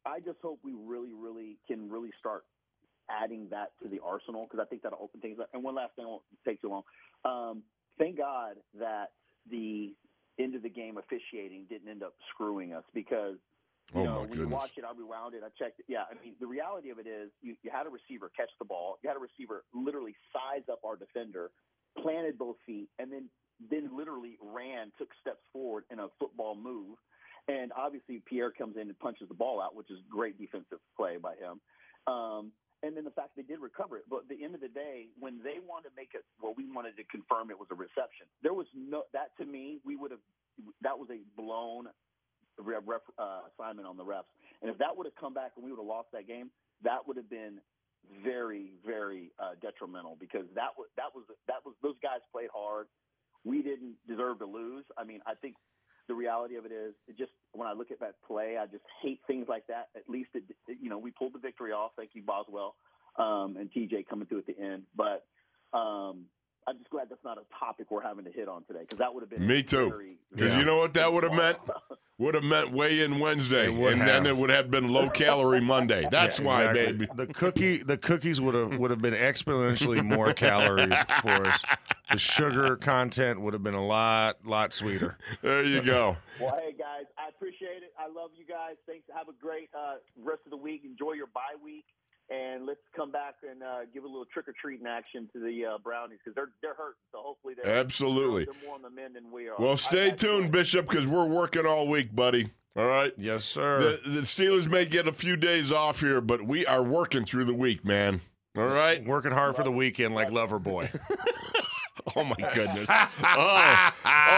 I 0.06 0.18
just 0.20 0.38
hope 0.42 0.58
we 0.64 0.72
really, 0.74 1.12
really 1.12 1.56
can 1.68 1.88
really 1.88 2.10
start 2.18 2.44
adding 3.08 3.46
that 3.50 3.70
to 3.82 3.88
the 3.88 4.00
arsenal 4.04 4.44
because 4.50 4.58
I 4.60 4.64
think 4.68 4.82
that'll 4.82 4.98
open 5.00 5.20
things 5.20 5.38
up. 5.38 5.48
And 5.54 5.62
one 5.62 5.74
last 5.76 5.94
thing, 5.94 6.04
I 6.04 6.08
won't 6.08 6.22
take 6.44 6.60
too 6.62 6.68
long. 6.70 6.82
Um, 7.24 7.62
thank 7.98 8.16
God 8.18 8.56
that 8.80 9.10
the 9.50 9.94
end 10.38 10.54
of 10.56 10.62
the 10.62 10.68
game 10.68 10.96
officiating 10.98 11.64
didn't 11.68 11.88
end 11.88 12.02
up 12.02 12.14
screwing 12.34 12.72
us 12.72 12.84
because 12.92 13.36
you 13.94 14.00
Oh, 14.00 14.04
know 14.04 14.14
my 14.22 14.26
when 14.26 14.38
you 14.38 14.48
watch 14.48 14.70
it, 14.76 14.84
I 14.84 14.92
rewound 14.96 15.34
it, 15.34 15.42
I 15.44 15.50
checked 15.58 15.80
it. 15.80 15.86
Yeah, 15.88 16.04
I 16.10 16.14
mean 16.22 16.34
the 16.40 16.46
reality 16.46 16.90
of 16.90 16.98
it 16.98 17.06
is 17.06 17.30
you, 17.42 17.56
you 17.62 17.70
had 17.70 17.86
a 17.86 17.90
receiver 17.90 18.30
catch 18.36 18.50
the 18.58 18.64
ball, 18.64 18.98
you 19.02 19.08
had 19.08 19.16
a 19.16 19.20
receiver 19.20 19.64
literally 19.74 20.14
size 20.32 20.62
up 20.70 20.80
our 20.84 20.96
defender, 20.96 21.50
planted 22.02 22.38
both 22.38 22.56
feet, 22.66 22.88
and 22.98 23.12
then 23.12 23.28
then 23.70 23.90
literally 23.94 24.38
ran, 24.40 24.90
took 24.96 25.08
steps 25.20 25.42
forward 25.52 25.84
in 25.90 25.98
a 25.98 26.08
football 26.18 26.54
move. 26.54 26.96
And 27.48 27.72
obviously, 27.76 28.22
Pierre 28.24 28.50
comes 28.50 28.76
in 28.76 28.88
and 28.88 28.98
punches 28.98 29.28
the 29.28 29.34
ball 29.34 29.60
out, 29.60 29.74
which 29.74 29.90
is 29.90 29.98
great 30.08 30.38
defensive 30.38 30.78
play 30.96 31.16
by 31.20 31.34
him. 31.34 31.60
Um, 32.06 32.52
and 32.82 32.96
then 32.96 33.04
the 33.04 33.10
fact 33.10 33.36
they 33.36 33.42
did 33.42 33.60
recover 33.60 33.98
it. 33.98 34.04
But 34.08 34.24
at 34.24 34.28
the 34.28 34.44
end 34.44 34.54
of 34.54 34.60
the 34.60 34.68
day, 34.72 35.08
when 35.18 35.42
they 35.44 35.60
wanted 35.60 35.90
to 35.90 35.94
make 35.96 36.12
it, 36.14 36.24
well, 36.40 36.54
we 36.56 36.64
wanted 36.72 36.96
to 36.96 37.04
confirm 37.04 37.50
it 37.50 37.58
was 37.58 37.68
a 37.70 37.74
reception. 37.74 38.24
There 38.42 38.54
was 38.54 38.66
no 38.74 39.02
that 39.12 39.36
to 39.38 39.44
me, 39.44 39.80
we 39.84 39.96
would 39.96 40.10
have 40.10 40.24
that 40.80 40.96
was 40.98 41.08
a 41.10 41.20
blown 41.36 41.88
ref, 42.60 42.82
ref, 42.86 43.00
uh, 43.18 43.40
assignment 43.52 43.86
on 43.86 43.96
the 43.96 44.04
refs. 44.04 44.30
And 44.62 44.70
if 44.70 44.78
that 44.78 44.96
would 44.96 45.06
have 45.06 45.16
come 45.16 45.34
back 45.34 45.52
and 45.56 45.64
we 45.64 45.70
would 45.70 45.78
have 45.78 45.86
lost 45.86 46.08
that 46.12 46.26
game, 46.26 46.50
that 46.82 47.06
would 47.06 47.16
have 47.16 47.30
been 47.30 47.60
very, 48.24 48.72
very 48.84 49.32
uh, 49.38 49.52
detrimental 49.60 50.16
because 50.18 50.46
that 50.54 50.70
was 50.76 50.88
that 50.96 51.14
was 51.14 51.24
that 51.46 51.60
was 51.64 51.74
those 51.82 51.96
guys 52.02 52.20
played 52.32 52.50
hard. 52.54 52.86
We 53.44 53.62
didn't 53.62 53.94
deserve 54.08 54.38
to 54.40 54.46
lose. 54.46 54.84
I 54.98 55.04
mean, 55.04 55.20
I 55.26 55.34
think 55.34 55.56
the 56.08 56.14
reality 56.14 56.56
of 56.56 56.66
it 56.66 56.72
is, 56.72 56.92
it 57.08 57.16
just 57.16 57.32
when 57.52 57.68
I 57.68 57.72
look 57.72 57.90
at 57.90 58.00
that 58.00 58.16
play, 58.26 58.56
I 58.60 58.66
just 58.66 58.84
hate 59.02 59.20
things 59.26 59.46
like 59.48 59.66
that. 59.68 59.88
At 59.96 60.08
least 60.08 60.30
it, 60.34 60.44
you 60.66 60.90
know, 60.90 60.98
we 60.98 61.10
pulled 61.10 61.34
the 61.34 61.38
victory 61.38 61.72
off. 61.72 61.92
Thank 61.96 62.10
you, 62.14 62.22
Boswell 62.22 62.74
um, 63.16 63.56
and 63.58 63.70
TJ 63.70 64.06
coming 64.08 64.26
through 64.26 64.38
at 64.38 64.46
the 64.46 64.58
end. 64.58 64.82
But 64.96 65.24
um, 65.72 66.24
I'm 66.68 66.78
just 66.78 66.90
glad 66.90 67.08
that's 67.08 67.24
not 67.24 67.38
a 67.38 67.42
topic 67.58 67.90
we're 67.90 68.02
having 68.02 68.24
to 68.26 68.30
hit 68.30 68.48
on 68.48 68.62
today 68.64 68.80
because 68.80 68.98
that 68.98 69.12
would 69.12 69.22
have 69.22 69.30
been 69.30 69.46
Me 69.46 69.62
too. 69.62 70.16
Because 70.32 70.52
Yeah. 70.52 70.58
you 70.58 70.64
know 70.64 70.76
what 70.76 70.94
that 70.94 71.12
would 71.12 71.24
have 71.24 71.32
meant? 71.32 71.58
Would 72.18 72.34
have 72.34 72.44
meant 72.44 72.70
weigh 72.72 73.00
in 73.00 73.18
Wednesday, 73.18 73.64
It 73.66 73.74
would 73.74 73.94
and 73.94 74.02
then 74.02 74.26
it 74.26 74.36
would 74.36 74.50
have 74.50 74.70
been 74.70 74.88
low 74.92 75.08
calorie 75.08 75.62
Monday. 75.62 76.06
That's 76.10 76.38
Yeah, 76.38 76.44
why, 76.46 76.64
exactly. 76.70 77.06
baby. 77.06 77.08
The 77.16 77.26
cookie, 77.32 77.76
the 77.82 77.96
cookies 77.96 78.40
would 78.42 78.54
have 78.54 78.76
would 78.78 78.90
have 78.90 79.00
been 79.00 79.14
exponentially 79.14 80.04
more 80.04 80.34
calories 80.34 80.94
for 81.22 81.46
us. 81.46 81.62
The 82.12 82.18
sugar 82.18 82.76
content 82.76 83.40
would 83.40 83.54
have 83.54 83.62
been 83.62 83.74
a 83.74 83.84
lot, 83.84 84.44
lot 84.44 84.74
sweeter. 84.74 85.16
There 85.42 85.64
you 85.64 85.82
go. 85.82 86.16
Well, 86.40 86.56
hey 86.58 86.72
guys, 86.72 87.04
I 87.18 87.28
appreciate 87.28 87.82
it. 87.82 87.92
I 87.98 88.06
love 88.08 88.30
you 88.34 88.46
guys. 88.46 88.76
Thanks. 88.86 89.04
Have 89.14 89.28
a 89.28 89.32
great 89.38 89.68
uh, 89.78 89.96
rest 90.22 90.40
of 90.46 90.50
the 90.50 90.56
week. 90.56 90.82
Enjoy 90.86 91.12
your 91.12 91.26
bye 91.26 91.56
week, 91.62 91.84
and 92.30 92.66
let's 92.66 92.80
come 92.94 93.10
back 93.10 93.34
and 93.48 93.62
uh, 93.62 93.80
give 93.92 94.04
a 94.04 94.06
little 94.06 94.24
trick 94.32 94.48
or 94.48 94.54
treating 94.60 94.86
action 94.86 95.28
to 95.32 95.40
the 95.40 95.66
uh, 95.66 95.78
Brownies 95.78 96.18
because 96.24 96.34
they're 96.34 96.50
they're 96.62 96.74
hurting. 96.74 97.00
So 97.12 97.18
hopefully 97.22 97.54
they're 97.62 97.74
Absolutely. 97.78 98.44
They're 98.44 98.54
more 98.64 98.76
on 98.76 98.82
the 98.82 98.90
mend 98.90 99.16
than 99.16 99.30
we 99.32 99.48
are. 99.48 99.56
Well, 99.58 99.76
stay 99.76 100.06
I- 100.08 100.10
tuned, 100.10 100.50
Bishop, 100.52 100.88
because 100.88 101.06
we're 101.06 101.26
working 101.26 101.66
all 101.66 101.88
week, 101.88 102.14
buddy. 102.14 102.50
All 102.76 102.86
right. 102.86 103.12
Yes, 103.18 103.44
sir. 103.44 103.98
The, 104.04 104.10
the 104.10 104.20
Steelers 104.20 104.70
may 104.70 104.86
get 104.86 105.08
a 105.08 105.12
few 105.12 105.36
days 105.36 105.72
off 105.72 106.00
here, 106.00 106.20
but 106.20 106.46
we 106.46 106.64
are 106.66 106.82
working 106.82 107.24
through 107.24 107.46
the 107.46 107.54
week, 107.54 107.84
man. 107.84 108.20
All 108.56 108.66
right. 108.66 109.04
Working 109.04 109.32
hard 109.32 109.56
for 109.56 109.64
the 109.64 109.72
weekend 109.72 110.14
like 110.14 110.28
Loverboy. 110.28 110.88
Oh 112.16 112.24
my 112.24 112.36
goodness. 112.54 112.88
Oh, 113.22 113.90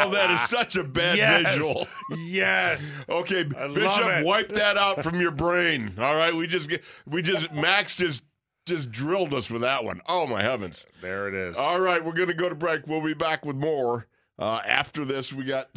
oh 0.04 0.10
that 0.12 0.30
is 0.30 0.40
such 0.42 0.76
a 0.76 0.84
bad 0.84 1.16
Yes. 1.16 1.54
visual. 1.54 1.86
yes. 2.26 3.00
Okay, 3.08 3.40
I 3.58 3.68
Bishop, 3.68 4.24
wipe 4.24 4.48
that 4.50 4.76
out 4.76 5.02
from 5.02 5.20
your 5.20 5.30
brain. 5.30 5.94
All 5.98 6.14
right, 6.14 6.34
we 6.34 6.46
just 6.46 6.68
get, 6.68 6.82
we 7.06 7.22
just 7.22 7.52
Max 7.52 7.94
just 7.94 8.22
just 8.66 8.90
drilled 8.92 9.34
us 9.34 9.50
with 9.50 9.62
that 9.62 9.84
one. 9.84 10.00
Oh 10.06 10.26
my 10.26 10.42
heavens! 10.42 10.86
There 11.00 11.26
it 11.28 11.34
is. 11.34 11.56
All 11.58 11.80
right, 11.80 12.04
we're 12.04 12.12
gonna 12.12 12.34
go 12.34 12.48
to 12.48 12.54
break. 12.54 12.86
We'll 12.86 13.00
be 13.02 13.14
back 13.14 13.44
with 13.44 13.56
more 13.56 14.06
uh, 14.38 14.60
after 14.66 15.04
this. 15.04 15.32
We 15.32 15.44
got 15.44 15.68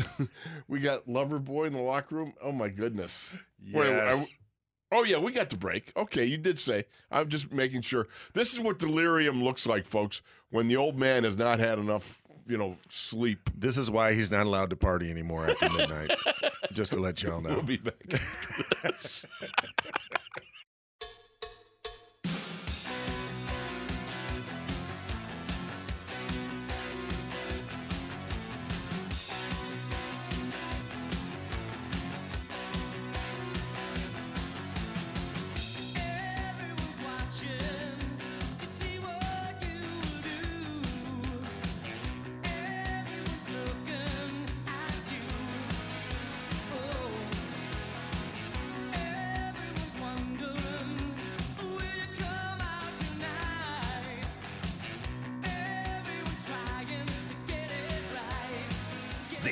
we 0.68 0.80
got 0.80 1.08
Lover 1.08 1.40
Boy 1.40 1.66
in 1.66 1.74
the 1.74 1.80
locker 1.80 2.16
room. 2.16 2.34
Oh 2.42 2.52
my 2.52 2.70
goodness! 2.70 3.34
Wait, 3.74 3.90
Yes. 3.90 4.28
I- 4.92 4.96
oh 4.98 5.04
yeah, 5.04 5.18
we 5.18 5.32
got 5.32 5.50
the 5.50 5.58
break. 5.58 5.92
Okay, 5.98 6.26
you 6.26 6.38
did 6.38 6.60
say. 6.60 6.86
I'm 7.12 7.28
just 7.28 7.52
making 7.52 7.82
sure. 7.82 8.08
This 8.34 8.54
is 8.54 8.60
what 8.60 8.78
delirium 8.80 9.44
looks 9.44 9.66
like, 9.66 9.86
folks. 9.88 10.22
When 10.56 10.70
the 10.70 10.78
old 10.78 10.98
man 10.98 11.26
has 11.26 11.36
not 11.36 11.60
had 11.60 11.80
enough, 11.80 12.22
you 12.48 12.58
know, 12.58 12.78
sleep. 12.88 13.50
This 13.58 13.76
is 13.78 13.92
why 13.92 14.14
he's 14.14 14.32
not 14.32 14.46
allowed 14.46 14.70
to 14.70 14.78
party 14.78 15.12
anymore 15.12 15.50
after 15.50 15.70
midnight. 15.70 16.12
Just 16.72 16.94
to 16.94 17.02
let 17.02 17.22
y'all 17.22 17.42
know. 17.42 17.56
We'll 17.56 17.62
be 17.64 17.76
back. 17.76 17.96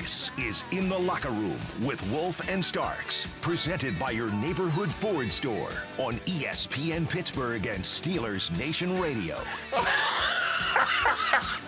This 0.04 0.32
is 0.38 0.66
In 0.72 0.90
the 0.90 1.00
Locker 1.00 1.30
Room 1.30 1.58
with 1.82 2.06
Wolf 2.12 2.42
and 2.50 2.64
Starks, 2.64 3.26
presented 3.40 3.98
by 3.98 4.12
your 4.12 4.30
neighborhood 4.34 4.94
Ford 4.94 5.32
store 5.32 5.72
on 5.98 6.16
ESPN 6.26 7.10
Pittsburgh 7.10 7.66
and 7.68 7.82
Steelers 7.82 8.52
Nation 8.58 9.00
Radio. 9.00 9.40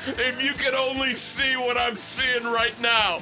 If 0.07 0.43
you 0.43 0.51
could 0.51 0.73
only 0.75 1.15
see 1.15 1.55
what 1.55 1.77
I'm 1.77 1.97
seeing 1.97 2.43
right 2.43 2.79
now, 2.81 3.21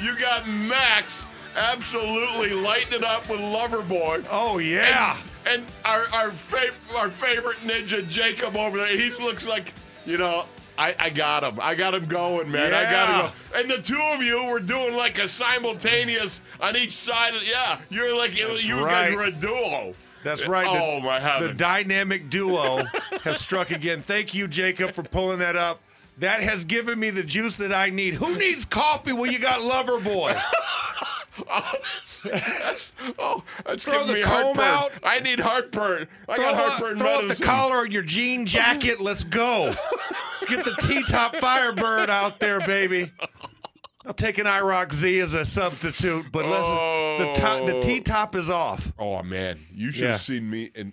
you 0.00 0.16
got 0.18 0.46
Max 0.46 1.26
absolutely 1.56 2.50
lighting 2.50 2.92
it 2.92 3.04
up 3.04 3.28
with 3.30 3.40
Loverboy. 3.40 4.24
Oh 4.30 4.58
yeah. 4.58 5.16
And, 5.46 5.62
and 5.62 5.72
our 5.84 6.02
our, 6.12 6.28
fav- 6.28 6.94
our 6.96 7.10
favorite 7.10 7.56
ninja 7.64 8.06
Jacob 8.06 8.56
over 8.56 8.76
there, 8.76 8.96
he 8.96 9.10
looks 9.22 9.48
like, 9.48 9.72
you 10.04 10.18
know, 10.18 10.44
I, 10.82 10.94
I 10.98 11.10
got 11.10 11.44
him. 11.44 11.58
I 11.60 11.74
got 11.74 11.94
him 11.94 12.06
going, 12.06 12.50
man. 12.50 12.74
I 12.74 12.90
got 12.90 13.08
him 13.26 13.32
Yeah. 13.52 13.60
And 13.60 13.70
the 13.70 13.78
two 13.82 14.00
of 14.14 14.22
you 14.22 14.44
were 14.46 14.58
doing 14.60 14.94
like 14.94 15.18
a 15.18 15.28
simultaneous 15.28 16.40
on 16.60 16.76
each 16.76 16.96
side 16.96 17.34
of 17.34 17.42
yeah. 17.46 17.78
You're 17.88 18.16
like 18.16 18.36
you, 18.36 18.48
That's 18.48 18.64
you 18.64 18.76
guys 18.76 19.10
right. 19.10 19.14
were 19.16 19.24
a 19.24 19.30
duo. 19.30 19.94
That's 20.24 20.46
right. 20.48 20.64
The- 20.64 20.84
Oh 20.84 21.00
my 21.00 21.40
The 21.40 21.54
dynamic 21.54 22.30
duo 22.30 22.84
has 23.22 23.40
struck 23.40 23.70
again. 23.70 24.02
Thank 24.02 24.34
you, 24.34 24.48
Jacob, 24.48 24.94
for 24.94 25.02
pulling 25.02 25.38
that 25.38 25.56
up. 25.56 25.80
That 26.18 26.42
has 26.42 26.64
given 26.64 26.98
me 27.00 27.10
the 27.10 27.22
juice 27.22 27.56
that 27.56 27.72
I 27.72 27.90
need. 27.90 28.14
Who 28.14 28.36
needs 28.36 28.64
coffee 28.64 29.12
when 29.12 29.30
you 29.32 29.38
got 29.38 29.60
Loverboy? 29.60 30.40
Oh, 31.48 31.72
that's, 32.24 32.92
oh, 33.18 33.42
Throw 33.78 33.92
giving 34.00 34.06
the 34.08 34.14
me 34.14 34.22
comb 34.22 34.54
heartburn. 34.56 34.64
out. 34.64 34.92
I 35.02 35.20
need 35.20 35.40
heartburn. 35.40 36.06
I 36.28 36.34
throw 36.36 36.44
got 36.44 36.54
out, 36.54 36.70
heartburn 36.72 36.98
throw 36.98 37.08
out 37.08 37.28
the 37.28 37.42
collar 37.44 37.76
on 37.78 37.90
your 37.90 38.02
jean 38.02 38.44
jacket. 38.46 39.00
Let's 39.00 39.24
go. 39.24 39.64
Let's 39.66 40.44
get 40.46 40.64
the 40.64 40.74
T-top 40.82 41.36
Firebird 41.36 42.10
out 42.10 42.38
there, 42.38 42.60
baby. 42.60 43.10
I'll 44.04 44.12
take 44.14 44.38
an 44.38 44.46
IROC 44.46 44.92
Z 44.92 45.20
as 45.20 45.34
a 45.34 45.44
substitute, 45.44 46.26
but 46.32 46.44
listen, 46.44 47.26
the 47.26 47.32
top, 47.34 47.66
the 47.66 47.76
Oh. 47.76 47.80
T-top 47.80 48.34
is 48.34 48.50
off. 48.50 48.92
Oh 48.98 49.22
man, 49.22 49.60
you 49.72 49.90
should 49.90 50.04
Yeah. 50.04 50.10
have 50.12 50.20
seen 50.20 50.50
me. 50.50 50.70
And 50.74 50.92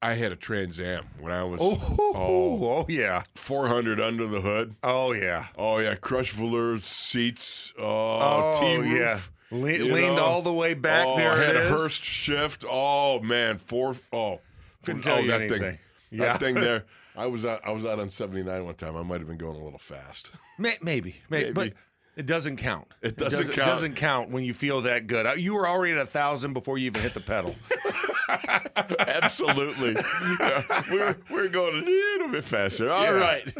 I 0.00 0.14
had 0.14 0.32
a 0.32 0.36
Trans 0.36 0.80
Am 0.80 1.04
when 1.20 1.30
I 1.32 1.44
was 1.44 1.60
Oh, 1.62 1.78
oh, 1.98 2.64
oh 2.64 2.86
yeah, 2.88 3.22
400 3.36 4.00
under 4.00 4.26
the 4.26 4.40
hood. 4.40 4.74
oh 4.82 5.12
yeah, 5.12 5.46
Oh 5.56 5.78
yeah, 5.78 5.94
crushed 5.94 6.32
velour 6.32 6.78
seats. 6.78 7.72
Oh, 7.78 7.84
oh 7.84 8.58
T-roof. 8.60 8.86
yeah. 8.98 9.18
Le- 9.52 9.60
leaned 9.60 10.16
know. 10.16 10.22
all 10.22 10.42
the 10.42 10.52
way 10.52 10.74
back. 10.74 11.06
Oh, 11.06 11.16
there 11.16 11.32
I 11.32 11.36
had 11.38 11.56
it 11.56 11.66
a. 11.66 11.68
Hurst 11.68 12.02
shift. 12.02 12.64
Oh 12.68 13.20
man, 13.20 13.58
four. 13.58 13.94
Oh, 14.12 14.40
Couldn't 14.84 15.06
oh, 15.06 15.10
tell 15.14 15.20
you 15.20 15.28
that 15.30 15.42
anything. 15.42 15.60
thing. 15.60 15.78
Yeah. 16.10 16.24
That 16.32 16.40
thing 16.40 16.54
there. 16.54 16.84
I 17.16 17.26
was 17.26 17.44
out. 17.44 17.60
I 17.64 17.70
was 17.72 17.84
out 17.84 17.98
on 18.00 18.08
79 18.08 18.64
one 18.64 18.74
time. 18.74 18.96
I 18.96 19.02
might 19.02 19.20
have 19.20 19.28
been 19.28 19.36
going 19.36 19.60
a 19.60 19.62
little 19.62 19.78
fast. 19.78 20.30
Maybe, 20.58 20.78
maybe, 20.82 21.16
Maybe. 21.28 21.52
but 21.52 21.72
it 22.16 22.24
doesn't 22.24 22.56
count. 22.56 22.88
It 23.02 23.16
doesn't 23.16 23.48
count. 23.54 23.66
doesn't 23.66 23.94
count 23.96 24.30
when 24.30 24.44
you 24.44 24.54
feel 24.54 24.80
that 24.82 25.06
good. 25.06 25.38
You 25.38 25.54
were 25.54 25.68
already 25.68 25.92
at 25.92 25.98
a 25.98 26.06
thousand 26.06 26.54
before 26.54 26.78
you 26.78 26.86
even 26.86 27.02
hit 27.02 27.12
the 27.14 27.20
pedal. 27.20 27.54
Absolutely. 28.28 29.96
Yeah, 30.40 30.82
we're, 30.90 31.16
we're 31.30 31.48
going 31.48 31.74
a 31.76 31.84
little 31.84 32.28
bit 32.28 32.44
faster. 32.44 32.90
All 32.90 33.02
Yeah. 33.02 33.10
right. 33.10 33.52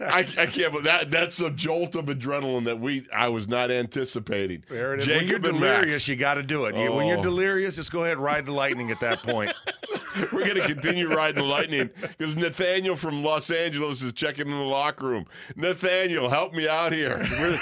I, 0.00 0.18
I 0.38 0.46
can't 0.46 0.72
believe 0.72 0.84
that. 0.84 1.10
That's 1.10 1.40
a 1.40 1.50
jolt 1.50 1.94
of 1.94 2.06
adrenaline 2.06 2.64
that 2.64 2.80
we 2.80 3.06
I 3.14 3.28
was 3.28 3.48
not 3.48 3.70
anticipating. 3.70 4.64
There 4.68 4.94
it 4.94 5.00
is. 5.00 5.06
when 5.08 5.26
you're 5.26 5.36
and 5.36 5.44
delirious, 5.44 5.94
Max. 5.94 6.08
you 6.08 6.16
got 6.16 6.34
to 6.34 6.42
do 6.42 6.64
it. 6.66 6.76
You- 6.76 6.92
When 6.92 7.06
you're 7.06 7.18
Oh. 7.18 7.22
delirious, 7.22 7.76
just 7.76 7.92
go 7.92 8.00
ahead 8.04 8.14
and 8.14 8.22
ride 8.22 8.46
the 8.46 8.52
lightning 8.52 8.90
at 8.90 9.00
that 9.00 9.18
point. 9.18 9.54
We're 10.32 10.44
going 10.44 10.56
to 10.56 10.66
continue 10.66 11.08
riding 11.08 11.36
the 11.36 11.44
lightning 11.48 11.90
because 12.00 12.34
Nathaniel 12.36 12.96
from 12.96 13.22
Los 13.22 13.50
Angeles 13.50 14.02
is 14.02 14.12
checking 14.12 14.46
in 14.46 14.52
the 14.52 14.58
locker 14.64 15.06
room. 15.06 15.26
Nathaniel, 15.56 16.28
help 16.28 16.52
me 16.52 16.68
out 16.68 16.92
here. 16.92 17.18
We're- 17.40 17.58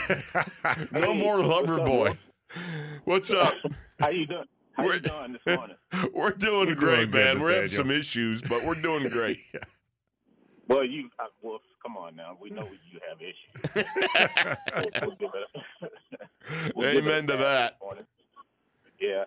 no 0.93 1.15
more 1.15 1.39
lover 1.43 1.79
boy. 1.79 2.19
What's 3.05 3.31
up? 3.33 3.55
How 4.01 4.09
you 4.09 4.27
doing? 4.27 4.45
How 4.73 4.85
We're- 4.85 4.97
you 4.97 5.01
doing 5.01 5.33
this 5.45 5.57
morning? 5.57 5.77
We're 6.15 6.31
doing 6.31 6.69
We're 6.69 6.75
great, 6.75 7.11
doing 7.11 7.25
man. 7.25 7.41
We're 7.41 7.55
having 7.55 7.71
some 7.71 7.91
issues, 7.91 8.43
but 8.43 8.65
we're 8.65 8.75
doing 8.75 9.09
great. 9.11 9.39
Well, 10.69 10.85
you, 10.85 11.11
uh, 11.19 11.25
Wolf, 11.43 11.63
come 11.83 11.97
on 11.97 12.15
now. 12.17 12.37
We 12.41 12.51
know 12.51 12.69
you 12.91 13.01
have 13.09 13.21
issues. 13.21 13.87
We'll- 14.75 15.09
we'll 15.09 15.17
give 15.17 15.31
it- 15.35 16.75
we'll 16.77 16.93
give 16.93 17.07
it 17.07 17.11
a 17.11 17.13
Amen 17.15 17.27
to 17.29 17.37
that. 17.39 17.79
Yeah, 19.01 19.25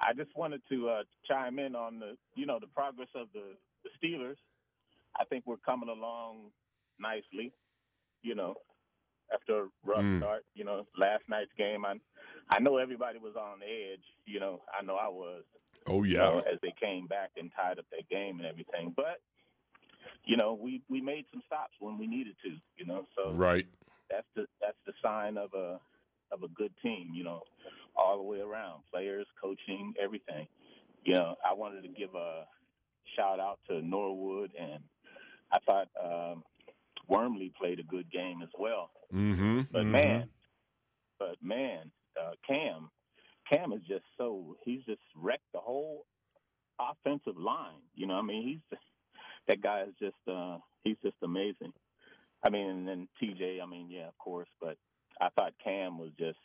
I 0.00 0.12
just 0.14 0.30
wanted 0.36 0.62
to 0.70 0.88
uh, 0.88 1.02
chime 1.26 1.58
in 1.58 1.74
on 1.74 1.98
the, 1.98 2.16
you 2.34 2.46
know, 2.46 2.58
the 2.60 2.68
progress 2.68 3.08
of 3.14 3.26
the, 3.34 3.42
the 3.84 3.90
Steelers. 4.00 4.36
I 5.18 5.24
think 5.24 5.44
we're 5.46 5.56
coming 5.58 5.88
along 5.88 6.50
nicely. 7.00 7.52
You 8.22 8.34
know, 8.34 8.54
after 9.32 9.64
a 9.64 9.68
rough 9.84 9.98
Mm. 10.02 10.20
start. 10.20 10.44
You 10.54 10.64
know, 10.64 10.86
last 10.98 11.22
night's 11.28 11.50
game. 11.58 11.84
I, 11.84 11.94
I 12.48 12.58
know 12.60 12.76
everybody 12.78 13.18
was 13.18 13.34
on 13.36 13.60
edge. 13.62 14.04
You 14.26 14.40
know, 14.40 14.60
I 14.78 14.82
know 14.84 14.96
I 14.96 15.08
was. 15.08 15.42
Oh, 15.88 16.02
you 16.02 16.14
yeah. 16.16 16.24
know, 16.24 16.38
as 16.52 16.58
they 16.62 16.72
came 16.80 17.06
back 17.06 17.30
and 17.36 17.50
tied 17.54 17.78
up 17.78 17.86
their 17.90 18.00
game 18.10 18.38
and 18.38 18.46
everything. 18.46 18.92
But 18.96 19.20
you 20.24 20.36
know, 20.36 20.54
we 20.54 20.82
we 20.88 21.00
made 21.00 21.24
some 21.32 21.42
stops 21.46 21.74
when 21.80 21.98
we 21.98 22.06
needed 22.06 22.34
to. 22.44 22.50
You 22.76 22.86
know, 22.86 23.06
so 23.16 23.32
Right. 23.32 23.66
that's 24.10 24.26
the 24.34 24.46
that's 24.60 24.78
the 24.86 24.92
sign 25.02 25.36
of 25.36 25.52
a 25.54 25.80
of 26.32 26.42
a 26.42 26.48
good 26.48 26.72
team. 26.82 27.10
You 27.14 27.24
know, 27.24 27.42
all 27.96 28.16
the 28.16 28.22
way 28.24 28.40
around, 28.40 28.82
players, 28.92 29.26
coaching, 29.40 29.94
everything. 30.00 30.46
You 31.04 31.14
know, 31.14 31.36
I 31.48 31.52
wanted 31.54 31.82
to 31.82 31.88
give 31.88 32.14
a 32.16 32.46
shout 33.14 33.38
out 33.38 33.60
to 33.68 33.80
Norwood, 33.80 34.50
and 34.60 34.82
I 35.52 35.58
thought 35.60 35.88
um, 36.02 36.42
Wormley 37.08 37.52
played 37.58 37.78
a 37.78 37.84
good 37.84 38.10
game 38.10 38.42
as 38.42 38.48
well. 38.58 38.90
Mm-hmm. 39.14 39.60
But 39.70 39.82
Mhm. 39.84 39.90
man, 39.92 40.28
but 41.20 41.36
man, 41.40 41.92
uh, 42.20 42.32
Cam, 42.46 42.90
Cam 43.50 43.72
is 43.72 43.80
just 43.88 44.04
so 44.18 44.56
he's 44.64 44.82
just 44.84 45.00
wrecked 45.14 45.44
the 45.52 45.60
whole 45.60 46.06
offensive 46.80 47.36
line. 47.36 47.80
You 47.94 48.06
know, 48.06 48.14
I 48.14 48.22
mean, 48.22 48.46
he's 48.46 48.78
that 49.48 49.60
guy 49.62 49.82
is 49.82 49.94
just 50.00 50.16
uh, 50.30 50.58
he's 50.84 50.96
just 51.02 51.16
amazing. 51.22 51.72
I 52.44 52.50
mean, 52.50 52.68
and 52.68 52.88
then 52.88 53.08
TJ, 53.22 53.62
I 53.62 53.66
mean, 53.66 53.88
yeah, 53.90 54.08
of 54.08 54.18
course, 54.18 54.48
but 54.60 54.76
I 55.20 55.28
thought 55.30 55.52
Cam 55.62 55.98
was 55.98 56.10
just. 56.18 56.38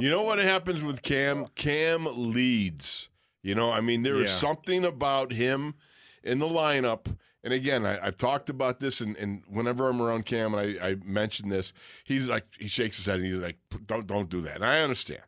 You 0.00 0.10
know 0.10 0.22
what 0.22 0.38
happens 0.38 0.82
with 0.82 1.02
Cam? 1.02 1.46
Cam 1.54 2.06
leads. 2.10 3.08
You 3.42 3.54
know, 3.54 3.70
I 3.70 3.80
mean, 3.80 4.02
there 4.02 4.16
is 4.20 4.28
Yeah. 4.30 4.36
something 4.36 4.84
about 4.84 5.32
him 5.32 5.74
in 6.22 6.38
the 6.38 6.46
lineup. 6.48 7.16
And 7.44 7.52
again, 7.52 7.86
I, 7.86 7.98
I've 8.04 8.18
talked 8.18 8.48
about 8.48 8.80
this, 8.80 9.00
and, 9.00 9.16
and 9.16 9.42
whenever 9.48 9.88
I'm 9.88 10.02
around 10.02 10.26
Cam 10.26 10.54
and 10.54 10.78
I, 10.80 10.88
I 10.88 10.96
mention 11.04 11.48
this, 11.48 11.72
he's 12.04 12.28
like, 12.28 12.44
he 12.58 12.68
shakes 12.68 12.96
his 12.96 13.06
head 13.06 13.16
and 13.16 13.26
he's 13.26 13.36
like, 13.36 13.58
don't, 13.86 14.06
don't 14.06 14.28
do 14.28 14.40
that. 14.42 14.56
And 14.56 14.64
I 14.64 14.80
understand. 14.80 15.22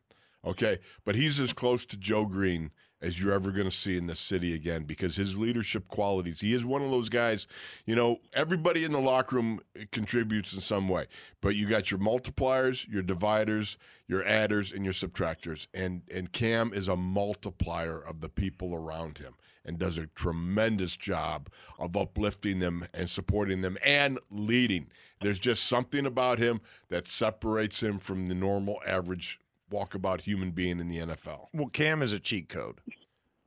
Okay. 0.45 0.79
But 1.05 1.15
he's 1.15 1.39
as 1.39 1.53
close 1.53 1.85
to 1.87 1.97
Joe 1.97 2.25
Greene 2.25 2.71
as 3.03 3.19
you're 3.19 3.33
ever 3.33 3.51
going 3.51 3.69
to 3.69 3.75
see 3.75 3.97
in 3.97 4.07
this 4.07 4.21
city 4.21 4.55
again 4.55 4.85
because 4.85 5.17
his 5.17 5.39
leadership 5.39 5.89
qualities. 5.89 6.41
He 6.41 6.53
is 6.53 6.65
one 6.65 6.83
of 6.83 6.91
those 6.91 7.09
guys, 7.09 7.47
you 7.87 7.95
know, 7.95 8.19
everybody 8.35 8.85
in 8.85 8.93
the 8.93 9.01
locker 9.01 9.37
room 9.37 9.61
contributes 9.91 10.53
in 10.53 10.61
some 10.61 10.89
way, 10.89 11.07
but 11.41 11.57
you 11.57 11.67
got 11.67 11.91
your 11.91 12.01
multipliers, 12.01 12.87
your 12.89 13.03
dividers, 13.03 13.79
your 14.07 14.25
adders, 14.27 14.73
and 14.73 14.85
your 14.85 14.93
subtractors. 14.93 15.67
And 15.73 16.03
and 16.13 16.33
Cam 16.33 16.75
is 16.75 16.89
a 16.89 16.97
multiplier 16.97 17.99
of 17.99 18.21
the 18.21 18.29
people 18.29 18.75
around 18.75 19.19
him 19.19 19.35
and 19.65 19.79
does 19.79 19.99
a 19.99 20.07
tremendous 20.09 20.97
job 20.97 21.49
of 21.79 21.97
uplifting 21.97 22.59
them 22.59 22.87
and 22.95 23.09
supporting 23.11 23.61
them 23.61 23.77
and 23.85 24.19
leading. 24.31 24.87
There's 25.21 25.39
just 25.39 25.65
something 25.65 26.07
about 26.07 26.39
him 26.39 26.61
that 26.89 27.07
separates 27.09 27.83
him 27.83 27.99
from 27.99 28.29
the 28.29 28.35
normal 28.35 28.81
average 28.87 29.39
walkabout 29.71 30.23
human 30.23 30.51
being 30.51 30.81
in 30.81 30.89
the 30.89 30.99
NFL. 30.99 31.47
Well, 31.53 31.69
Cam 31.69 32.03
is 32.03 32.13
a 32.13 32.19
cheat 32.21 32.49
code. 32.49 32.81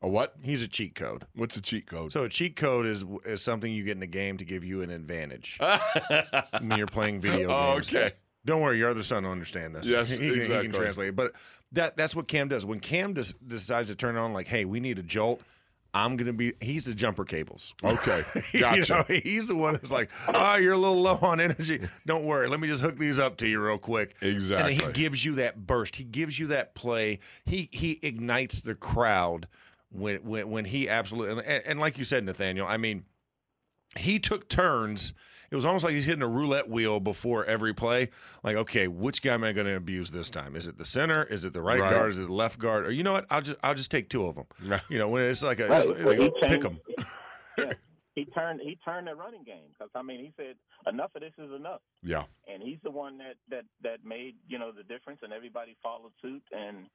A 0.01 0.07
what? 0.07 0.35
He's 0.41 0.61
a 0.61 0.67
cheat 0.67 0.95
code. 0.95 1.25
What's 1.33 1.55
a 1.57 1.61
cheat 1.61 1.87
code? 1.87 2.11
So 2.11 2.23
a 2.25 2.29
cheat 2.29 2.55
code 2.57 2.85
is 2.85 3.05
is 3.25 3.41
something 3.41 3.71
you 3.71 3.83
get 3.85 3.95
in 3.97 4.03
a 4.03 4.07
game 4.07 4.37
to 4.37 4.45
give 4.45 4.63
you 4.63 4.81
an 4.81 4.89
advantage 4.91 5.57
when 6.59 6.77
you're 6.77 6.87
playing 6.87 7.21
video 7.21 7.49
Oh, 7.49 7.73
games. 7.75 7.89
okay. 7.93 8.11
Don't 8.45 8.59
worry, 8.61 8.77
your 8.77 8.89
other 8.89 9.03
son 9.03 9.23
will 9.23 9.31
understand 9.31 9.73
this. 9.73 9.85
Yes, 9.87 10.09
he, 10.11 10.17
can, 10.17 10.41
he 10.41 10.47
can 10.47 10.71
translate 10.73 11.07
it. 11.09 11.15
But 11.15 11.31
that 11.71 11.95
that's 11.95 12.13
what 12.15 12.27
Cam 12.27 12.49
does. 12.49 12.65
When 12.65 12.81
Cam 12.81 13.13
des- 13.13 13.31
decides 13.47 13.87
to 13.89 13.95
turn 13.95 14.17
on, 14.17 14.33
like, 14.33 14.47
hey, 14.47 14.65
we 14.65 14.81
need 14.81 14.99
a 14.99 15.03
jolt. 15.03 15.41
I'm 15.95 16.17
gonna 16.17 16.33
be. 16.33 16.53
He's 16.59 16.85
the 16.85 16.95
jumper 16.95 17.23
cables. 17.23 17.75
Okay, 17.83 18.23
You 18.53 18.59
gotcha. 18.61 19.05
know, 19.07 19.15
he's 19.15 19.47
the 19.47 19.55
one 19.55 19.73
that's 19.73 19.91
like, 19.91 20.09
oh, 20.27 20.55
you're 20.55 20.73
a 20.73 20.77
little 20.77 21.01
low 21.01 21.19
on 21.21 21.39
energy. 21.39 21.81
Don't 22.07 22.23
worry. 22.25 22.47
Let 22.47 22.59
me 22.59 22.67
just 22.67 22.81
hook 22.81 22.97
these 22.97 23.19
up 23.19 23.37
to 23.37 23.47
you 23.47 23.63
real 23.63 23.77
quick. 23.77 24.15
Exactly. 24.21 24.73
And 24.73 24.81
he 24.81 24.91
gives 24.91 25.23
you 25.23 25.35
that 25.35 25.67
burst. 25.67 25.95
He 25.95 26.03
gives 26.03 26.39
you 26.39 26.47
that 26.47 26.73
play. 26.73 27.19
He 27.45 27.69
he 27.71 27.99
ignites 28.01 28.61
the 28.61 28.73
crowd 28.75 29.47
when 29.91 30.17
when 30.23 30.49
when 30.49 30.65
he 30.65 30.89
absolutely 30.89 31.43
and, 31.45 31.63
and 31.65 31.79
like 31.79 31.97
you 31.99 32.03
said, 32.05 32.23
Nathaniel. 32.25 32.65
I 32.67 32.77
mean, 32.77 33.05
he 33.95 34.17
took 34.19 34.49
turns. 34.49 35.13
It 35.53 35.55
was 35.55 35.67
almost 35.67 35.85
like 35.85 35.93
he's 35.93 36.05
hitting 36.05 36.23
a 36.23 36.27
roulette 36.27 36.67
wheel 36.67 36.99
before 36.99 37.45
every 37.45 37.75
play. 37.75 38.09
Like, 38.43 38.55
okay, 38.55 38.87
which 38.87 39.21
guy 39.21 39.35
am 39.35 39.43
I 39.43 39.51
going 39.51 39.67
to 39.67 39.75
abuse 39.75 40.09
this 40.09 40.31
time? 40.31 40.55
Is 40.55 40.65
it 40.65 40.79
the 40.79 40.83
center? 40.83 41.25
Is 41.25 41.45
it 41.45 41.53
the 41.53 41.61
right, 41.61 41.79
Right. 41.79 41.91
guard? 41.91 42.09
Is 42.11 42.17
it 42.17 42.25
the 42.25 42.33
left 42.33 42.57
guard? 42.57 42.87
Or 42.87 42.91
you 42.91 43.03
know 43.03 43.13
what? 43.13 43.27
I'll 43.29 43.43
just 43.43 43.57
I'll 43.61 43.75
just 43.75 43.91
take 43.91 44.09
two 44.09 44.25
of 44.25 44.33
them. 44.33 44.45
Yeah. 44.63 44.79
You 44.89 44.97
know, 44.97 45.09
when 45.09 45.21
it's 45.25 45.43
like 45.43 45.59
a, 45.59 45.67
Right. 45.67 45.87
it's 45.87 45.99
like, 45.99 46.05
Well, 46.05 46.13
he 46.15 46.29
pick 46.31 46.41
changed- 46.49 46.63
them. 46.65 46.79
yeah, 47.59 47.73
he 48.15 48.25
turned 48.25 48.61
he 48.61 48.77
turned 48.83 49.05
the 49.05 49.13
running 49.15 49.43
game 49.43 49.67
because 49.71 49.91
I 49.93 50.01
mean 50.01 50.21
he 50.21 50.33
said 50.37 50.55
enough 50.91 51.11
of 51.13 51.21
this 51.21 51.33
is 51.37 51.51
enough, 51.55 51.81
Yeah. 52.01 52.23
and 52.51 52.63
he's 52.63 52.79
the 52.83 52.89
one 52.89 53.19
that 53.19 53.35
that 53.49 53.65
that 53.83 54.03
made 54.03 54.33
you 54.47 54.57
know 54.57 54.71
the 54.71 54.81
difference, 54.83 55.19
and 55.21 55.31
everybody 55.31 55.77
followed 55.83 56.13
suit, 56.19 56.41
and 56.51 56.87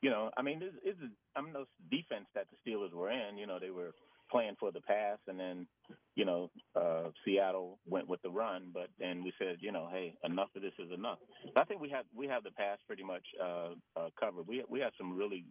you 0.00 0.10
know 0.10 0.30
I 0.36 0.42
mean 0.42 0.60
this 0.60 0.72
is 0.84 1.10
I 1.36 1.40
mean 1.40 1.52
those 1.52 1.66
defense 1.90 2.26
that 2.34 2.46
the 2.50 2.70
Steelers 2.70 2.92
were 2.92 3.10
in, 3.10 3.38
you 3.38 3.46
know 3.46 3.58
they 3.58 3.70
were 3.70 3.92
playing 4.30 4.56
for 4.58 4.72
the 4.72 4.80
pass, 4.80 5.18
and 5.28 5.38
then 5.38 5.66
you 6.14 6.24
know 6.24 6.50
uh, 6.74 7.10
Seattle 7.24 7.78
went 7.86 8.08
with 8.08 8.20
the 8.22 8.30
run, 8.30 8.70
but 8.72 8.88
then 8.98 9.22
we 9.22 9.32
said 9.38 9.56
you 9.60 9.72
know 9.72 9.88
hey 9.90 10.14
enough 10.24 10.48
of 10.56 10.62
this 10.62 10.72
is 10.78 10.90
enough. 10.92 11.18
I 11.56 11.64
think 11.64 11.80
we 11.80 11.90
have 11.90 12.04
we 12.14 12.26
have 12.26 12.42
the 12.44 12.50
pass 12.50 12.78
pretty 12.86 13.04
much 13.04 13.24
uh, 13.42 13.70
uh, 13.96 14.08
covered. 14.18 14.46
We 14.46 14.64
we 14.68 14.80
have 14.80 14.92
some 14.98 15.16
really 15.16 15.44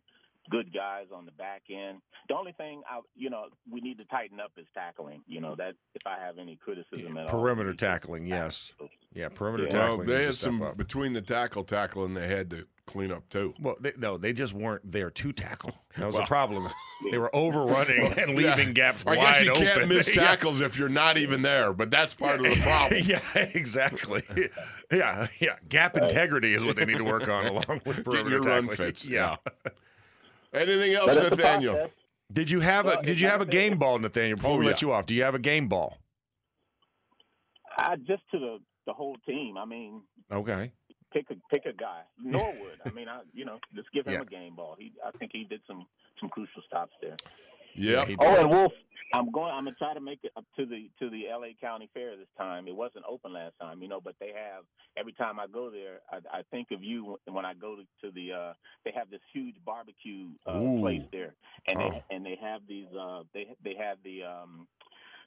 good 0.50 0.74
guys 0.74 1.06
on 1.14 1.26
the 1.26 1.32
back 1.34 1.64
end. 1.70 2.00
The 2.30 2.36
only 2.36 2.52
thing 2.54 2.82
I, 2.90 3.00
you 3.16 3.30
know, 3.30 3.46
we 3.72 3.82
need 3.82 3.98
to 4.00 4.06
tighten 4.06 4.40
up 4.40 4.52
is 4.58 4.66
tackling. 4.74 5.22
You 5.28 5.42
know 5.42 5.56
that 5.58 5.74
if 5.94 6.02
I 6.06 6.18
have 6.24 6.38
any 6.38 6.56
criticism 6.56 7.18
at 7.18 7.26
all, 7.28 7.40
Perimeter 7.42 7.72
we- 7.72 7.76
tackling, 7.78 8.26
yes. 8.28 8.74
Yeah, 9.14 9.30
perimeter 9.30 9.64
Yeah. 9.66 9.74
Well, 9.78 9.88
tackling. 9.98 10.08
they 10.08 10.24
had 10.26 10.36
some 10.36 10.62
up. 10.62 10.76
between 10.78 11.14
the 11.14 11.22
tackle 11.22 11.64
tackling 11.64 12.14
they 12.16 12.28
had 12.28 12.50
to 12.50 12.66
clean 12.86 13.12
up 13.12 13.28
too. 13.30 13.54
Well, 13.62 13.76
they, 13.80 13.94
no, 13.98 14.18
they 14.18 14.34
just 14.34 14.54
weren't 14.54 14.92
there 14.92 15.10
to 15.10 15.32
tackle. 15.34 15.74
That 15.98 16.06
was 16.08 16.16
Well- 16.16 16.24
the 16.24 16.28
problem. 16.28 16.70
They 17.12 17.18
were 17.18 17.34
overrunning 17.36 18.14
and 18.18 18.36
leaving 18.38 18.68
Yeah. 18.70 18.74
gaps 18.74 19.04
I 19.06 19.10
wide 19.10 19.18
guess 19.18 19.44
you 19.44 19.52
open. 19.52 19.64
can't 19.66 19.88
miss 19.90 20.08
Yeah. 20.16 20.24
tackles 20.24 20.62
if 20.62 20.78
you're 20.80 20.88
not 20.88 21.18
even 21.18 21.42
there, 21.42 21.74
but 21.74 21.92
that's 21.92 22.16
part 22.16 22.40
of 22.40 22.46
the 22.50 22.56
problem. 22.62 23.02
yeah, 23.06 23.20
exactly. 23.54 24.24
Yeah, 24.90 25.28
yeah. 25.40 25.58
Gap 25.68 25.98
integrity 25.98 26.54
is 26.54 26.64
what 26.64 26.78
they 26.78 26.86
need 26.86 26.98
to 26.98 27.04
work 27.04 27.28
on, 27.28 27.48
along 27.48 27.82
with 27.86 28.04
perimeter 28.06 28.14
Getting 28.14 28.32
your 28.32 28.40
run 28.42 28.68
tackling. 28.70 28.78
fits. 28.78 29.06
Yeah. 29.06 29.36
Yeah. 30.56 30.62
Anything 30.62 30.94
else, 30.94 31.16
But 31.16 31.18
it's 31.18 31.34
a 31.34 31.36
Nathaniel? 31.36 31.92
Did 32.34 32.50
you 32.50 32.60
have 32.60 32.86
Well, 32.86 33.00
a 33.00 33.04
Did 33.04 33.20
you 33.20 33.28
have 33.28 33.42
a 33.42 33.44
I 33.44 33.46
said, 33.46 33.52
game 33.52 33.78
ball, 33.78 34.00
Nathaniel? 34.00 34.38
Before 34.38 34.52
Oh, 34.52 34.58
we 34.58 34.66
let 34.66 34.82
you 34.82 34.92
off, 34.92 35.06
do 35.06 35.14
you 35.14 35.24
have 35.24 35.36
a 35.36 35.40
game 35.40 35.68
ball? 35.68 35.98
I 37.78 37.96
just 37.98 38.24
to 38.32 38.40
the 38.40 38.58
the 38.86 38.94
whole 38.94 39.18
team. 39.28 39.58
I 39.58 39.66
mean, 39.66 40.02
Okay. 40.32 40.72
pick 41.12 41.26
a 41.30 41.36
pick 41.50 41.66
a 41.66 41.74
guy. 41.74 42.02
Norwood. 42.24 42.80
I 42.86 42.90
mean, 42.92 43.08
I 43.10 43.22
you 43.34 43.46
know 43.46 43.60
just 43.76 43.92
give 43.92 44.06
him 44.08 44.14
Yeah. 44.14 44.22
a 44.22 44.26
game 44.26 44.56
ball. 44.56 44.76
He 44.78 44.94
I 45.06 45.12
think 45.18 45.32
he 45.34 45.44
did 45.44 45.62
some 45.68 45.86
some 46.20 46.30
crucial 46.30 46.62
stops 46.68 46.94
there. 47.02 47.18
Yep. 47.76 48.08
he 48.08 48.16
Oh, 48.20 48.36
and 48.36 48.50
Wolf, 48.50 48.72
I'm 49.14 49.32
going. 49.32 49.52
I'm 49.54 49.66
gonna 49.66 49.76
try 49.78 49.94
to 49.94 50.00
make 50.02 50.20
it 50.24 50.32
up 50.36 50.46
to 50.58 50.66
the 50.66 50.90
to 51.00 51.10
the 51.10 51.30
L.A. 51.30 51.56
County 51.60 51.90
Fair 51.94 52.18
this 52.18 52.28
time. 52.38 52.68
It 52.68 52.76
wasn't 52.76 53.06
open 53.10 53.34
last 53.34 53.54
time, 53.62 53.82
you 53.82 53.88
know, 53.88 54.02
but 54.02 54.16
they 54.20 54.28
have 54.30 54.64
every 54.98 55.14
time 55.14 55.40
I 55.40 55.48
go 55.48 55.70
there, 55.70 56.00
I, 56.12 56.40
I 56.40 56.42
think 56.52 56.72
of 56.72 56.84
you 56.84 57.18
when 57.28 57.46
I 57.46 57.54
go 57.54 57.76
to, 57.76 57.84
to 58.02 58.12
the. 58.14 58.34
Uh, 58.34 58.54
they 58.84 58.92
have 58.96 59.10
this 59.10 59.22
huge 59.34 59.56
barbecue 59.66 60.28
uh, 60.48 60.58
Ooh. 60.58 60.80
place 60.80 61.02
there, 61.12 61.36
and 61.68 61.78
Oh. 61.80 61.90
they 61.92 62.16
and 62.16 62.26
they 62.26 62.38
have 62.42 62.62
these. 62.68 62.88
Uh, 62.98 63.24
they 63.34 63.48
they 63.64 63.76
have 63.76 63.98
the 64.04 64.24
um, 64.24 64.68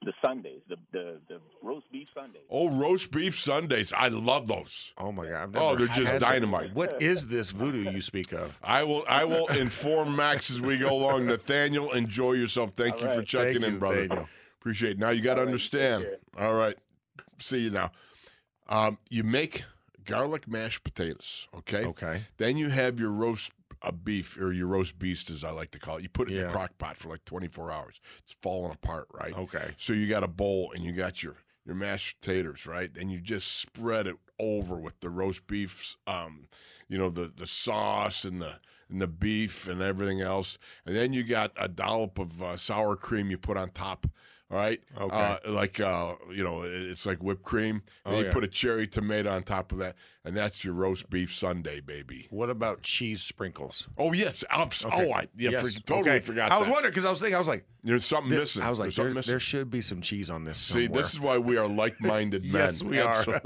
the 0.05 0.13
sundaes, 0.23 0.61
the 0.69 0.77
the 0.93 1.21
the 1.29 1.41
roast 1.63 1.91
beef 1.91 2.09
sundaes. 2.15 2.43
Oh, 2.51 2.71
roast 2.71 3.11
beef 3.11 3.39
sundaes. 3.39 3.93
I 3.93 4.09
love 4.09 4.47
those. 4.47 4.93
Oh 4.99 5.13
my 5.13 5.27
God. 5.27 5.55
Oh, 5.57 5.77
they're 5.77 5.87
just 5.89 6.13
had 6.13 6.21
that. 6.21 6.33
dynamite. 6.33 6.75
What 6.75 7.01
is 7.03 7.27
this 7.27 7.51
voodoo 7.51 7.91
you 7.91 8.01
speak 8.01 8.33
of? 8.33 8.57
I 8.63 8.85
will 8.85 9.05
I 9.09 9.25
will 9.25 9.49
inform 9.49 10.15
Max 10.15 10.51
as 10.51 10.61
we 10.61 10.79
go 10.79 10.91
along. 10.91 11.27
Nathaniel, 11.27 11.93
enjoy 11.93 12.33
yourself. 12.33 12.73
Thank 12.73 12.97
All 12.97 13.01
you 13.03 13.07
for 13.09 13.23
checking 13.23 13.55
Thank 13.55 13.65
in, 13.65 13.73
you, 13.75 13.79
brother. 13.79 14.03
Nathaniel. 14.03 14.29
Appreciate 14.61 14.93
it. 14.93 14.99
Now 14.99 15.11
you 15.11 15.23
got 15.23 15.35
to 15.35 15.43
understand. 15.43 16.05
take 16.05 16.43
All 16.43 16.55
right. 16.55 16.77
See 17.39 17.61
you 17.61 17.71
now. 17.71 17.91
Um, 18.69 18.99
you 19.09 19.25
make 19.25 19.65
garlic 20.05 20.49
mashed 20.49 20.85
potatoes, 20.85 21.49
okay? 21.57 21.85
Okay. 21.85 22.23
Then 22.37 22.57
you 22.57 22.69
have 22.71 23.01
your 23.01 23.11
roast 23.11 23.53
uh, 23.83 23.91
beef 23.93 24.39
or 24.41 24.53
your 24.53 24.67
roast 24.67 24.99
beast, 24.99 25.31
as 25.31 25.45
I 25.45 25.51
like 25.51 25.71
to 25.73 25.79
call 25.79 25.97
it. 25.99 26.03
You 26.03 26.09
put 26.09 26.29
it 26.31 26.35
in 26.35 26.41
Yeah. 26.41 26.49
a 26.49 26.51
crock 26.53 26.77
pot 26.79 26.97
for 26.97 27.09
like 27.09 27.25
24 27.25 27.71
hours. 27.71 28.01
It's 28.19 28.37
falling 28.43 28.73
apart, 28.73 29.09
right? 29.13 29.35
Okay. 29.37 29.71
So 29.77 29.93
you 29.93 30.07
got 30.09 30.25
a 30.25 30.29
bowl 30.29 30.73
and 30.75 30.85
you 30.85 30.93
got 30.93 31.23
your 31.23 31.37
your 31.65 31.75
mashed 31.77 32.21
potatoes, 32.21 32.65
right? 32.67 32.93
Then 32.95 33.11
you 33.11 33.21
just 33.21 33.59
spread 33.59 34.07
it 34.07 34.17
over 34.39 34.77
with 34.77 34.99
the 35.01 35.11
roast 35.11 35.47
beefs, 35.47 35.97
um, 36.07 36.49
you 36.89 36.97
know, 36.97 37.11
the 37.11 37.31
the 37.35 37.47
sauce 37.47 38.25
and 38.25 38.41
the 38.41 38.55
and 38.91 39.01
the 39.03 39.07
beef 39.07 39.69
and 39.69 39.83
everything 39.83 40.23
else. 40.23 40.57
And 40.87 40.97
then 40.97 41.13
you 41.13 41.23
got 41.25 41.53
a 41.59 41.69
dollop 41.69 42.19
of 42.19 42.43
uh, 42.43 42.57
sour 42.57 42.97
cream 42.97 43.31
you 43.31 43.37
put 43.37 43.57
on 43.59 43.71
top. 43.71 44.07
All 44.51 44.57
right, 44.57 44.81
Okay. 44.99 45.15
uh, 45.15 45.37
like 45.47 45.79
uh, 45.79 46.15
you 46.33 46.43
know, 46.43 46.63
it's 46.63 47.05
like 47.05 47.19
whipped 47.23 47.43
cream. 47.43 47.83
And 48.07 48.15
Oh, 48.15 48.19
you 48.19 48.25
yeah. 48.25 48.31
put 48.31 48.45
a 48.45 48.49
cherry 48.49 48.87
tomato 48.87 49.31
on 49.31 49.43
top 49.43 49.73
of 49.73 49.79
that, 49.79 49.97
and 50.29 50.37
that's 50.37 50.63
your 50.63 50.75
roast 50.75 51.09
beef 51.11 51.35
sundae, 51.35 51.81
baby. 51.81 52.27
What 52.31 52.51
about 52.51 52.83
cheese 52.83 53.23
sprinkles? 53.23 53.89
Oh 53.97 54.13
yes, 54.13 54.45
I'm, 54.51 54.69
oh 54.93 55.11
I 55.13 55.27
yeah, 55.37 55.51
Yes. 55.51 55.75
for- 55.75 55.81
totally 55.81 56.11
Okay. 56.17 56.21
forgot. 56.21 56.53
I 56.53 56.59
was 56.59 56.69
wondering 56.69 56.93
because 56.93 57.07
I 57.07 57.11
was 57.11 57.19
thinking, 57.19 57.35
I 57.35 57.39
was 57.39 57.49
like, 57.49 57.65
There's 57.83 58.05
something 58.05 58.31
There- 58.31 58.41
missing. 58.41 58.63
I 58.63 58.71
was 58.71 58.79
like, 58.79 58.93
there, 58.95 59.11
missing. 59.11 59.31
there 59.33 59.41
should 59.41 59.71
be 59.71 59.81
some 59.81 60.01
cheese 60.03 60.29
on 60.31 60.45
this. 60.45 60.59
See, 60.59 60.85
somewhere. 60.85 61.03
this 61.03 61.15
is 61.15 61.21
why 61.21 61.39
we 61.39 61.57
are 61.57 61.67
like-minded 61.67 62.45
men. 62.45 62.53
Yes, 62.53 62.83
we 62.83 63.01
are. 63.01 63.25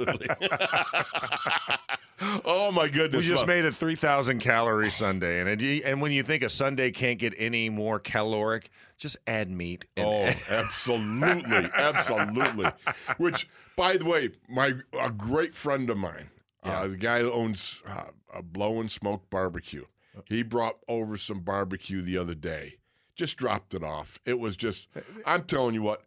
Oh 2.45 2.71
my 2.71 2.87
goodness! 2.87 3.25
we 3.25 3.29
just 3.29 3.41
look. 3.43 3.49
made 3.49 3.65
a 3.65 3.73
three 3.73 3.97
thousand 3.97 4.39
calorie 4.39 4.91
sundae, 4.91 5.41
and 5.41 5.61
it, 5.61 5.83
and 5.85 6.01
when 6.01 6.13
you 6.13 6.23
think 6.23 6.45
a 6.45 6.49
sundae 6.49 6.93
can't 6.93 7.19
get 7.19 7.35
any 7.37 7.69
more 7.69 7.99
caloric, 7.99 8.71
just 8.97 9.17
add 9.27 9.51
meat. 9.51 9.87
And 9.97 10.07
Oh, 10.07 10.33
absolutely, 10.55 11.69
absolutely. 11.77 12.71
Which, 13.17 13.49
by 13.77 13.97
the 13.97 14.05
way, 14.05 14.31
my 14.49 14.75
a 15.01 15.11
great 15.11 15.53
friend 15.53 15.91
of 15.91 15.97
mine, 15.99 16.31
uh, 16.63 16.89
the 16.89 16.97
guy 16.97 17.23
that 17.23 17.33
owns 17.33 17.83
uh, 17.87 18.05
a 18.33 18.43
Blow 18.43 18.81
and 18.81 18.91
Smoke 18.91 19.29
Barbecue, 19.31 19.85
he 20.27 20.43
brought 20.43 20.77
over 20.89 21.17
some 21.17 21.41
barbecue 21.41 22.03
the 22.03 22.19
other 22.19 22.35
day. 22.35 22.77
Just 23.15 23.37
dropped 23.37 23.75
it 23.75 23.83
off. 23.83 24.19
It 24.25 24.39
was 24.39 24.57
just, 24.57 24.89
I'm 25.27 25.45
telling 25.45 25.75
you 25.75 25.83
what, 25.83 26.03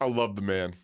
I 0.00 0.06
love 0.06 0.36
the 0.36 0.42
man. 0.42 0.74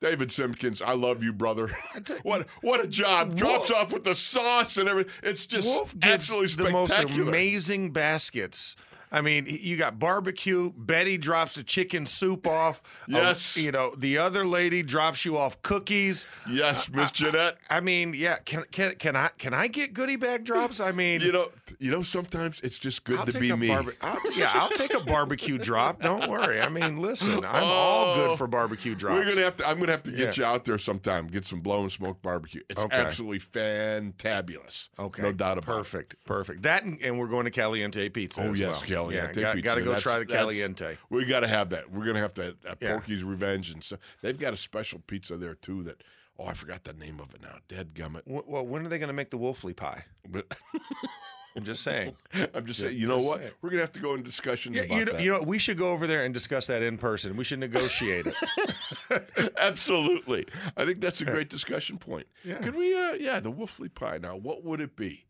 David 0.00 0.32
Simpkins, 0.32 0.82
I 0.82 0.94
love 0.94 1.22
you, 1.22 1.32
brother. 1.32 1.70
what 2.24 2.48
what 2.60 2.80
a 2.80 2.88
job! 2.88 3.36
Drops 3.36 3.70
Wolf- 3.70 3.80
off 3.80 3.92
with 3.92 4.02
the 4.02 4.16
sauce 4.16 4.76
and 4.76 4.88
everything. 4.88 5.12
It's 5.22 5.46
just 5.46 5.80
absolutely 6.02 6.64
the 6.64 6.70
most 6.70 6.90
amazing 6.90 7.92
baskets. 7.92 8.74
I 9.12 9.20
mean, 9.20 9.46
you 9.46 9.76
got 9.76 9.98
barbecue. 9.98 10.72
Betty 10.74 11.18
drops 11.18 11.54
the 11.54 11.62
chicken 11.62 12.06
soup 12.06 12.46
off. 12.46 12.80
Yes. 13.06 13.56
you 13.58 13.70
know, 13.70 13.94
the 13.96 14.16
other 14.16 14.46
lady 14.46 14.82
drops 14.82 15.24
you 15.26 15.36
off 15.36 15.60
cookies. 15.62 16.26
yes, 16.48 16.88
Miss 16.90 17.10
Jeanette. 17.10 17.58
I 17.68 17.80
mean, 17.80 18.14
yeah. 18.14 18.38
Can 18.38 18.64
can 18.72 18.94
can 18.94 19.14
I 19.14 19.28
can 19.36 19.52
I 19.52 19.66
get 19.66 19.92
goodie 19.92 20.16
bag 20.16 20.44
drops? 20.44 20.80
I 20.80 20.92
mean, 20.92 21.20
You 21.20 21.32
know, 21.32 21.48
you 21.78 21.90
know. 21.90 22.02
Sometimes 22.02 22.60
it's 22.62 22.78
just 22.78 23.04
good 23.04 23.18
I'll 23.18 23.26
to 23.26 23.38
be 23.38 23.52
me. 23.54 23.68
barbe- 23.68 23.94
I'll 24.00 24.18
yeah, 24.34 24.50
I'll 24.54 24.70
take 24.70 24.94
a 24.94 25.00
barbecue 25.00 25.58
drop. 25.58 26.00
Don't 26.00 26.30
worry. 26.30 26.60
I 26.60 26.68
mean, 26.70 26.96
listen, 27.02 27.44
I'm 27.44 27.64
all 27.64 28.02
Oh, 28.02 28.14
good 28.14 28.38
for 28.38 28.46
barbecue 28.46 28.94
drops. 28.94 29.16
We're 29.18 29.28
gonna 29.28 29.42
have 29.44 29.56
to. 29.58 29.68
I'm 29.68 29.78
gonna 29.78 29.92
have 29.92 30.02
to 30.04 30.10
get 30.10 30.38
Yeah. 30.38 30.44
you 30.48 30.50
out 30.54 30.64
there 30.64 30.78
sometime. 30.78 31.26
Get 31.26 31.44
some 31.44 31.60
blow 31.60 31.82
and 31.82 31.92
smoke 31.92 32.22
barbecue. 32.22 32.62
It's 32.70 32.80
Okay. 32.80 32.96
absolutely 32.96 33.40
fantabulous. 33.40 34.88
Okay, 34.98 35.22
no 35.22 35.32
doubt 35.32 35.58
about 35.58 35.72
it. 35.72 35.76
perfect, 35.76 36.16
perfect. 36.24 36.62
That 36.62 36.84
and, 36.84 37.00
and 37.02 37.18
we're 37.18 37.26
going 37.28 37.44
to 37.44 37.50
Caliente 37.50 38.08
Pizza. 38.08 38.40
Oh 38.42 38.50
as 38.52 38.58
yes, 38.58 38.80
well. 38.80 38.82
Caliente 39.10 39.40
Yeah, 39.40 39.54
got, 39.60 39.74
to 39.74 39.80
go 39.80 39.86
That's- 39.86 40.02
try 40.02 40.18
the 40.18 40.26
Caliente. 40.26 40.96
We 41.10 41.24
got 41.24 41.40
to 41.40 41.48
have 41.48 41.70
that. 41.70 41.90
We're 41.90 42.04
gonna 42.06 42.20
have 42.20 42.34
to 42.34 42.56
at 42.68 42.78
Yeah. 42.80 42.92
Porky's 42.92 43.24
Revenge 43.24 43.70
and 43.70 43.82
stuff. 43.82 44.00
They've 44.22 44.38
got 44.38 44.52
a 44.52 44.56
special 44.56 45.00
pizza 45.06 45.36
there 45.36 45.54
too. 45.54 45.82
That 45.84 46.02
oh, 46.38 46.46
I 46.46 46.54
forgot 46.54 46.84
the 46.84 46.92
name 46.92 47.20
of 47.20 47.34
it 47.34 47.42
now. 47.42 47.56
Dead 47.68 47.94
gummit. 47.94 48.22
Well, 48.26 48.66
when 48.66 48.84
are 48.84 48.88
they 48.88 48.98
going 48.98 49.08
to 49.08 49.12
make 49.14 49.30
the 49.30 49.38
Wolfley 49.38 49.74
pie? 49.76 50.04
But 50.28 50.46
I'm 51.56 51.64
just 51.64 51.82
saying. 51.82 52.14
I'm 52.54 52.64
just 52.66 52.80
saying. 52.80 52.96
You 52.96 53.06
know 53.06 53.18
what? 53.18 53.40
saying. 53.40 53.52
We're 53.60 53.70
gonna 53.70 53.82
have 53.82 53.92
to 53.92 54.00
go 54.00 54.14
in 54.14 54.22
discussions 54.22 54.74
Yeah, 54.76 54.84
about 54.84 54.98
you 54.98 55.04
know, 55.04 55.12
that. 55.12 55.22
you 55.22 55.32
know, 55.32 55.42
we 55.42 55.58
should 55.58 55.76
go 55.76 55.90
over 55.92 56.06
there 56.06 56.24
and 56.24 56.32
discuss 56.32 56.66
that 56.68 56.82
in 56.82 56.96
person. 56.98 57.36
We 57.36 57.44
should 57.44 57.58
negotiate 57.60 58.26
it. 58.26 59.52
Absolutely. 59.58 60.46
I 60.76 60.84
think 60.84 61.00
that's 61.00 61.20
a 61.20 61.24
great 61.24 61.48
discussion 61.50 61.98
point. 61.98 62.26
Yeah. 62.44 62.58
Could 62.58 62.74
we, 62.74 62.98
uh, 62.98 63.14
yeah, 63.14 63.40
the 63.40 63.52
Wolfley 63.52 63.92
pie. 63.94 64.18
Now, 64.18 64.36
what 64.36 64.64
would 64.64 64.80
it 64.80 64.96
be? 64.96 65.24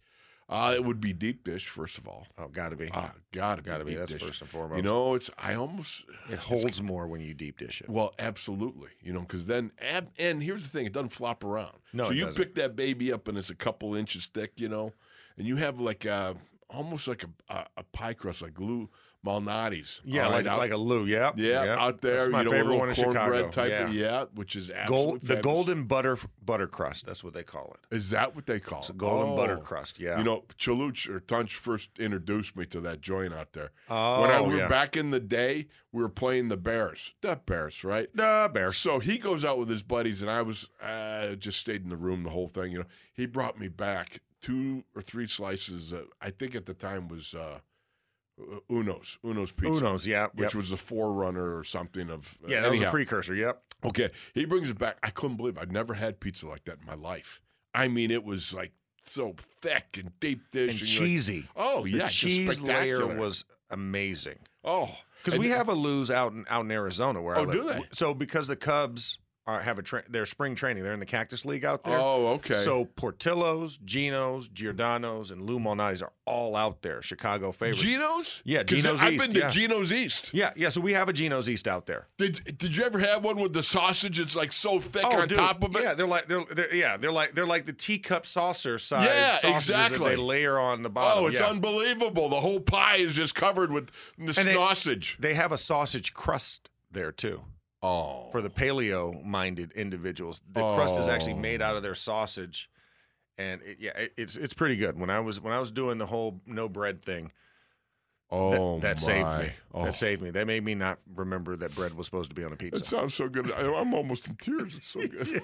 Uh, 0.53 0.73
it 0.75 0.85
would 0.85 1.01
be 1.01 1.13
deep 1.13 1.45
dish, 1.45 1.67
first 1.69 1.97
of 1.99 2.07
all. 2.07 2.27
Oh, 2.39 2.49
got 2.49 2.69
to 2.69 2.77
be. 2.77 2.89
Ah, 2.93 3.13
gotta 3.33 3.63
be. 3.63 3.71
Gotta 3.71 3.85
be. 3.85 3.93
deep 3.93 4.01
That's 4.01 4.13
dish. 4.13 4.23
first 4.23 4.41
and 4.43 4.51
foremost. 4.51 4.77
You 4.77 4.83
know, 4.83 5.15
it's, 5.15 5.31
I 5.39 5.55
almost, 5.55 6.05
it 6.31 6.39
holds 6.39 6.83
more 6.83 7.07
when 7.07 7.21
you 7.23 7.33
deep 7.33 7.59
dish 7.59 7.81
it. 7.81 7.89
well, 7.89 8.13
absolutely. 8.19 8.91
You 9.03 9.13
know, 9.15 9.21
because 9.21 9.47
then, 9.47 9.73
ab, 9.81 10.11
and 10.19 10.43
here's 10.43 10.63
the 10.63 10.69
thing 10.69 10.85
it 10.87 10.93
doesn't 10.93 11.09
flop 11.09 11.43
around. 11.43 11.73
No, 11.95 12.05
So 12.05 12.11
you 12.11 12.27
doesn't. 12.27 12.39
pick 12.43 12.55
that 12.57 12.77
baby 12.77 13.13
up 13.13 13.29
and 13.29 13.39
it's 13.39 13.51
a 13.51 13.55
couple 13.55 13.95
inches 13.95 14.27
thick, 14.29 14.53
you 14.57 14.69
know, 14.69 14.93
and 15.39 15.47
you 15.47 15.57
have 15.57 15.81
like 15.81 16.05
a, 16.05 16.37
almost 16.69 17.09
like 17.09 17.25
a, 17.25 17.53
a, 17.55 17.67
a 17.79 17.83
pie 17.85 18.13
crust, 18.15 18.43
like 18.43 18.61
Lou 18.61 18.91
Malnati's. 19.25 20.01
Yeah, 20.05 20.27
like 20.29 20.47
right, 20.47 20.59
like 20.59 20.71
a 20.73 20.77
Lou. 20.77 21.05
Yeah, 21.07 21.31
yeah, 21.37 21.77
out 21.79 22.01
there, 22.01 22.21
That's 22.21 22.31
my 22.31 22.39
you 22.41 22.45
know, 22.47 22.51
favorite 22.51 22.77
one 22.77 22.89
in 22.89 22.95
Chicago. 22.95 23.49
type 23.51 23.71
yeah. 23.71 23.85
of, 23.87 23.95
yeah, 23.95 24.25
which 24.35 24.57
is 24.57 24.71
absolutely 24.71 25.05
Gold, 25.05 25.21
the 25.21 25.27
fabulous. 25.37 25.43
golden 25.45 25.85
butter 25.85 26.19
butter 26.45 26.67
crust. 26.67 27.07
That's 27.07 27.23
what 27.23 27.33
they 27.33 27.45
call 27.45 27.75
it. 27.91 27.95
Is 27.95 28.11
that 28.11 28.35
what 28.35 28.47
they 28.47 28.59
call 28.59 28.81
it? 28.81 28.83
It's 28.83 28.91
a 28.91 28.93
it? 28.93 28.99
golden 28.99 29.37
butter 29.37 29.59
Oh. 29.59 29.63
crust. 29.63 30.01
Yeah. 30.01 30.19
You 30.19 30.25
know, 30.25 30.45
Chaluch 30.59 31.09
or 31.09 31.21
Tunch 31.21 31.55
first 31.55 31.91
introduced 31.99 32.57
me 32.57 32.67
to 32.67 32.81
that 32.81 33.01
joint 33.01 33.33
out 33.33 33.53
there. 33.53 33.71
oh, 33.89 34.23
when 34.23 34.31
I 34.31 34.41
we 34.41 34.57
were 34.57 34.69
back 34.69 34.97
in 34.97 35.11
the 35.11 35.21
day, 35.21 35.69
we 35.93 36.03
were 36.03 36.09
playing 36.09 36.49
the 36.49 36.57
Bears. 36.57 37.13
The 37.21 37.37
Bears, 37.47 37.85
right? 37.85 38.09
the 38.15 38.51
Bears. 38.53 38.77
So 38.79 38.99
he 38.99 39.19
goes 39.19 39.45
out 39.45 39.59
with 39.59 39.69
his 39.69 39.83
buddies, 39.83 40.23
and 40.23 40.31
I 40.31 40.43
was 40.43 40.69
uh, 40.83 41.35
just 41.37 41.61
stayed 41.61 41.83
in 41.85 41.91
the 41.91 41.97
room 41.97 42.25
the 42.25 42.31
whole 42.31 42.49
thing. 42.49 42.73
You 42.73 42.79
know, 42.81 42.87
he 43.13 43.27
brought 43.27 43.59
me 43.59 43.69
back 43.69 44.21
two 44.41 44.83
or 44.97 45.03
three 45.03 45.27
slices. 45.29 45.93
Uh, 45.93 46.03
I 46.21 46.31
think 46.31 46.57
at 46.57 46.67
the 46.67 46.75
time 46.75 47.07
was 47.09 47.35
uh, 47.35 47.59
Uno's 48.71 49.19
Uno's 49.25 49.53
pizza, 49.53 49.85
Uno's. 49.85 50.07
Yeah, 50.07 50.27
which 50.35 50.47
yep. 50.51 50.55
was 50.55 50.71
the 50.71 50.77
forerunner 50.77 51.57
or 51.57 51.65
something 51.65 52.11
of. 52.11 52.37
uh, 52.45 52.49
yeah. 52.49 52.61
That 52.63 52.71
was 52.71 52.81
a 52.81 52.91
precursor. 52.91 53.35
Yep. 53.35 53.63
Okay, 53.85 54.11
he 54.35 54.45
brings 54.45 54.71
it 54.71 54.79
back. 54.79 54.97
I 55.03 55.11
couldn't 55.11 55.37
believe 55.37 55.57
it. 55.57 55.61
I'd 55.61 55.73
never 55.73 55.95
had 55.95 56.21
pizza 56.21 56.49
like 56.49 56.65
that 56.65 56.79
in 56.81 56.87
my 56.87 56.95
life. 56.95 57.41
I 57.75 57.89
mean, 57.89 58.11
it 58.11 58.25
was 58.25 58.53
like 58.53 58.73
so 59.07 59.35
thick 59.39 59.99
and 59.99 60.13
deep 60.21 60.51
dish 60.53 60.81
And 60.81 60.81
like, 60.81 60.89
cheesy. 60.89 61.49
oh 61.57 61.83
The 61.85 61.91
yeah, 61.91 62.09
cheese 62.09 62.61
layer 62.61 63.07
was 63.07 63.45
amazing. 63.71 64.39
oh 64.65 64.91
Because 65.25 65.39
we 65.39 65.49
have 65.49 65.69
a 65.69 65.73
lose 65.75 66.11
out 66.11 66.33
in 66.33 66.45
out 66.49 66.65
in 66.65 66.71
Arizona 66.71 67.21
where 67.21 67.37
I 67.37 67.41
Oh, 67.41 67.43
live. 67.45 67.53
do 67.53 67.63
they? 67.65 67.81
So 67.93 68.15
because 68.15 68.47
the 68.47 68.57
Cubs 68.57 69.19
are, 69.47 69.61
have 69.61 69.79
a 69.79 69.83
tra- 69.83 70.05
their 70.09 70.25
spring 70.25 70.55
training, 70.55 70.85
they're 70.85 70.93
in 70.93 71.01
the 71.01 71.07
Cactus 71.07 71.45
League 71.45 71.65
out 71.65 71.83
there. 71.83 71.99
Oh, 71.99 72.29
okay. 72.35 72.55
So 72.55 72.85
Portillo's, 72.97 73.77
Gino's, 73.79 74.47
Giordano's, 74.49 75.33
and 75.33 75.43
Lou 75.43 75.59
Malnati's 75.59 76.01
are 76.01 76.13
all 76.27 76.55
out 76.55 76.81
there. 76.83 77.03
Chicago 77.03 77.51
favorites. 77.51 77.83
Gino's. 77.83 78.41
Yeah, 78.45 78.63
'Cause 78.63 78.83
Gino's 78.83 78.95
East. 78.99 79.05
I've 79.05 79.13
East, 79.15 79.25
been 79.25 79.35
to 79.35 79.41
yeah. 79.41 79.49
Gino's 79.51 79.93
East. 79.93 80.33
yeah, 80.33 80.53
yeah. 80.55 80.69
So 80.69 80.81
we 80.81 80.93
have 80.93 81.09
a 81.09 81.13
Gino's 81.13 81.49
East 81.51 81.67
out 81.67 81.87
there. 81.87 82.07
Did 82.19 82.57
Did 82.59 82.77
you 82.77 82.85
ever 82.85 83.01
have 83.01 83.25
one 83.25 83.41
with 83.41 83.53
the 83.53 83.63
sausage? 83.65 84.21
It's 84.21 84.37
like 84.37 84.53
so 84.53 84.79
thick 84.79 85.03
oh, 85.05 85.11
on 85.17 85.23
Oh, 85.23 85.27
dude, 85.27 85.39
top 85.39 85.65
of 85.65 85.75
it. 85.75 85.83
Yeah, 85.83 85.95
they're 85.95 86.07
like 86.07 86.29
they're, 86.29 86.45
they're 86.45 86.73
yeah 86.75 86.97
they're 86.97 87.11
like 87.11 87.35
they're 87.35 87.45
like 87.47 87.67
the 87.67 87.73
teacup 87.73 88.27
saucer 88.27 88.79
size 88.79 89.07
Yeah, 89.07 89.37
sausages 89.39 89.67
that 89.69 89.87
exactly. 89.91 90.11
they 90.11 90.17
layer 90.23 90.59
on 90.61 90.85
the 90.85 90.91
bottom. 90.91 91.25
Oh, 91.25 91.27
it's 91.27 91.41
yeah. 91.41 91.47
unbelievable. 91.49 92.29
The 92.29 92.41
whole 92.41 92.61
pie 92.61 92.97
is 92.99 93.15
just 93.15 93.35
covered 93.35 93.73
with 93.73 93.91
the 94.19 94.25
And 94.27 94.35
they- 94.49 94.55
sausage. 94.55 95.17
They 95.19 95.35
have 95.35 95.51
a 95.51 95.59
sausage 95.59 96.15
crust 96.15 96.71
there 96.93 97.11
too. 97.11 97.43
Oh, 97.83 98.29
for 98.33 98.41
the 98.43 98.51
paleo 98.51 99.25
minded 99.25 99.73
individuals. 99.73 100.41
The 100.53 100.61
crust 100.75 100.97
is 100.97 101.09
actually 101.09 101.35
made 101.35 101.61
Oh. 101.63 101.67
out 101.67 101.77
of 101.77 101.83
their 101.83 101.95
sausage, 101.95 102.71
and 103.39 103.61
it, 103.63 103.79
yeah, 103.81 103.97
it, 103.97 104.13
it's 104.17 104.37
it's 104.37 104.55
pretty 104.55 104.77
good. 104.77 104.99
When 104.99 105.11
I 105.11 105.21
was 105.21 105.41
when 105.41 105.53
I 105.53 105.59
was 105.59 105.71
doing 105.71 105.99
the 105.99 106.07
whole 106.07 106.41
no 106.47 106.69
bread 106.69 107.03
thing, 107.03 107.31
oh, 108.31 108.79
that 108.81 109.01
saved 109.01 109.25
my. 109.27 109.43
me. 109.45 109.51
Oh, 109.75 109.85
That 109.85 109.95
saved 109.95 110.23
me. 110.23 110.31
That 110.31 110.47
made 110.47 110.65
me 110.65 110.75
not 110.75 110.99
remember 111.15 111.57
that 111.57 111.75
bread 111.75 111.95
was 111.95 112.07
supposed 112.07 112.29
to 112.31 112.35
be 112.35 112.45
on 112.45 112.51
a 112.51 112.55
It 112.55 112.59
pizza. 112.59 112.85
sounds 112.85 113.15
so 113.15 113.29
good. 113.29 113.51
I, 113.53 113.73
I'm 113.75 113.95
almost 113.95 114.29
in 114.29 114.37
tears. 114.37 114.75
It's 114.77 114.89
so 114.89 115.01
good. 115.07 115.43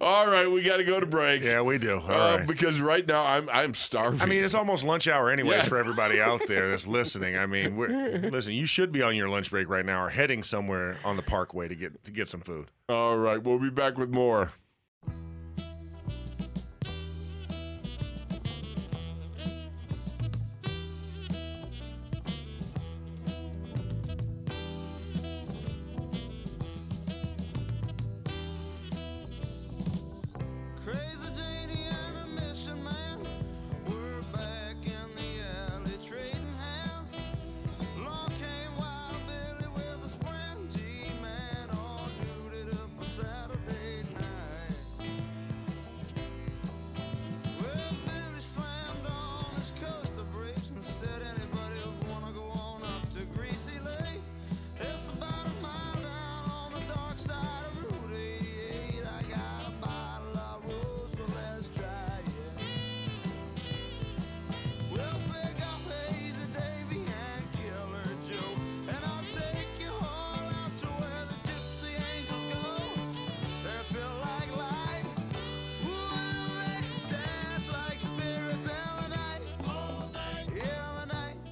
All 0.00 0.26
right, 0.26 0.46
we 0.50 0.62
got 0.62 0.76
to 0.78 0.84
go 0.84 1.00
to 1.00 1.06
break. 1.06 1.42
yeah, 1.42 1.60
we 1.62 1.78
do. 1.78 1.94
All 2.00 2.10
Uh, 2.10 2.36
right. 2.38 2.46
Because 2.46 2.80
right 2.80 3.06
now 3.06 3.24
I'm 3.24 3.48
I'm 3.50 3.74
starving. 3.74 4.20
I 4.20 4.26
mean, 4.26 4.44
it's 4.44 4.54
almost 4.54 4.84
lunch 4.84 5.08
hour 5.08 5.30
anyway 5.30 5.56
Yeah. 5.56 5.64
for 5.64 5.78
everybody 5.78 6.20
out 6.20 6.42
there 6.48 6.68
that's 6.70 6.86
listening. 6.86 7.36
I 7.36 7.46
mean, 7.46 7.76
we're, 7.76 7.88
listen, 8.30 8.52
you 8.54 8.66
should 8.66 8.92
be 8.92 9.02
on 9.02 9.16
your 9.16 9.28
lunch 9.28 9.50
break 9.50 9.68
right 9.68 9.84
now 9.86 10.04
or 10.04 10.10
heading 10.10 10.42
somewhere 10.42 10.96
on 11.04 11.16
the 11.16 11.22
parkway 11.22 11.68
to 11.68 11.74
get 11.74 12.02
to 12.04 12.10
get 12.10 12.28
some 12.28 12.40
food. 12.40 12.70
all 12.88 13.16
right. 13.18 13.42
We'll 13.42 13.58
be 13.58 13.70
back 13.70 13.96
with 13.98 14.10
more. 14.10 14.52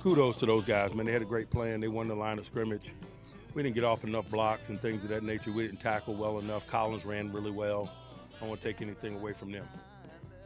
Kudos 0.00 0.38
to 0.38 0.46
those 0.46 0.64
guys, 0.64 0.94
man. 0.94 1.06
They 1.06 1.12
had 1.12 1.22
a 1.22 1.26
great 1.26 1.50
plan. 1.50 1.80
They 1.80 1.88
won 1.88 2.08
the 2.08 2.14
line 2.14 2.38
of 2.38 2.46
scrimmage. 2.46 2.92
We 3.54 3.62
didn't 3.62 3.74
get 3.74 3.84
off 3.84 4.04
enough 4.04 4.28
blocks 4.30 4.68
and 4.68 4.80
things 4.80 5.02
of 5.04 5.10
that 5.10 5.22
nature. 5.22 5.52
We 5.52 5.66
didn't 5.66 5.80
tackle 5.80 6.14
well 6.14 6.38
enough. 6.38 6.66
Collins 6.66 7.04
ran 7.04 7.32
really 7.32 7.50
well. 7.50 7.90
I 8.36 8.40
don't 8.40 8.48
want 8.48 8.60
to 8.60 8.66
take 8.66 8.80
anything 8.80 9.16
away 9.16 9.32
from 9.32 9.52
them. 9.52 9.66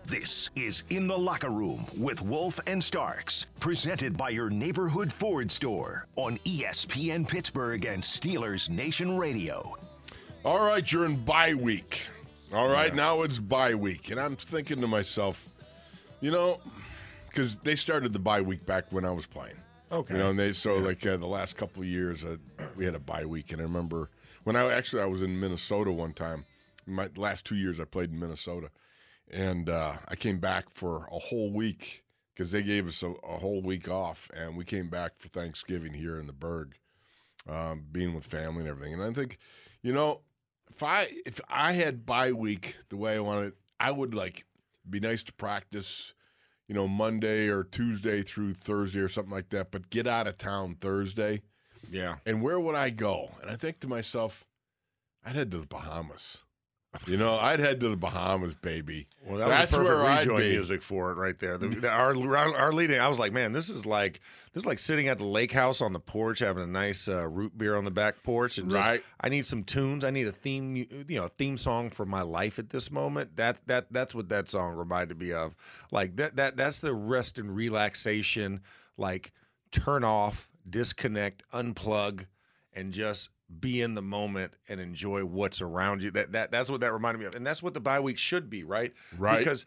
This 0.07 0.51
is 0.55 0.83
In 0.91 1.07
the 1.07 1.17
Locker 1.17 1.49
Room 1.49 1.87
with 1.97 2.21
Wolf 2.21 2.61
and 2.67 2.83
Starks, 2.83 3.47
presented 3.61 4.19
by 4.19 4.31
your 4.31 4.51
neighborhood 4.51 5.11
Ford 5.11 5.51
store 5.51 6.07
on 6.17 6.37
ESPN 6.39 7.27
Pittsburgh 7.27 7.87
and 7.87 8.03
Steelers 8.03 8.69
Nation 8.69 9.17
Radio. 9.17 9.77
All 10.45 10.61
right, 10.61 10.91
you're 10.93 11.07
in 11.07 11.25
bye 11.25 11.55
week. 11.55 12.07
All 12.53 12.69
right, 12.69 12.95
now 12.95 13.23
it's 13.23 13.39
bye 13.39 13.75
week, 13.75 14.11
and 14.11 14.21
I'm 14.21 14.37
thinking 14.37 14.83
to 14.83 14.87
myself, 14.87 15.49
you 16.21 16.31
know, 16.31 16.61
because 17.35 17.59
they 17.59 17.75
started 17.75 18.13
the 18.13 18.19
bye 18.19 18.41
week 18.41 18.65
back 18.65 18.93
when 18.93 19.05
I 19.05 19.11
was 19.11 19.27
playing. 19.27 19.57
Okay. 19.91 20.15
You 20.15 20.21
know, 20.21 20.31
and 20.31 20.39
they 20.39 20.53
so 20.53 20.77
like 20.77 21.05
uh, 21.07 21.17
the 21.17 21.27
last 21.27 21.57
couple 21.57 21.83
of 21.83 21.89
years 21.89 22.25
uh, 22.25 22.37
we 22.77 22.85
had 22.85 22.95
a 22.95 23.01
bye 23.01 23.25
week, 23.25 23.53
and 23.53 23.61
I 23.61 23.65
remember 23.65 24.11
When 24.45 24.57
I 24.57 24.73
actually 24.73 25.03
I 25.03 25.07
was 25.07 25.23
in 25.23 25.39
Minnesota 25.39 25.91
one 25.93 26.13
time. 26.13 26.45
My 26.87 27.09
last 27.17 27.47
two 27.47 27.57
years 27.57 27.81
I 27.81 27.85
played 27.85 28.11
in 28.11 28.21
Minnesota, 28.21 28.71
and 29.31 29.69
uh, 29.71 29.95
I 30.07 30.17
came 30.17 30.39
back 30.39 30.69
for 30.71 31.09
a 31.11 31.19
whole 31.19 31.51
week 31.51 32.05
because 32.35 32.53
they 32.53 32.63
gave 32.63 32.87
us 32.87 33.03
a, 33.03 33.11
a 33.11 33.39
whole 33.39 33.63
week 33.63 33.89
off, 33.89 34.31
and 34.35 34.57
we 34.57 34.65
came 34.65 34.91
back 34.91 35.17
for 35.17 35.29
Thanksgiving 35.29 35.95
here 35.95 36.19
in 36.21 36.27
the 36.27 36.33
Burgh, 36.33 36.77
um, 37.49 37.85
being 37.91 38.15
with 38.15 38.27
family 38.27 38.61
and 38.61 38.69
everything. 38.69 38.95
And 38.95 39.03
I 39.03 39.13
think, 39.13 39.39
you 39.83 39.93
know, 39.93 40.21
if 40.69 40.83
I 40.83 41.09
if 41.25 41.41
I 41.49 41.73
had 41.73 42.05
bye 42.05 42.33
week 42.33 42.77
the 42.91 42.97
way 42.97 43.17
I 43.17 43.21
wanted, 43.21 43.55
I 43.81 43.91
would 43.91 44.15
like 44.15 44.45
be 44.89 45.01
nice 45.01 45.23
to 45.23 45.33
practice, 45.33 46.13
you 46.69 46.75
know, 46.75 46.89
Monday 46.89 47.49
or 47.49 47.65
Tuesday 47.65 48.23
through 48.23 48.55
Thursday 48.55 49.01
or 49.01 49.09
something 49.09 49.33
like 49.33 49.51
that, 49.51 49.71
but 49.71 49.91
get 49.91 50.07
out 50.07 50.27
of 50.27 50.39
town 50.39 50.77
Thursday. 50.81 51.43
Yeah. 51.91 52.17
And 52.25 52.43
where 52.43 52.59
would 52.59 52.75
I 52.75 52.91
go? 52.91 53.31
And 53.43 53.51
I 53.51 53.57
think 53.57 53.81
to 53.81 53.89
myself, 53.89 54.45
I'd 55.25 55.37
head 55.37 55.51
to 55.53 55.59
the 55.59 55.67
Bahamas. 55.67 56.45
You 57.07 57.17
know, 57.17 57.37
I'd 57.39 57.61
head 57.61 57.81
to 57.81 57.89
the 57.89 57.97
Bahamas, 57.97 58.55
baby. 58.55 59.07
Well, 59.27 59.39
that 59.39 59.49
That's 59.49 59.73
was 59.73 59.81
where 59.87 59.97
perfect 59.97 60.31
I'd 60.31 60.37
be. 60.37 60.51
music 60.53 60.83
for 60.83 61.11
it 61.11 61.17
right 61.17 61.39
there. 61.39 61.59
The, 61.59 61.69
the- 61.69 61.91
our, 61.91 62.15
our 62.17 62.55
our 62.57 62.73
leading, 62.73 62.99
I 63.01 63.09
was 63.09 63.19
like, 63.19 63.33
man, 63.33 63.53
this 63.53 63.69
is 63.69 63.85
like 63.85 64.21
this 64.53 64.63
is 64.63 64.67
like 64.67 64.79
sitting 64.79 65.09
at 65.09 65.19
the 65.19 65.25
lake 65.25 65.53
house 65.53 65.83
on 65.83 65.93
the 65.93 65.99
porch, 66.01 66.39
having 66.39 66.63
a 66.63 66.67
nice 66.67 67.09
uh, 67.09 67.27
root 67.29 67.57
beer 67.59 67.77
on 67.77 67.85
the 67.85 67.91
back 67.91 68.23
porch, 68.23 68.59
and 68.59 68.71
just, 68.71 68.89
Right. 68.89 69.03
I 69.21 69.29
need 69.29 69.45
some 69.45 69.65
tunes. 69.65 70.05
I 70.05 70.11
need 70.11 70.27
a 70.29 70.33
theme, 70.33 70.77
you 70.77 70.87
know, 71.11 71.25
a 71.25 71.29
theme 71.29 71.57
song 71.59 71.91
for 71.91 72.07
my 72.07 72.23
life 72.23 72.59
at 72.59 72.71
this 72.71 72.91
moment. 72.91 73.37
That 73.37 73.59
that 73.67 73.87
that's 73.93 74.15
what 74.15 74.29
that 74.31 74.49
song 74.49 74.75
reminded 74.75 75.19
me 75.19 75.33
of. 75.33 75.55
Like 75.91 76.17
that 76.17 76.37
that 76.37 76.57
that's 76.57 76.79
the 76.81 76.95
rest 76.95 77.39
and 77.39 77.55
relaxation. 77.55 78.61
Like 78.97 79.33
turn 79.73 80.05
off, 80.05 80.49
disconnect, 80.71 81.43
unplug, 81.53 82.27
and 82.73 82.93
just 82.93 83.31
be 83.61 83.83
in 83.83 83.95
the 83.95 84.03
moment 84.03 84.55
and 84.69 84.81
enjoy 84.81 85.25
what's 85.25 85.61
around 85.61 86.03
you. 86.03 86.11
That 86.11 86.33
that 86.33 86.51
that's 86.51 86.71
what 86.71 86.81
that 86.81 86.93
reminded 86.93 87.21
me 87.21 87.27
of, 87.27 87.35
and 87.35 87.47
that's 87.47 87.63
what 87.63 87.75
the 87.75 87.81
bye 87.81 88.01
week 88.01 88.19
should 88.19 88.49
be, 88.49 88.65
right? 88.65 88.93
Right. 89.19 89.39
Because 89.39 89.67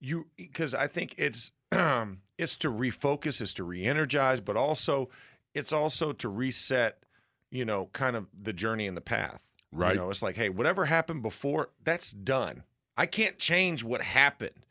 you 0.00 0.26
because 0.36 0.74
I 0.74 0.86
think 0.86 1.14
it's 1.18 1.52
um 1.72 2.22
it's 2.38 2.56
to 2.56 2.70
refocus, 2.70 3.40
it's 3.40 3.54
to 3.54 3.64
re-energize, 3.64 4.40
but 4.40 4.56
also 4.56 5.10
it's 5.54 5.72
also 5.72 6.12
to 6.12 6.28
reset, 6.28 7.04
you 7.50 7.64
know, 7.64 7.88
kind 7.92 8.16
of 8.16 8.26
the 8.40 8.52
journey 8.52 8.86
and 8.86 8.96
the 8.96 9.02
path. 9.02 9.40
Right. 9.72 9.94
You 9.94 10.00
know, 10.00 10.10
it's 10.10 10.22
like, 10.22 10.36
hey, 10.36 10.48
whatever 10.48 10.84
happened 10.84 11.22
before, 11.22 11.70
that's 11.84 12.10
done. 12.10 12.64
I 12.96 13.06
can't 13.06 13.38
change 13.38 13.84
what 13.84 14.02
happened. 14.02 14.66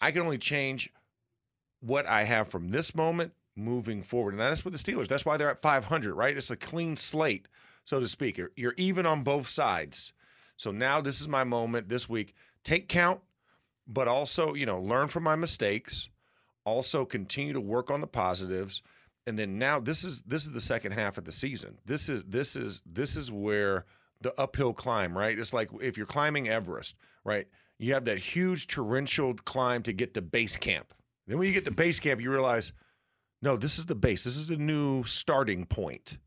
I 0.00 0.12
can 0.12 0.22
only 0.22 0.38
change 0.38 0.92
what 1.80 2.06
I 2.06 2.24
have 2.24 2.48
from 2.48 2.68
this 2.68 2.94
moment 2.94 3.32
moving 3.56 4.02
forward. 4.02 4.34
And 4.34 4.40
that's 4.40 4.64
with 4.64 4.74
the 4.74 4.78
Steelers. 4.78 5.08
That's 5.08 5.24
why 5.24 5.36
they're 5.36 5.50
at 5.50 5.60
500, 5.60 6.14
right? 6.14 6.36
It's 6.36 6.50
a 6.50 6.56
clean 6.56 6.96
slate, 6.96 7.48
so 7.86 8.00
to 8.00 8.06
speak. 8.06 8.36
You're, 8.36 8.50
you're 8.56 8.74
even 8.76 9.06
on 9.06 9.22
both 9.22 9.48
sides. 9.48 10.12
So 10.56 10.70
now 10.70 11.00
this 11.00 11.20
is 11.20 11.28
my 11.28 11.44
moment 11.44 11.88
this 11.88 12.08
week. 12.08 12.34
Take 12.64 12.88
count, 12.88 13.20
but 13.86 14.08
also, 14.08 14.52
you 14.54 14.66
know, 14.66 14.80
learn 14.80 15.08
from 15.08 15.22
my 15.22 15.36
mistakes. 15.36 16.10
Also 16.64 17.04
continue 17.04 17.54
to 17.54 17.60
work 17.60 17.90
on 17.90 18.00
the 18.00 18.06
positives. 18.06 18.82
And 19.26 19.38
then 19.38 19.58
now 19.58 19.80
this 19.80 20.04
is 20.04 20.20
this 20.22 20.44
is 20.44 20.52
the 20.52 20.60
second 20.60 20.92
half 20.92 21.16
of 21.16 21.24
the 21.24 21.32
season. 21.32 21.78
This 21.86 22.08
is 22.08 22.24
this 22.24 22.56
is 22.56 22.82
this 22.84 23.16
is 23.16 23.30
where 23.30 23.86
the 24.20 24.38
uphill 24.40 24.72
climb, 24.72 25.16
right? 25.16 25.38
It's 25.38 25.52
like 25.52 25.70
if 25.80 25.96
you're 25.96 26.06
climbing 26.06 26.48
Everest, 26.48 26.96
right? 27.24 27.46
You 27.78 27.94
have 27.94 28.06
that 28.06 28.18
huge 28.18 28.66
torrential 28.66 29.34
climb 29.34 29.82
to 29.84 29.92
get 29.92 30.14
to 30.14 30.22
base 30.22 30.56
camp. 30.56 30.92
Then 31.26 31.38
when 31.38 31.46
you 31.46 31.54
get 31.54 31.66
to 31.66 31.70
base 31.70 32.00
camp, 32.00 32.20
you 32.20 32.30
realize, 32.30 32.72
no, 33.42 33.56
this 33.56 33.78
is 33.78 33.86
the 33.86 33.94
base. 33.94 34.24
This 34.24 34.36
is 34.36 34.46
the 34.46 34.56
new 34.56 35.04
starting 35.04 35.66
point. 35.66 36.18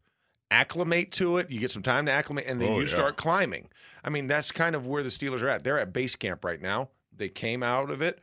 Acclimate 0.51 1.11
to 1.13 1.37
it. 1.37 1.49
You 1.51 1.59
get 1.59 1.71
some 1.71 1.83
time 1.83 2.05
to 2.07 2.11
acclimate, 2.11 2.45
and 2.47 2.59
then 2.59 2.69
Oh, 2.69 2.79
you 2.79 2.87
yeah. 2.87 2.93
start 2.93 3.17
climbing. 3.17 3.69
I 4.03 4.09
mean, 4.09 4.27
that's 4.27 4.51
kind 4.51 4.75
of 4.75 4.87
where 4.87 5.03
the 5.03 5.09
Steelers 5.09 5.41
are 5.43 5.49
at. 5.49 5.63
They're 5.63 5.79
at 5.79 5.93
base 5.93 6.15
camp 6.15 6.43
right 6.43 6.61
now. 6.61 6.89
They 7.15 7.29
came 7.29 7.61
out 7.63 7.89
of 7.91 8.01
it 8.01 8.19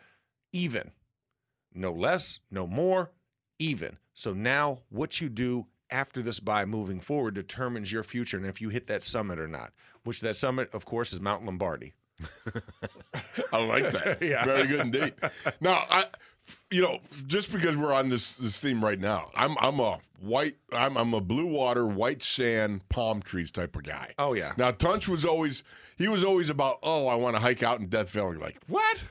even. 0.52 0.90
No 1.74 1.92
less, 1.92 2.40
no 2.50 2.66
more, 2.66 3.10
even. 3.58 3.98
So 4.14 4.32
now 4.32 4.78
what 4.88 5.20
you 5.20 5.28
do 5.28 5.66
after 5.90 6.22
this 6.22 6.40
bye 6.40 6.64
moving 6.64 6.98
forward 7.00 7.34
determines 7.34 7.92
your 7.92 8.02
future 8.02 8.36
and 8.38 8.46
if 8.46 8.60
you 8.60 8.70
hit 8.70 8.86
that 8.88 9.02
summit 9.02 9.38
or 9.38 9.46
not, 9.46 9.72
which 10.04 10.20
that 10.22 10.34
summit, 10.36 10.70
of 10.72 10.84
course, 10.86 11.12
is 11.12 11.20
Mount 11.20 11.44
Lombardi. 11.44 11.94
I 13.52 13.64
like 13.64 13.90
that. 13.92 14.18
Yeah. 14.22 14.44
Very 14.44 14.66
good 14.66 14.80
indeed. 14.80 15.14
Now, 15.60 15.84
I, 15.90 16.06
you 16.70 16.80
know, 16.82 16.98
just 17.26 17.52
because 17.52 17.76
we're 17.76 17.92
on 17.92 18.08
this 18.08 18.36
this 18.36 18.58
theme 18.60 18.84
right 18.84 18.98
now, 18.98 19.30
I'm 19.34 19.56
I'm 19.60 19.80
a 19.80 19.98
white, 20.20 20.56
I'm 20.72 20.96
I'm 20.96 21.14
a 21.14 21.20
blue 21.20 21.46
water, 21.46 21.86
white 21.86 22.22
sand, 22.22 22.88
palm 22.88 23.22
trees 23.22 23.50
type 23.50 23.76
of 23.76 23.84
guy. 23.84 24.14
Oh, 24.18 24.32
yeah. 24.34 24.52
Now, 24.56 24.70
Tunch 24.70 25.08
was 25.08 25.24
always 25.24 25.62
he 25.96 26.08
was 26.08 26.22
always 26.24 26.50
about, 26.50 26.78
oh, 26.82 27.06
I 27.08 27.14
want 27.14 27.36
to 27.36 27.40
hike 27.40 27.62
out 27.62 27.80
in 27.80 27.88
Death 27.88 28.10
Valley. 28.10 28.36
Like 28.36 28.58
what? 28.66 29.04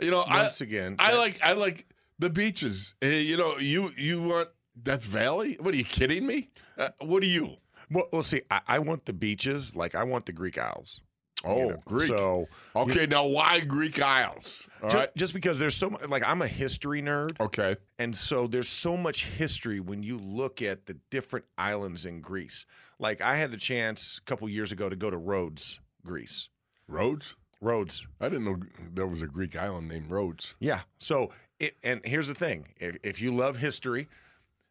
You 0.00 0.10
know, 0.10 0.24
Once 0.28 0.60
I, 0.60 0.64
again, 0.64 0.96
I 0.98 1.12
that- 1.12 1.18
like 1.18 1.40
I 1.42 1.52
like 1.54 1.86
the 2.18 2.30
beaches. 2.30 2.94
Eh, 3.02 3.18
you 3.20 3.36
know, 3.36 3.58
you 3.58 3.92
you 3.96 4.22
want 4.22 4.48
Death 4.80 5.04
Valley? 5.04 5.56
What 5.60 5.74
are 5.74 5.76
you 5.76 5.84
kidding 5.84 6.26
me? 6.26 6.50
Uh, 6.76 6.90
what 7.00 7.22
are 7.22 7.26
you? 7.26 7.56
Well, 7.90 8.08
well 8.12 8.22
see, 8.22 8.42
I, 8.50 8.60
I 8.66 8.78
want 8.80 9.06
the 9.06 9.12
beaches, 9.12 9.74
like 9.74 9.94
I 9.94 10.04
want 10.04 10.26
the 10.26 10.32
Greek 10.32 10.58
Isles. 10.58 11.00
You 11.44 11.50
Oh, 11.50 11.68
know. 11.70 11.76
Greek. 11.84 12.08
So 12.08 12.46
okay, 12.76 13.06
now 13.06 13.26
why 13.26 13.60
Greek 13.60 14.00
Isles? 14.02 14.68
All 14.82 14.90
ju- 14.90 14.96
right. 14.98 15.16
just 15.16 15.32
because 15.34 15.58
there's 15.58 15.74
so 15.76 15.90
much, 15.90 16.08
like 16.08 16.22
I'm 16.26 16.42
a 16.42 16.48
history 16.48 17.00
nerd. 17.02 17.38
Okay. 17.40 17.76
And 17.98 18.16
so 18.16 18.46
there's 18.46 18.68
so 18.68 18.96
much 18.96 19.24
history 19.24 19.80
when 19.80 20.02
you 20.02 20.18
look 20.18 20.62
at 20.62 20.86
the 20.86 20.96
different 21.10 21.44
islands 21.56 22.06
in 22.06 22.20
Greece. 22.20 22.66
Like 22.98 23.20
I 23.20 23.36
had 23.36 23.50
the 23.50 23.56
chance 23.56 24.18
a 24.18 24.28
couple 24.28 24.48
years 24.48 24.72
ago 24.72 24.88
to 24.88 24.96
go 24.96 25.10
to 25.10 25.16
Rhodes, 25.16 25.78
Greece. 26.04 26.48
Rhodes? 26.88 27.36
Rhodes. 27.60 28.06
I 28.20 28.28
didn't 28.28 28.44
know 28.44 28.56
there 28.94 29.06
was 29.06 29.22
a 29.22 29.26
Greek 29.26 29.56
island 29.56 29.88
named 29.88 30.10
Rhodes. 30.10 30.54
Yeah. 30.60 30.80
So 30.98 31.30
it 31.60 31.76
and 31.82 32.00
here's 32.04 32.28
the 32.28 32.34
thing. 32.34 32.68
If, 32.80 32.96
if 33.02 33.20
you 33.20 33.34
love 33.34 33.56
history, 33.56 34.08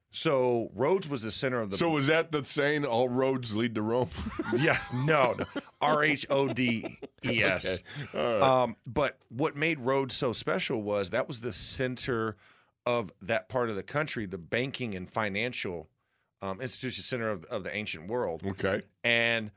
so 0.10 0.72
Rhodes 0.74 1.08
was 1.10 1.24
the 1.24 1.32
center 1.32 1.60
of 1.60 1.70
the 1.70 1.78
So 1.78 1.90
was 1.90 2.08
that 2.08 2.32
the 2.32 2.44
saying 2.46 2.86
all 2.86 3.10
roads 3.10 3.56
lead 3.56 3.76
to 3.76 3.82
Rome? 3.82 4.10
Yeah, 4.58 4.80
no. 4.94 5.36
no. 5.38 5.46
R 5.82 6.04
H 6.04 6.26
O 6.30 6.48
D 6.48 6.98
E 7.26 7.44
S. 7.44 7.84
Um, 8.14 8.76
but 8.86 9.18
what 9.30 9.56
made 9.56 9.80
Rhodes 9.80 10.16
so 10.16 10.34
special 10.34 10.82
was 10.82 11.12
that 11.12 11.28
was 11.28 11.42
the 11.42 11.52
center 11.52 12.36
of 12.86 13.12
that 13.22 13.50
part 13.50 13.70
of 13.70 13.76
the 13.76 13.84
country, 13.84 14.26
the 14.26 14.38
banking 14.38 14.96
and 14.96 15.10
financial 15.10 15.90
um, 16.42 16.62
institution 16.62 17.04
center 17.04 17.30
of, 17.30 17.44
of 17.46 17.64
the 17.64 17.76
ancient 17.76 18.08
world. 18.08 18.44
okay. 18.46 18.84
And 19.04 19.52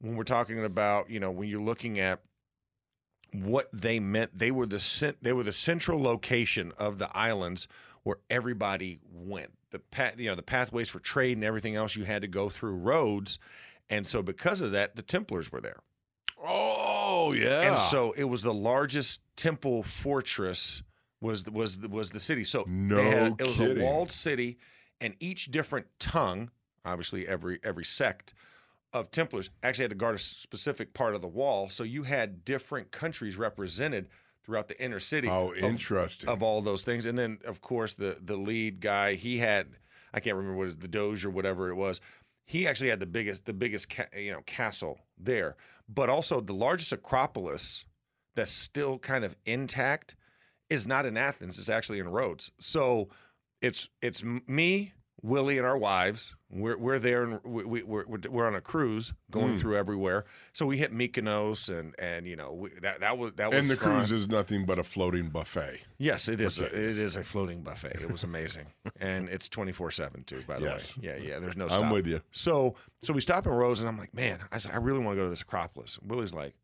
when 0.00 0.16
we're 0.16 0.24
talking 0.24 0.64
about, 0.64 1.10
you 1.10 1.20
know, 1.20 1.30
when 1.30 1.48
you're 1.48 1.62
looking 1.62 2.00
at 2.00 2.20
what 3.32 3.68
they 3.72 4.00
meant, 4.00 4.36
they 4.36 4.50
were 4.50 4.66
the 4.66 4.78
cent- 4.80 5.18
they 5.22 5.32
were 5.32 5.42
the 5.42 5.52
central 5.52 6.00
location 6.00 6.72
of 6.78 6.98
the 6.98 7.14
islands 7.16 7.68
where 8.04 8.18
everybody 8.30 8.98
went. 9.12 9.50
The 9.70 9.80
path, 9.80 10.14
you 10.18 10.30
know, 10.30 10.34
the 10.34 10.42
pathways 10.42 10.88
for 10.88 10.98
trade 10.98 11.36
and 11.36 11.44
everything 11.44 11.76
else 11.76 11.94
you 11.94 12.04
had 12.04 12.22
to 12.22 12.28
go 12.28 12.48
through 12.48 12.76
Rhodes, 12.76 13.38
and 13.90 14.06
so 14.06 14.22
because 14.22 14.60
of 14.60 14.72
that, 14.72 14.96
the 14.96 15.02
Templars 15.02 15.50
were 15.50 15.60
there. 15.60 15.80
Oh 16.44 17.32
yeah. 17.32 17.70
And 17.70 17.78
so 17.78 18.12
it 18.12 18.24
was 18.24 18.42
the 18.42 18.54
largest 18.54 19.20
temple 19.36 19.82
fortress 19.82 20.82
was 21.20 21.44
was 21.46 21.78
was 21.78 22.10
the 22.10 22.20
city. 22.20 22.44
So 22.44 22.64
No 22.68 23.02
had, 23.02 23.40
it 23.40 23.46
was 23.46 23.60
a 23.60 23.74
walled 23.74 24.10
city, 24.12 24.58
and 25.00 25.14
each 25.20 25.50
different 25.50 25.86
tongue, 25.98 26.50
obviously 26.84 27.26
every 27.26 27.58
every 27.64 27.84
sect 27.84 28.34
of 28.92 29.10
Templars 29.10 29.50
actually 29.62 29.84
had 29.84 29.90
to 29.90 29.96
guard 29.96 30.14
a 30.14 30.18
specific 30.18 30.94
part 30.94 31.14
of 31.14 31.20
the 31.20 31.28
wall. 31.28 31.68
So 31.68 31.84
you 31.84 32.04
had 32.04 32.44
different 32.44 32.90
countries 32.90 33.36
represented 33.36 34.08
throughout 34.44 34.68
the 34.68 34.82
inner 34.82 35.00
city. 35.00 35.28
how 35.28 35.50
of- 35.50 35.58
interesting. 35.58 36.28
of 36.28 36.42
all 36.42 36.62
those 36.62 36.84
things. 36.84 37.04
And 37.04 37.18
then, 37.18 37.38
of 37.44 37.60
course, 37.60 37.94
the 37.94 38.16
the 38.20 38.36
lead 38.36 38.80
guy, 38.80 39.14
he 39.14 39.38
had 39.38 39.66
I 40.14 40.20
can't 40.20 40.36
remember 40.36 40.56
what 40.56 40.64
it 40.64 40.66
was 40.66 40.78
the 40.78 40.88
Doge 40.88 41.24
or 41.24 41.30
whatever 41.30 41.68
it 41.68 41.74
was. 41.74 42.00
He 42.48 42.66
actually 42.66 42.88
had 42.88 42.98
the 42.98 43.04
biggest 43.04 43.44
the 43.44 43.52
biggest 43.52 43.90
ca- 43.90 44.06
you 44.16 44.32
know 44.32 44.40
castle 44.46 44.98
there, 45.18 45.56
but 45.86 46.08
also 46.08 46.40
the 46.40 46.54
largest 46.54 46.92
Acropolis 46.92 47.84
that's 48.34 48.50
still 48.50 48.98
kind 48.98 49.22
of 49.22 49.36
intact 49.44 50.16
is 50.70 50.86
not 50.86 51.04
in 51.04 51.18
Athens. 51.18 51.58
It's 51.58 51.68
actually 51.68 51.98
in 51.98 52.08
Rhodes. 52.08 52.50
So 52.58 53.10
it's 53.60 53.90
it's 54.00 54.24
me. 54.24 54.94
Willie 55.22 55.58
and 55.58 55.66
our 55.66 55.76
wives, 55.76 56.34
we're 56.50 56.76
we're 56.78 56.98
there 57.00 57.24
and 57.24 57.40
we, 57.44 57.64
we, 57.64 57.82
we're 57.82 58.04
we're 58.30 58.46
on 58.46 58.54
a 58.54 58.60
cruise 58.60 59.12
going 59.32 59.54
Hmm. 59.54 59.58
through 59.58 59.76
everywhere. 59.76 60.24
So 60.52 60.64
we 60.64 60.76
hit 60.78 60.92
Mykonos 60.94 61.76
and 61.76 61.94
and 61.98 62.26
you 62.26 62.36
know 62.36 62.52
we, 62.52 62.70
that 62.82 63.00
that 63.00 63.18
was 63.18 63.32
that 63.36 63.50
was 63.50 63.58
and 63.58 63.68
the 63.68 63.76
fun. 63.76 63.94
cruise 63.96 64.12
is 64.12 64.28
nothing 64.28 64.64
but 64.64 64.78
a 64.78 64.84
floating 64.84 65.28
buffet. 65.30 65.80
Yes, 65.98 66.28
it 66.28 66.40
is. 66.40 66.60
A, 66.60 66.66
it 66.66 66.74
is 66.98 67.16
a 67.16 67.24
floating 67.24 67.62
buffet. 67.62 67.96
It 68.00 68.10
was 68.12 68.22
amazing, 68.22 68.66
and 69.00 69.28
it's 69.28 69.48
twenty 69.48 69.72
four 69.72 69.90
seven 69.90 70.22
too. 70.24 70.42
By 70.46 70.58
the 70.60 70.66
Yes. 70.66 70.96
way, 70.96 71.04
yeah, 71.08 71.16
yeah. 71.16 71.38
There's 71.40 71.56
no 71.56 71.66
stop. 71.68 71.82
I'm 71.82 71.90
with 71.90 72.06
you. 72.06 72.20
So, 72.30 72.76
so 73.02 73.12
we 73.12 73.20
stop 73.20 73.44
in 73.46 73.52
Rhodes, 73.52 73.80
and 73.80 73.88
I'm 73.88 73.98
like, 73.98 74.14
man, 74.14 74.38
I, 74.52 74.58
said, 74.58 74.72
I 74.72 74.76
really 74.76 75.00
want 75.00 75.16
to 75.16 75.20
go 75.20 75.24
to 75.24 75.30
this 75.30 75.42
Acropolis. 75.42 75.98
Willie's 76.00 76.32
like, 76.34 76.54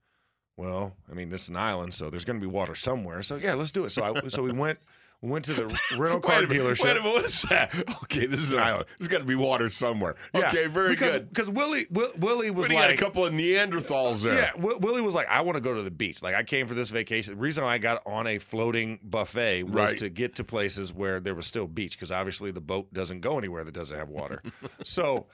well, 0.57 0.95
I 1.11 1.15
mean, 1.15 1.29
this 1.31 1.43
is 1.43 1.49
an 1.49 1.57
island, 1.57 1.93
so 1.95 2.09
there's 2.11 2.25
going 2.25 2.39
to 2.39 2.47
be 2.47 2.51
water 2.51 2.77
somewhere. 2.77 3.23
So 3.23 3.35
yeah, 3.37 3.55
let's 3.55 3.73
do 3.73 3.85
it. 3.85 3.91
So 3.91 4.05
I, 4.05 4.29
so 4.29 4.43
we 4.45 4.53
went, 4.53 4.79
We 4.79 4.87
went 5.25 5.45
to 5.47 5.55
the 5.55 5.67
rental 5.99 6.21
car 6.21 6.37
Wait 6.41 6.45
a 6.45 6.49
minute, 6.49 6.63
dealership. 6.63 6.85
Wait 6.85 6.91
a 6.97 7.01
minute, 7.01 7.13
what 7.15 7.25
is 7.25 7.43
that? 7.43 7.75
Okay, 8.05 8.27
this 8.27 8.41
is 8.41 8.53
an 8.53 8.59
island. 8.61 8.85
There's 8.99 9.09
got 9.09 9.19
to 9.19 9.25
be 9.25 9.35
water 9.35 9.69
somewhere. 9.71 10.17
Yeah, 10.35 10.49
okay, 10.49 10.67
very 10.67 10.91
because, 10.91 11.15
good. 11.15 11.29
Because 11.31 11.51
Willie, 11.51 11.87
Will, 11.91 12.11
Willie 12.19 12.51
was 12.51 12.69
But 12.69 12.75
like, 12.77 12.95
a 12.95 12.97
couple 12.97 13.25
of 13.27 13.33
Neanderthals 13.33 14.23
there. 14.23 14.35
yeah, 14.35 14.51
Wi- 14.53 14.77
Willie 14.81 15.01
was 15.03 15.15
like, 15.15 15.29
I 15.29 15.41
want 15.41 15.57
to 15.57 15.61
go 15.61 15.75
to 15.75 15.83
the 15.83 15.91
beach. 15.91 16.23
Like, 16.23 16.35
I 16.35 16.43
came 16.43 16.67
for 16.67 16.75
this 16.75 16.91
vacation. 16.91 17.35
The 17.35 17.41
reason 17.41 17.65
I 17.65 17.79
got 17.79 18.03
on 18.07 18.27
a 18.27 18.39
floating 18.39 18.99
buffet 19.03 19.65
was 19.65 19.75
Right. 19.75 19.99
to 19.99 20.09
get 20.11 20.37
to 20.37 20.45
places 20.45 20.93
where 20.93 21.21
there 21.21 21.35
was 21.35 21.47
still 21.47 21.67
beach, 21.67 21.97
because 21.97 22.13
obviously 22.13 22.51
the 22.51 22.61
boat 22.61 22.93
doesn't 22.93 23.21
go 23.21 23.39
anywhere 23.39 23.65
that 23.65 23.73
doesn't 23.75 23.97
have 23.97 24.09
water. 24.11 24.43
so, 24.85 25.27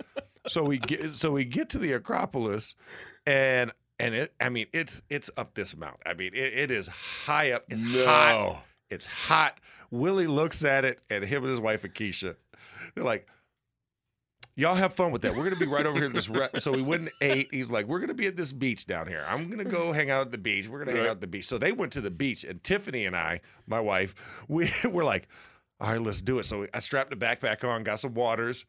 so 0.46 0.62
we 0.62 0.78
get 0.78 1.14
so 1.16 1.32
we 1.32 1.44
get 1.44 1.70
to 1.70 1.78
the 1.78 1.92
Acropolis, 1.92 2.74
and 3.26 3.72
and 3.98 4.14
it, 4.14 4.32
I 4.40 4.48
mean, 4.48 4.66
it's 4.72 5.02
it's 5.10 5.30
up 5.36 5.54
this 5.54 5.76
mountain. 5.76 6.00
I 6.06 6.14
mean, 6.14 6.32
it, 6.34 6.54
it 6.54 6.70
is 6.70 6.88
high 6.88 7.52
up. 7.52 7.64
It's 7.68 7.82
No. 7.82 8.04
hot. 8.06 8.64
It's 8.88 9.06
hot. 9.06 9.58
Willie 9.90 10.26
looks 10.26 10.64
at 10.64 10.84
it, 10.84 11.00
and 11.10 11.24
him 11.24 11.42
and 11.42 11.50
his 11.50 11.60
wife 11.60 11.82
Akeisha, 11.82 12.36
they're 12.94 13.04
like, 13.04 13.26
"Y'all 14.56 14.74
have 14.74 14.94
fun 14.94 15.10
with 15.12 15.22
that. 15.22 15.34
We're 15.34 15.44
gonna 15.44 15.56
be 15.56 15.66
right 15.66 15.86
over 15.86 15.98
here." 15.98 16.08
This 16.08 16.28
re-. 16.28 16.48
so 16.58 16.72
we 16.72 16.82
went 16.82 17.02
and 17.02 17.10
ate. 17.20 17.48
He's 17.50 17.70
like, 17.70 17.86
"We're 17.86 18.00
gonna 18.00 18.14
be 18.14 18.26
at 18.26 18.36
this 18.36 18.52
beach 18.52 18.86
down 18.86 19.06
here. 19.08 19.24
I'm 19.28 19.48
gonna 19.50 19.64
go 19.64 19.92
hang 19.92 20.10
out 20.10 20.22
at 20.22 20.32
the 20.32 20.38
beach. 20.38 20.68
We're 20.68 20.84
gonna 20.84 20.96
hang 20.96 21.06
out 21.06 21.12
at 21.12 21.20
the 21.20 21.26
beach." 21.26 21.46
So 21.46 21.58
they 21.58 21.72
went 21.72 21.92
to 21.94 22.00
the 22.00 22.10
beach, 22.10 22.44
and 22.44 22.62
Tiffany 22.62 23.06
and 23.06 23.16
I, 23.16 23.40
my 23.66 23.80
wife, 23.80 24.14
we 24.48 24.70
were 24.84 25.04
like, 25.04 25.28
"All 25.80 25.90
right, 25.90 26.00
let's 26.02 26.20
do 26.20 26.38
it." 26.38 26.44
So 26.44 26.66
I 26.72 26.78
strapped 26.78 27.12
a 27.12 27.16
backpack 27.16 27.64
on, 27.68 27.82
got 27.84 28.00
some 28.00 28.14
waters, 28.14 28.64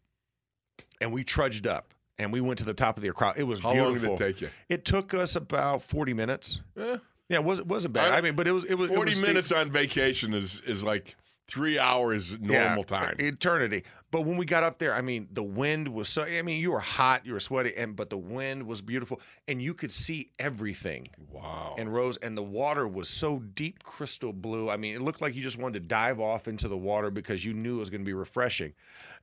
and 0.99 1.11
we 1.13 1.23
trudged 1.23 1.67
up. 1.67 1.93
And 2.19 2.31
we 2.31 2.39
went 2.39 2.59
to 2.59 2.65
the 2.65 2.73
top 2.75 2.97
of 2.97 3.01
the 3.03 3.09
Acropolis. 3.09 3.39
It 3.39 3.45
was 3.45 3.59
How 3.61 3.71
beautiful. 3.73 4.09
long 4.09 4.17
did 4.17 4.21
it 4.21 4.33
take 4.33 4.41
you? 4.41 4.49
It 4.69 4.85
took 4.85 5.15
us 5.15 5.35
about 5.35 5.81
forty 5.81 6.13
minutes. 6.13 6.61
Eh, 6.77 6.97
Yeah, 7.31 7.37
it 7.37 7.43
wasn't 7.43 7.67
wasn't 7.67 7.93
bad. 7.93 8.11
I- 8.13 8.17
I, 8.17 8.21
mean, 8.21 8.35
but 8.35 8.47
it 8.47 8.51
was 8.51 8.65
it 8.65 8.75
was 8.75 8.91
it 8.91 8.95
Forty 8.95 9.11
was 9.11 9.17
steep. 9.17 9.27
minutes 9.27 9.51
on 9.51 9.71
vacation 9.71 10.33
is 10.33 10.61
is 10.61 10.83
like 10.83 11.15
three 11.47 11.77
hours 11.79 12.39
normal 12.39 12.77
Yeah, 12.79 12.83
time. 12.83 13.15
eternity. 13.19 13.83
But 14.09 14.21
when 14.21 14.37
we 14.37 14.45
got 14.45 14.63
up 14.63 14.77
there, 14.79 14.93
I 14.93 15.01
mean, 15.01 15.27
the 15.31 15.43
wind 15.43 15.87
was 15.87 16.07
so. 16.09 16.23
I 16.23 16.41
mean, 16.41 16.61
you 16.61 16.71
were 16.71 16.79
hot, 16.79 17.25
you 17.25 17.33
were 17.33 17.39
sweaty, 17.39 17.75
and 17.75 17.95
but 17.95 18.09
the 18.09 18.17
wind 18.17 18.67
was 18.67 18.81
beautiful, 18.81 19.21
and 19.47 19.61
you 19.61 19.73
could 19.73 19.91
see 19.91 20.31
everything. 20.39 21.07
wow. 21.29 21.75
And 21.77 21.93
Rhodes, 21.93 22.17
and 22.21 22.37
the 22.37 22.43
water 22.43 22.87
was 22.87 23.07
so 23.09 23.39
deep, 23.39 23.83
crystal 23.83 24.33
blue. 24.33 24.69
I 24.69 24.75
mean, 24.77 24.95
it 24.95 25.01
looked 25.01 25.21
like 25.21 25.33
you 25.35 25.41
just 25.41 25.57
wanted 25.57 25.81
to 25.81 25.87
dive 25.87 26.19
off 26.19 26.47
into 26.49 26.67
the 26.67 26.77
water 26.77 27.09
because 27.09 27.43
you 27.45 27.53
knew 27.53 27.77
it 27.77 27.79
was 27.79 27.89
going 27.89 28.01
to 28.01 28.05
be 28.05 28.13
refreshing. 28.13 28.73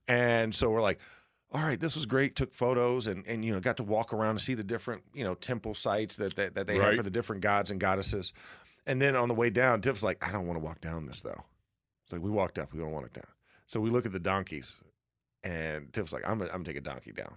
And 0.06 0.54
so 0.54 0.70
we're 0.70 0.80
like, 0.82 0.98
all 1.53 1.62
right, 1.62 1.80
this 1.80 1.96
was 1.96 2.07
great. 2.07 2.36
Took 2.36 2.55
photos 2.55 3.07
and 3.07 3.24
and 3.26 3.44
you 3.44 3.53
know 3.53 3.61
got 3.61 3.78
to 3.78 3.82
walk 3.82 4.12
around 4.12 4.30
and 4.30 4.40
see 4.40 4.55
the 4.55 4.64
different 4.64 5.03
you 5.14 5.24
know 5.24 5.34
temple 5.34 5.74
sites 5.74 6.16
that 6.16 6.36
that, 6.36 6.55
that 6.55 6.66
they 6.66 6.76
have 6.76 6.96
for 6.96 7.03
the 7.03 7.11
different 7.11 7.42
gods 7.42 7.70
and 7.70 7.80
goddesses. 7.80 8.32
And 8.86 9.01
then 9.03 9.16
on 9.16 9.28
the 9.28 9.34
way 9.34 9.51
down, 9.51 9.82
Tiff's 9.82 10.03
like, 10.03 10.26
I 10.26 10.32
don't 10.32 10.46
want 10.46 10.59
to 10.59 10.64
walk 10.64 10.80
down 10.80 11.07
this 11.07 11.20
though. 11.20 11.44
It's 12.05 12.12
like 12.12 12.22
we 12.22 12.30
walked 12.30 12.59
up, 12.59 12.72
we 12.72 12.80
don't 12.80 12.92
want 12.92 13.07
it 13.07 13.12
down. 13.12 13.26
So 13.66 13.80
we 13.80 13.90
look 13.90 14.07
at 14.07 14.12
the 14.12 14.18
donkeys, 14.18 14.76
and 15.44 15.92
Tiff's 15.92 16.12
like, 16.12 16.22
I'm 16.26 16.38
gonna, 16.38 16.51
I'm 16.51 16.62
gonna 16.62 16.64
take 16.64 16.76
a 16.76 16.80
donkey 16.80 17.12
down. 17.12 17.34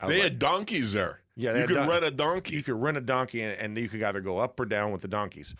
They 0.00 0.14
like, 0.14 0.22
had 0.22 0.38
donkeys 0.38 0.92
there. 0.92 1.20
Yeah, 1.36 1.58
you 1.58 1.66
could 1.66 1.74
don- 1.74 1.88
rent 1.88 2.04
a 2.04 2.10
donkey. 2.10 2.56
you 2.56 2.62
could 2.62 2.80
rent 2.80 2.96
a 2.96 3.00
donkey 3.00 3.42
and, 3.42 3.58
and 3.60 3.78
you 3.78 3.88
could 3.88 4.02
either 4.02 4.20
go 4.20 4.38
up 4.38 4.58
or 4.58 4.64
down 4.64 4.92
with 4.92 5.02
the 5.02 5.08
donkeys. 5.08 5.54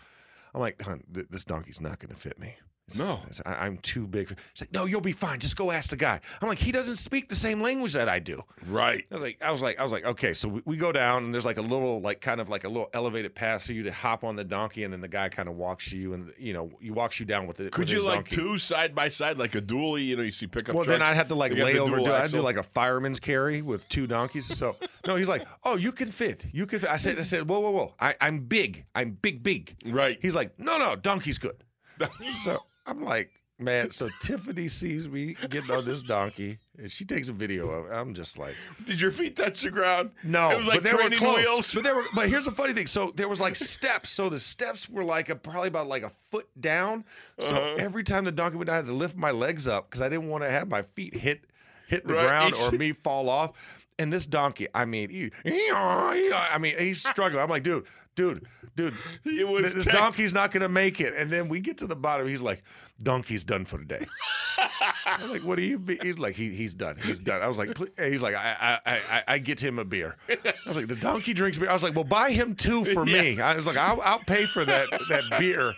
I'm 0.53 0.61
like, 0.61 0.81
hon, 0.81 1.03
th- 1.13 1.27
this 1.29 1.43
donkey's 1.43 1.81
not 1.81 1.99
going 1.99 2.13
to 2.13 2.19
fit 2.19 2.39
me. 2.39 2.55
It's- 2.87 2.99
No. 2.99 3.15
it's- 3.29 3.41
I, 3.45 3.65
am 3.65 3.77
too 3.79 4.05
big. 4.05 4.27
For, 4.29 4.35
She's 4.53 4.61
like, 4.67 4.71
no, 4.71 4.85
you'll 4.85 5.01
be 5.01 5.11
fine. 5.11 5.39
Just 5.39 5.55
go 5.57 5.71
ask 5.71 5.89
the 5.89 5.95
guy. 5.95 6.19
I'm 6.39 6.47
like, 6.47 6.59
he 6.59 6.71
doesn't 6.71 6.97
speak 6.97 7.29
the 7.29 7.35
same 7.35 7.59
language 7.61 7.93
that 7.93 8.07
I 8.07 8.19
do. 8.19 8.43
right. 8.67 9.03
I 9.09 9.13
was 9.15 9.21
like, 9.23 9.41
I 9.41 9.51
was 9.51 9.61
like, 9.63 9.79
I 9.79 9.83
was 9.83 9.91
like, 9.91 10.05
okay. 10.05 10.33
So 10.33 10.47
we, 10.49 10.61
we 10.65 10.77
go 10.77 10.91
down 10.91 11.23
and 11.23 11.33
there's 11.33 11.45
like 11.45 11.57
a 11.57 11.61
little, 11.63 11.99
like 12.01 12.21
kind 12.21 12.39
of 12.39 12.47
like 12.47 12.63
a 12.63 12.67
little 12.67 12.89
elevated 12.93 13.33
path 13.33 13.63
for 13.63 13.73
you 13.73 13.81
to 13.83 13.91
hop 13.91 14.23
on 14.23 14.35
the 14.35 14.43
donkey, 14.43 14.83
and 14.83 14.93
then 14.93 15.01
the 15.01 15.07
guy 15.07 15.29
kind 15.29 15.49
of 15.49 15.55
walks 15.55 15.91
you, 15.91 16.13
and 16.13 16.31
you 16.37 16.53
know, 16.53 16.69
he 16.79 16.91
walks 16.91 17.19
you 17.19 17.25
down 17.25 17.47
with 17.47 17.59
it. 17.59 17.71
Could 17.71 17.85
with 17.85 17.91
you 17.91 18.03
like 18.03 18.15
donkey. 18.29 18.35
two 18.35 18.57
side 18.59 18.93
by 18.93 19.09
side, 19.09 19.39
like 19.39 19.55
a 19.55 19.61
dually? 19.61 20.05
You 20.05 20.17
know, 20.17 20.23
you 20.23 20.31
see 20.31 20.45
pickup 20.45 20.75
Well, 20.75 20.83
trucks. 20.83 20.99
then 20.99 21.07
I'd 21.07 21.15
have 21.15 21.29
to 21.29 21.35
like 21.35 21.53
lay 21.53 21.79
over. 21.79 21.97
Do, 21.97 22.13
I'd 22.13 22.29
do 22.29 22.41
like 22.41 22.57
a 22.57 22.63
fireman's 22.63 23.19
carry 23.19 23.63
with 23.63 23.89
two 23.89 24.05
donkeys. 24.05 24.45
So 24.45 24.75
no, 25.07 25.15
he's 25.15 25.29
like, 25.29 25.47
oh, 25.63 25.75
you 25.75 25.91
can 25.91 26.11
fit. 26.11 26.45
You 26.51 26.67
can 26.67 26.79
fit. 26.79 26.89
I 26.89 26.97
said, 26.97 27.17
I 27.17 27.23
said, 27.23 27.49
whoa, 27.49 27.59
whoa, 27.61 27.71
whoa. 27.71 27.93
I, 27.99 28.13
I'm 28.21 28.41
big. 28.41 28.85
I'm 28.93 29.11
big, 29.11 29.41
big. 29.41 29.75
right. 29.87 30.19
He's 30.21 30.35
like, 30.35 30.59
no, 30.59 30.77
no, 30.77 30.95
donkey's 30.95 31.39
good. 31.39 31.55
so 32.43 32.61
I'm 32.85 33.03
like, 33.03 33.31
man. 33.59 33.91
So 33.91 34.09
Tiffany 34.19 34.67
sees 34.67 35.07
me 35.07 35.35
getting 35.49 35.71
on 35.71 35.85
this 35.85 36.03
donkey, 36.03 36.59
and 36.77 36.91
she 36.91 37.05
takes 37.05 37.29
a 37.29 37.33
video 37.33 37.69
of 37.69 37.87
it. 37.87 37.93
I'm 37.95 38.13
just 38.13 38.37
like, 38.37 38.55
Did 38.83 38.99
your 39.01 39.11
feet 39.11 39.35
touch 39.35 39.61
the 39.61 39.71
ground? 39.71 40.11
no, 40.23 40.51
It 40.51 40.57
was 40.57 40.67
like 40.67 40.75
but 40.75 40.83
they 40.83 40.91
training 40.91 41.19
close. 41.19 41.37
wheels. 41.37 41.73
But 41.73 41.83
there 41.83 41.95
were, 41.95 42.05
but 42.13 42.29
here's 42.29 42.45
the 42.45 42.51
funny 42.51 42.73
thing. 42.73 42.87
So 42.87 43.11
there 43.15 43.27
was 43.27 43.39
like 43.39 43.55
steps. 43.55 44.09
So 44.11 44.29
the 44.29 44.39
steps 44.39 44.87
were 44.89 45.03
like 45.03 45.29
a, 45.29 45.35
probably 45.35 45.67
about 45.69 45.87
like 45.87 46.03
a 46.03 46.11
foot 46.29 46.47
down. 46.59 47.05
So 47.39 47.55
Uh-huh. 47.55 47.75
every 47.79 48.03
time 48.03 48.25
the 48.25 48.31
donkey 48.31 48.57
went 48.57 48.67
down, 48.67 48.73
I 48.73 48.77
had 48.77 48.85
to 48.87 48.93
lift 48.93 49.15
my 49.15 49.31
legs 49.31 49.67
up 49.67 49.89
because 49.89 50.01
I 50.01 50.09
didn't 50.09 50.29
want 50.29 50.43
to 50.43 50.49
have 50.49 50.67
my 50.67 50.83
feet 50.83 51.15
hit 51.15 51.45
hit 51.87 52.07
the 52.07 52.13
Right. 52.13 52.23
ground 52.23 52.53
or 52.55 52.71
me 52.77 52.91
fall 52.93 53.29
off. 53.29 53.51
And 53.97 54.11
this 54.11 54.27
donkey, 54.27 54.67
I 54.75 54.83
mean, 54.83 55.09
he, 55.09 55.31
I 55.73 56.57
mean, 56.59 56.75
he's 56.77 57.01
struggling. 57.01 57.41
I'm 57.41 57.49
like, 57.49 57.63
dude, 57.63 57.85
dude, 58.15 58.45
dude, 58.75 58.93
It 59.25 59.47
was 59.47 59.73
this 59.73 59.85
tech- 59.85 59.93
donkey's 59.93 60.33
not 60.33 60.51
gonna 60.51 60.69
make 60.69 60.99
it. 61.01 61.13
And 61.15 61.31
then 61.31 61.47
we 61.49 61.59
get 61.59 61.77
to 61.79 61.87
the 61.87 61.95
bottom. 61.95 62.27
He's 62.27 62.41
like, 62.41 62.63
donkey's 63.03 63.43
done 63.43 63.65
for 63.65 63.77
the 63.77 63.85
day. 63.85 64.05
I'm 65.05 65.29
like, 65.31 65.43
what 65.43 65.55
do 65.57 65.61
you? 65.63 65.77
Be? 65.77 65.97
He's 66.01 66.17
like, 66.17 66.35
he, 66.35 66.49
he's 66.55 66.73
done. 66.73 66.97
He's 66.97 67.19
done. 67.19 67.41
I 67.41 67.47
was 67.47 67.57
like, 67.57 67.75
"Please-" 67.75 67.91
he's 67.97 68.21
like, 68.21 68.35
I, 68.35 68.79
I, 68.85 68.91
I, 69.11 69.23
I 69.27 69.37
get 69.39 69.59
him 69.59 69.79
a 69.79 69.85
beer. 69.85 70.15
I 70.29 70.37
was 70.67 70.77
like, 70.77 70.87
the 70.87 70.95
donkey 70.95 71.33
drinks 71.33 71.57
beer. 71.57 71.69
I 71.69 71.73
was 71.73 71.83
like, 71.83 71.95
well, 71.95 72.03
buy 72.03 72.31
him 72.31 72.55
two 72.55 72.85
for 72.85 73.05
me. 73.05 73.39
I 73.39 73.55
was 73.55 73.65
like, 73.65 73.77
I'll, 73.77 74.01
I'll 74.01 74.19
pay 74.19 74.45
for 74.45 74.65
that 74.65 74.89
that 75.09 75.39
beer. 75.39 75.73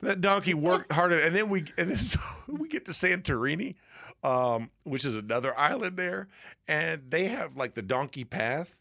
That 0.00 0.20
donkey 0.20 0.54
worked 0.54 0.92
harder, 0.92 1.18
and 1.18 1.34
then 1.34 1.48
we 1.48 1.64
and 1.76 1.90
then 1.90 1.96
so 1.96 2.20
we 2.46 2.68
get 2.68 2.84
to 2.84 2.92
Santorini, 2.92 3.74
um, 4.22 4.70
which 4.84 5.04
is 5.04 5.16
another 5.16 5.58
island 5.58 5.96
there, 5.96 6.28
and 6.68 7.02
they 7.10 7.24
have 7.26 7.56
like 7.56 7.74
the 7.74 7.82
donkey 7.82 8.22
path, 8.24 8.74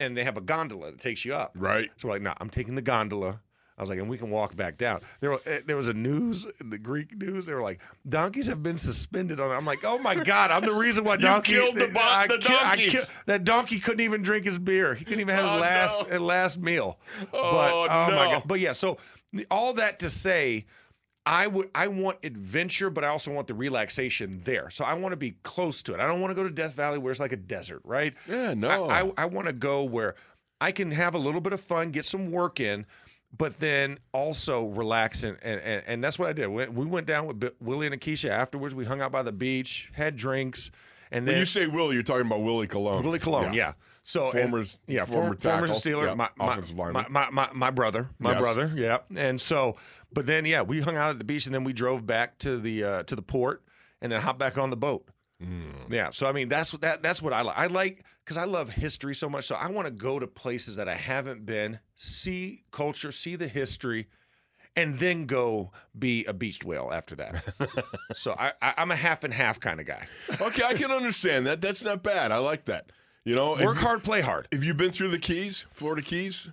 and 0.00 0.16
they 0.16 0.24
have 0.24 0.36
a 0.36 0.40
gondola 0.40 0.90
that 0.92 1.00
takes 1.00 1.24
you 1.24 1.34
up. 1.34 1.52
Right. 1.56 1.90
So 1.96 2.08
we're 2.08 2.14
like, 2.14 2.22
no, 2.22 2.34
I'm 2.40 2.50
taking 2.50 2.74
the 2.74 2.82
gondola. 2.82 3.40
I 3.76 3.82
was 3.82 3.90
like, 3.90 3.98
and 3.98 4.08
we 4.08 4.16
can 4.18 4.30
walk 4.30 4.54
back 4.54 4.78
down. 4.78 5.00
There, 5.20 5.30
were, 5.30 5.40
eh, 5.46 5.60
there 5.66 5.76
was 5.76 5.88
a 5.88 5.92
news, 5.92 6.46
the 6.60 6.78
Greek 6.78 7.16
news. 7.18 7.46
They 7.46 7.54
were 7.54 7.60
like, 7.62 7.80
donkeys 8.08 8.46
have 8.46 8.62
been 8.62 8.78
suspended 8.78 9.40
on. 9.40 9.50
I'm 9.50 9.64
like, 9.64 9.84
oh 9.84 9.98
my 9.98 10.14
god, 10.14 10.52
I'm 10.52 10.64
the 10.64 10.72
reason 10.74 11.02
why 11.02 11.16
donkey 11.18 11.54
killed 11.54 11.74
the 11.76 11.86
I 12.00 12.28
the 12.28 12.34
I 12.48 12.76
donkeys. 12.76 13.10
that 13.26 13.42
donkey 13.42 13.80
couldn't 13.80 14.00
even 14.00 14.22
drink 14.22 14.44
his 14.44 14.58
beer. 14.58 14.94
He 14.94 15.04
couldn't 15.04 15.20
even 15.20 15.34
have 15.34 15.44
his 15.46 15.52
Oh, 15.54 15.58
last 15.58 15.98
no. 15.98 16.04
his 16.04 16.20
last 16.20 16.58
meal. 16.58 17.00
Oh, 17.32 17.86
but, 17.88 17.88
my 17.88 18.24
no. 18.26 18.30
god! 18.30 18.42
But 18.46 18.60
yeah, 18.60 18.72
so 18.72 18.98
all 19.50 19.74
that 19.74 19.98
to 20.00 20.10
say. 20.10 20.66
I 21.26 21.46
would 21.46 21.70
I 21.74 21.86
want 21.88 22.18
adventure, 22.22 22.90
but 22.90 23.02
I 23.04 23.08
also 23.08 23.32
want 23.32 23.46
the 23.46 23.54
relaxation 23.54 24.42
there. 24.44 24.68
So 24.70 24.84
I 24.84 24.94
want 24.94 25.12
to 25.12 25.16
be 25.16 25.32
close 25.42 25.82
to 25.84 25.94
it. 25.94 26.00
I 26.00 26.06
don't 26.06 26.20
want 26.20 26.30
to 26.32 26.34
go 26.34 26.42
to 26.42 26.50
Death 26.50 26.74
Valley 26.74 26.98
where 26.98 27.10
it's 27.10 27.20
like 27.20 27.32
a 27.32 27.36
desert, 27.36 27.80
right? 27.84 28.12
Yeah, 28.28 28.52
no. 28.54 28.68
I, 28.88 29.02
I, 29.06 29.12
I 29.18 29.24
want 29.26 29.46
to 29.48 29.54
go 29.54 29.84
where 29.84 30.16
I 30.60 30.70
can 30.72 30.90
have 30.90 31.14
a 31.14 31.18
little 31.18 31.40
bit 31.40 31.52
of 31.54 31.60
fun, 31.60 31.92
get 31.92 32.04
some 32.04 32.30
work 32.30 32.60
in, 32.60 32.84
but 33.36 33.58
then 33.58 33.98
also 34.12 34.66
relax. 34.66 35.22
And, 35.24 35.38
and, 35.42 35.82
and, 35.86 36.04
that's 36.04 36.18
what 36.18 36.28
I 36.28 36.32
did. 36.34 36.46
We, 36.48 36.66
we 36.66 36.84
went 36.84 37.06
down 37.06 37.26
with 37.26 37.40
Bi- 37.40 37.50
Willie 37.60 37.86
and 37.86 37.98
Akeisha 37.98 38.28
afterwards. 38.28 38.74
We 38.74 38.84
hung 38.84 39.00
out 39.00 39.10
by 39.10 39.22
the 39.22 39.32
beach, 39.32 39.90
had 39.94 40.16
drinks, 40.16 40.70
and 41.10 41.24
when 41.26 41.32
then 41.34 41.38
you 41.40 41.44
say 41.46 41.66
Willie, 41.66 41.94
you're 41.94 42.02
talking 42.02 42.26
about 42.26 42.42
Willie 42.42 42.66
Colon. 42.66 43.02
Willie 43.02 43.18
Colon, 43.18 43.54
yeah. 43.54 43.72
So 44.02 44.30
and- 44.30 44.50
Former- 44.50 44.66
yeah, 44.86 45.04
former 45.06 45.34
former, 45.36 45.66
former. 45.66 45.80
Steeler, 45.80 46.06
Yeah, 46.08 46.14
my, 46.14 46.28
my, 46.36 46.52
offensive 46.52 46.76
my, 46.76 46.84
lineman. 46.90 47.06
my, 47.10 47.30
my, 47.30 47.48
my 47.54 47.70
brother, 47.70 48.08
my 48.18 48.32
Yes. 48.32 48.40
brother, 48.40 48.72
yeah. 48.76 48.98
And 49.16 49.40
so, 49.40 49.76
but 50.14 50.26
then 50.26 50.44
yeah, 50.46 50.62
we 50.62 50.80
hung 50.80 50.96
out 50.96 51.10
at 51.10 51.18
the 51.18 51.24
beach, 51.24 51.46
and 51.46 51.54
then 51.54 51.64
we 51.64 51.72
drove 51.72 52.06
back 52.06 52.38
to 52.38 52.58
the 52.58 52.84
uh, 52.84 53.02
to 53.04 53.16
the 53.16 53.22
port, 53.22 53.62
and 54.00 54.10
then 54.12 54.20
hopped 54.20 54.38
back 54.38 54.56
on 54.56 54.70
the 54.70 54.76
boat. 54.76 55.06
Mm. 55.42 55.90
Yeah, 55.90 56.10
so 56.10 56.26
I 56.26 56.32
mean 56.32 56.48
that's 56.48 56.72
what 56.72 56.82
that 56.82 57.02
that's 57.02 57.20
what 57.20 57.32
I 57.32 57.42
like. 57.42 57.58
I 57.58 57.66
like 57.66 58.04
because 58.24 58.38
I 58.38 58.44
love 58.44 58.70
history 58.70 59.14
so 59.14 59.28
much. 59.28 59.46
So 59.46 59.56
I 59.56 59.68
want 59.68 59.86
to 59.86 59.92
go 59.92 60.18
to 60.18 60.26
places 60.26 60.76
that 60.76 60.88
I 60.88 60.94
haven't 60.94 61.44
been, 61.44 61.80
see 61.96 62.62
culture, 62.70 63.10
see 63.12 63.36
the 63.36 63.48
history, 63.48 64.06
and 64.76 64.98
then 64.98 65.26
go 65.26 65.72
be 65.98 66.24
a 66.26 66.32
beached 66.32 66.64
whale 66.64 66.90
after 66.92 67.16
that. 67.16 67.44
so 68.14 68.34
I, 68.38 68.52
I 68.62 68.74
I'm 68.78 68.90
a 68.92 68.96
half 68.96 69.24
and 69.24 69.34
half 69.34 69.58
kind 69.60 69.80
of 69.80 69.86
guy. 69.86 70.06
okay, 70.40 70.62
I 70.64 70.74
can 70.74 70.90
understand 70.92 71.46
that. 71.46 71.60
That's 71.60 71.82
not 71.82 72.02
bad. 72.02 72.30
I 72.30 72.38
like 72.38 72.66
that. 72.66 72.90
You 73.24 73.34
know, 73.34 73.56
Work 73.56 73.78
hard, 73.78 74.04
play 74.04 74.20
hard. 74.20 74.48
Have 74.52 74.64
you 74.64 74.74
been 74.74 74.92
through 74.92 75.08
the 75.08 75.18
Keys, 75.18 75.64
Florida 75.72 76.02
Keys? 76.02 76.50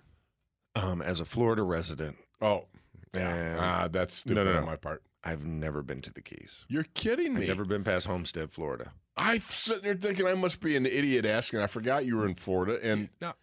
Um, 0.74 1.01
as 1.01 1.20
a 1.20 1.26
Florida 1.26 1.64
resident, 1.64 2.16
Oh, 2.41 2.66
and 3.14 3.59
ah, 3.59 3.88
that's 3.91 4.16
stupid 4.16 4.36
no, 4.45 4.53
no. 4.53 4.59
on 4.59 4.66
my 4.66 4.76
part. 4.76 5.03
I've 5.24 5.45
never 5.45 5.84
been 5.84 6.01
to 6.01 6.14
the 6.14 6.22
Keys. 6.22 6.66
You're 6.68 6.86
kidding 6.95 7.34
me. 7.36 7.41
I've 7.43 7.47
never 7.49 7.66
been 7.66 7.84
past 7.84 8.07
Homestead, 8.07 8.51
Florida. 8.51 8.91
I'm 9.16 9.39
sitting 9.39 9.84
there 9.84 9.93
thinking 9.95 10.26
I 10.26 10.34
must 10.34 10.59
be 10.62 10.76
an 10.76 10.86
idiot 10.86 11.26
asking. 11.26 11.59
I 11.59 11.68
forgot 11.68 12.05
you 12.05 12.18
were 12.18 12.26
in 12.26 12.34
Florida 12.34 12.80
and 12.82 13.09
No. 13.22 13.34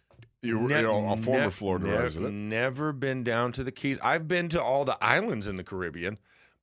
you 0.41 0.59
were 0.59 0.69
you 0.69 0.81
know, 0.81 1.07
a 1.09 1.15
former 1.17 1.43
Nev- 1.43 1.53
Florida 1.53 1.85
nev- 1.87 1.99
resident. 1.99 2.33
Never 2.33 2.91
been 2.91 3.23
down 3.23 3.51
to 3.53 3.63
the 3.63 3.71
Keys. 3.71 3.97
I've 4.01 4.27
been 4.27 4.49
to 4.49 4.61
all 4.61 4.83
the 4.83 4.97
islands 5.01 5.47
in 5.47 5.55
the 5.55 5.63
Caribbean, 5.63 6.17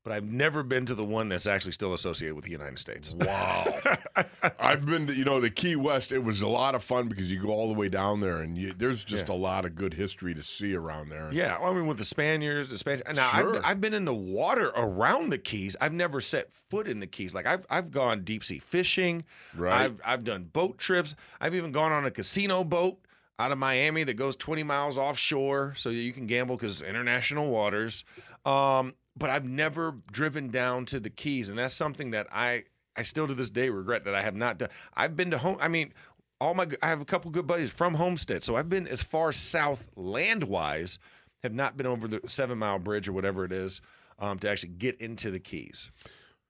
but 0.07 0.13
I've 0.15 0.31
never 0.31 0.63
been 0.63 0.87
to 0.87 0.95
the 0.95 1.05
one 1.05 1.29
that's 1.29 1.49
actually 1.49 1.73
still 1.73 1.93
associated 1.93 2.37
with 2.37 2.45
the 2.45 2.53
United 2.53 2.79
States. 2.79 3.13
Wow. 3.13 3.75
I've 4.61 4.87
been 4.87 5.09
to, 5.09 5.13
you 5.13 5.25
know, 5.25 5.41
the 5.41 5.51
Key 5.51 5.75
West. 5.75 6.13
It 6.13 6.21
was 6.23 6.43
a 6.43 6.47
lot 6.47 6.77
of 6.77 6.85
fun 6.85 7.09
because 7.09 7.29
you 7.29 7.41
go 7.43 7.49
all 7.49 7.67
the 7.67 7.75
way 7.75 7.89
down 7.89 8.21
there 8.21 8.37
and 8.37 8.57
you, 8.57 8.73
there's 8.73 9.03
just 9.03 9.29
Yeah. 9.29 9.35
a 9.35 9.37
lot 9.37 9.65
of 9.65 9.75
good 9.75 9.93
history 9.95 10.33
to 10.35 10.45
see 10.45 10.77
around 10.77 11.09
there. 11.09 11.29
Yeah, 11.33 11.59
well, 11.59 11.73
I 11.73 11.75
mean, 11.75 11.89
with 11.89 11.99
the 11.99 12.05
Spaniards, 12.05 12.69
the 12.69 12.79
Spanish. 12.79 13.03
Now, 13.13 13.29
Sure. 13.33 13.57
I've, 13.57 13.63
I've 13.65 13.81
been 13.81 13.95
in 13.95 14.05
the 14.05 14.15
water 14.15 14.71
around 14.77 15.31
the 15.31 15.39
Keys. 15.39 15.75
I've 15.81 15.93
never 15.93 16.21
set 16.21 16.53
foot 16.71 16.87
in 16.87 17.01
the 17.01 17.09
Keys. 17.09 17.35
Like 17.35 17.47
I've 17.47 17.67
I've 17.69 17.91
gone 17.91 18.23
deep 18.23 18.45
sea 18.45 18.61
fishing. 18.61 19.25
Right. 19.57 19.73
I've 19.73 20.01
I've 20.05 20.23
done 20.23 20.45
boat 20.45 20.79
trips. 20.79 21.17
I've 21.41 21.57
even 21.57 21.73
gone 21.73 21.91
on 21.91 22.07
a 22.07 22.13
casino 22.13 22.63
boat 22.63 22.97
out 23.41 23.51
of 23.51 23.59
Miami 23.59 24.05
that 24.05 24.15
goes 24.15 24.37
20 24.37 24.63
miles 24.63 24.99
offshore, 24.99 25.75
so 25.77 25.91
you 25.91 26.13
can 26.13 26.27
gamble 26.27 26.57
because 26.57 26.81
international 26.81 27.51
waters. 27.51 28.05
Um, 28.47 28.95
but 29.17 29.31
I've 29.31 29.45
never 29.45 29.95
driven 30.13 30.51
down 30.51 30.87
to 30.87 31.01
the 31.01 31.11
Keys, 31.11 31.51
and 31.51 31.59
that's 31.59 31.75
something 31.75 32.11
that 32.11 32.27
I 32.33 32.65
I 32.97 33.03
still 33.03 33.27
to 33.27 33.35
this 33.35 33.51
day 33.51 33.69
regret 33.69 34.05
that 34.05 34.15
I 34.15 34.23
have 34.23 34.37
not 34.37 34.59
done. 34.59 34.69
I've 34.95 35.17
been 35.17 35.31
to 35.31 35.39
home. 35.39 35.57
I 35.61 35.69
mean. 35.69 35.93
All 36.39 36.53
my, 36.53 36.67
I 36.83 36.89
have 36.89 37.01
a 37.01 37.07
couple 37.07 37.31
good 37.31 37.47
buddies 37.47 37.71
from 37.71 37.95
Homestead, 37.95 38.43
so 38.43 38.57
I've 38.57 38.69
been 38.69 38.87
as 38.87 39.03
far 39.03 39.33
south 39.33 39.89
land 39.97 40.45
wise, 40.45 40.99
have 41.43 41.55
not 41.55 41.79
been 41.79 41.87
over 41.87 42.07
the 42.07 42.21
Seven 42.27 42.59
Mile 42.59 42.79
Bridge 42.79 43.09
or 43.09 43.15
whatever 43.15 43.47
it 43.47 43.53
is, 43.53 43.81
um, 44.19 44.39
to 44.41 44.51
actually 44.51 44.75
get 44.75 44.97
into 44.97 45.31
the 45.31 45.41
Keys. 45.41 45.91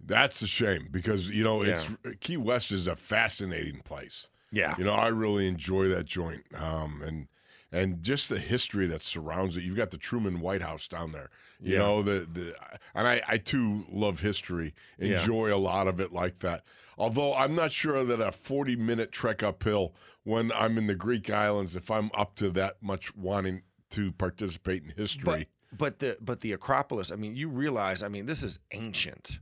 That's 0.05 0.43
a 0.43 0.49
shame 0.49 0.89
because, 0.91 1.31
you 1.31 1.45
know, 1.45 1.63
it's 1.63 1.89
Key 2.19 2.37
West 2.37 2.73
is 2.73 2.89
a 2.89 2.97
fascinating 2.97 3.81
place. 3.83 4.29
Yeah, 4.51 4.75
You 4.77 4.83
know, 4.83 4.93
I 4.93 5.07
really 5.07 5.47
enjoy 5.47 5.87
that 5.87 6.07
joint. 6.07 6.43
Um, 6.53 7.01
and 7.07 7.29
and 7.71 8.03
just 8.03 8.29
the 8.29 8.41
history 8.41 8.89
that 8.89 9.05
surrounds 9.05 9.57
it. 9.57 9.63
You've 9.63 9.77
got 9.77 9.93
the 9.93 9.99
Truman 9.99 10.41
White 10.41 10.63
House 10.63 10.89
down 10.89 11.13
there. 11.13 11.31
You 11.61 11.75
Yeah. 11.75 11.79
know, 11.79 12.03
the 12.03 12.27
the 12.31 12.55
and 12.95 13.07
I, 13.09 13.23
I 13.29 13.39
too 13.39 13.85
love 13.91 14.21
history. 14.21 14.75
Yeah. 14.99 15.19
Enjoy 15.21 15.55
a 15.55 15.57
lot 15.59 15.87
of 15.89 16.01
it 16.01 16.13
like 16.13 16.39
that. 16.41 16.65
Although 16.99 17.35
I'm 17.35 17.55
not 17.55 17.73
sure 17.73 18.05
that 18.05 18.21
a 18.21 18.33
40 18.33 18.77
minute 18.77 19.13
trek 19.13 19.43
uphill 19.43 19.95
when 20.25 20.51
I'm 20.53 20.77
in 20.79 20.87
the 20.87 20.95
Greek 20.95 21.31
islands, 21.31 21.77
if 21.77 21.91
I'm 21.91 22.11
up 22.15 22.35
to 22.37 22.51
that 22.51 22.83
much 22.83 23.15
wanting 23.15 23.63
to 23.91 24.13
participate 24.13 24.83
in 24.83 24.93
history. 24.97 25.49
But 25.71 25.79
but 25.79 25.99
the 25.99 26.17
but 26.21 26.41
the 26.41 26.53
Acropolis. 26.53 27.11
I 27.13 27.17
mean, 27.17 27.37
you 27.37 27.49
realize. 27.49 28.03
I 28.03 28.09
mean, 28.09 28.27
this 28.27 28.43
is 28.43 28.59
ancient, 28.73 29.41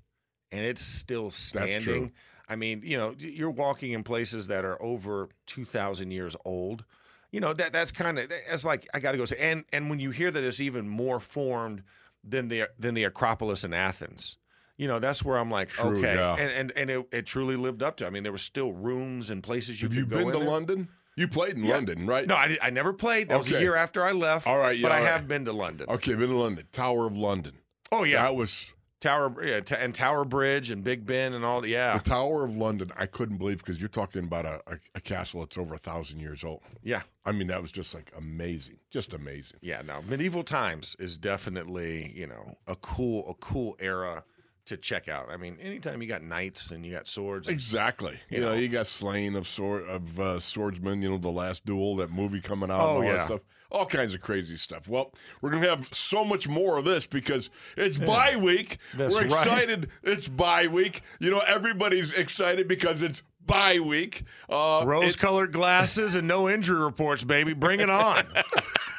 and 0.51 0.61
it's 0.65 0.83
still 0.83 1.31
standing. 1.31 2.13
I 2.49 2.57
mean, 2.57 2.83
you 2.85 2.99
know, 2.99 3.15
you're 3.19 3.51
walking 3.51 3.93
in 3.93 4.03
places 4.05 4.49
that 4.49 4.65
are 4.65 4.81
over 4.83 5.29
two 5.47 5.65
thousand 5.65 6.11
years 6.11 6.37
old. 6.45 6.85
You 7.31 7.41
know 7.41 7.53
that 7.55 7.73
that's 7.73 7.91
kind 7.93 8.19
of 8.19 8.29
that's 8.49 8.65
like 8.65 8.87
I 8.95 9.01
got 9.01 9.13
to 9.13 9.19
go 9.19 9.25
say. 9.25 9.39
And 9.39 9.65
and 9.73 9.91
when 9.91 9.99
you 10.01 10.11
hear 10.11 10.31
that 10.31 10.43
it's 10.45 10.61
even 10.61 10.89
more 10.89 11.19
formed 11.21 11.83
than 12.27 12.49
the 12.49 12.69
than 12.79 12.95
the 12.95 13.05
Acropolis 13.05 13.65
in 13.65 13.73
Athens. 13.73 14.37
You 14.77 14.89
know, 14.89 14.99
that's 14.99 15.23
where 15.23 15.39
I'm 15.39 15.51
like, 15.51 15.69
True, 15.69 15.99
okay, 15.99 16.17
yeah. 16.17 16.37
and 16.37 16.51
and 16.51 16.73
and 16.77 16.91
it, 16.91 17.07
it 17.13 17.27
truly 17.27 17.55
lived 17.57 17.83
up 17.83 17.97
to. 17.99 18.07
I 18.07 18.11
mean, 18.11 18.23
there 18.25 18.33
were 18.33 18.39
still 18.39 18.73
rooms 18.73 19.31
and 19.31 19.43
places 19.43 19.81
you 19.81 19.89
Have 19.89 19.97
you 19.97 20.05
been 20.07 20.27
to 20.33 20.39
there. 20.39 20.49
London? 20.49 20.89
You 21.17 21.29
played 21.29 21.57
in 21.57 21.63
Yeah. 21.63 21.75
London, 21.77 22.07
right? 22.09 22.27
No, 22.27 22.35
I, 22.35 22.59
I 22.61 22.71
never 22.71 22.93
played. 22.93 23.29
That 23.29 23.39
was 23.39 23.53
a 23.53 23.61
year 23.61 23.77
after 23.77 24.03
I 24.03 24.11
left. 24.11 24.49
All 24.49 24.59
right, 24.59 24.77
yeah, 24.77 24.83
but 24.89 24.93
I 24.93 24.99
right. 24.99 25.07
have 25.07 25.29
been 25.29 25.45
to 25.45 25.53
London. 25.53 25.87
Okay, 25.89 26.15
been 26.15 26.31
to 26.31 26.37
London. 26.37 26.67
Tower 26.73 27.07
of 27.07 27.17
London. 27.17 27.53
Oh 27.93 28.03
yeah, 28.03 28.23
That 28.23 28.35
was 28.35 28.73
Tower, 29.05 29.45
yeah, 29.45 29.61
t- 29.61 29.75
and 29.79 29.95
Tower 29.95 30.25
Bridge 30.25 30.71
and 30.71 30.83
Big 30.83 31.05
Ben 31.05 31.35
and 31.35 31.45
all. 31.45 31.61
the 31.61 31.69
Yeah, 31.69 31.99
the 31.99 32.09
Tower 32.09 32.45
of 32.45 32.57
London. 32.57 32.91
I 32.97 33.07
couldn't 33.07 33.37
believe 33.37 33.59
because 33.59 33.79
you're 33.79 33.89
talking 33.89 34.25
about 34.25 34.47
a, 34.47 34.61
a, 34.67 34.79
a 34.95 35.01
castle 35.01 35.41
that's 35.41 35.59
over 35.59 35.75
a 35.75 35.79
thousand 35.79 36.21
years 36.21 36.43
old. 36.43 36.63
yeah, 36.83 37.03
I 37.27 37.33
mean, 37.33 37.49
that 37.49 37.61
was 37.61 37.71
just 37.71 37.95
like 37.95 38.11
amazing, 38.17 38.77
just 38.91 39.13
amazing. 39.13 39.59
yeah. 39.61 39.83
No, 39.83 40.01
medieval 40.09 40.43
times 40.43 40.97
is 40.99 41.17
definitely 41.19 42.13
you 42.17 42.27
know 42.27 42.57
a 42.67 42.77
cool 42.77 43.29
a 43.29 43.35
cool 43.35 43.77
era 43.79 44.25
to 44.67 44.77
check 44.77 45.09
out. 45.09 45.29
I 45.31 45.37
mean, 45.37 45.59
anytime 45.61 46.01
you 46.01 46.09
got 46.09 46.23
knights 46.23 46.71
and 46.71 46.85
you 46.85 46.93
got 46.93 47.07
swords, 47.07 47.49
Exactly. 47.49 48.19
You, 48.31 48.41
know, 48.41 48.55
know. 48.55 48.55
you 48.55 48.69
got 48.69 48.87
Slain 48.87 49.37
of 49.37 49.47
sword 49.47 49.89
of 49.89 50.21
uh, 50.21 50.39
swordsman. 50.39 51.03
You 51.03 51.11
know, 51.11 51.19
the 51.19 51.31
last 51.31 51.65
duel, 51.67 51.97
that 51.97 52.11
movie 52.11 52.41
coming 52.41 52.71
out. 52.71 52.81
Oh, 52.81 52.89
and 52.89 52.97
all 52.97 53.05
yeah. 53.05 53.13
that 53.13 53.27
stuff. 53.27 53.41
All 53.71 53.87
kinds 53.87 54.15
of 54.15 54.21
crazy 54.21 54.57
stuff. 54.57 54.89
Well, 54.89 55.13
we're 55.41 55.51
gonna 55.51 55.69
have 55.69 55.93
so 55.93 56.25
much 56.25 56.47
more 56.47 56.79
of 56.79 56.85
this 56.85 57.07
because 57.07 57.51
it's 57.77 57.99
bye 57.99 58.37
week. 58.37 58.79
That's 58.95 59.15
we're 59.15 59.23
right. 59.23 59.27
excited. 59.27 59.89
It's 60.05 60.29
bye 60.29 60.69
week. 60.69 61.03
You 61.19 61.33
know, 61.33 61.41
everybody's 61.41 62.13
excited 62.13 62.69
because 62.69 63.03
it's 63.03 63.23
bye 63.45 63.81
week. 63.81 64.23
Uh, 64.49 64.85
rose 64.87 65.17
it- 65.17 65.19
colored 65.19 65.53
glasses 65.53 66.15
and 66.15 66.29
no 66.29 66.49
injury 66.49 66.85
reports, 66.85 67.25
baby. 67.25 67.53
Bring 67.53 67.81
it 67.81 67.91
on. 67.91 68.27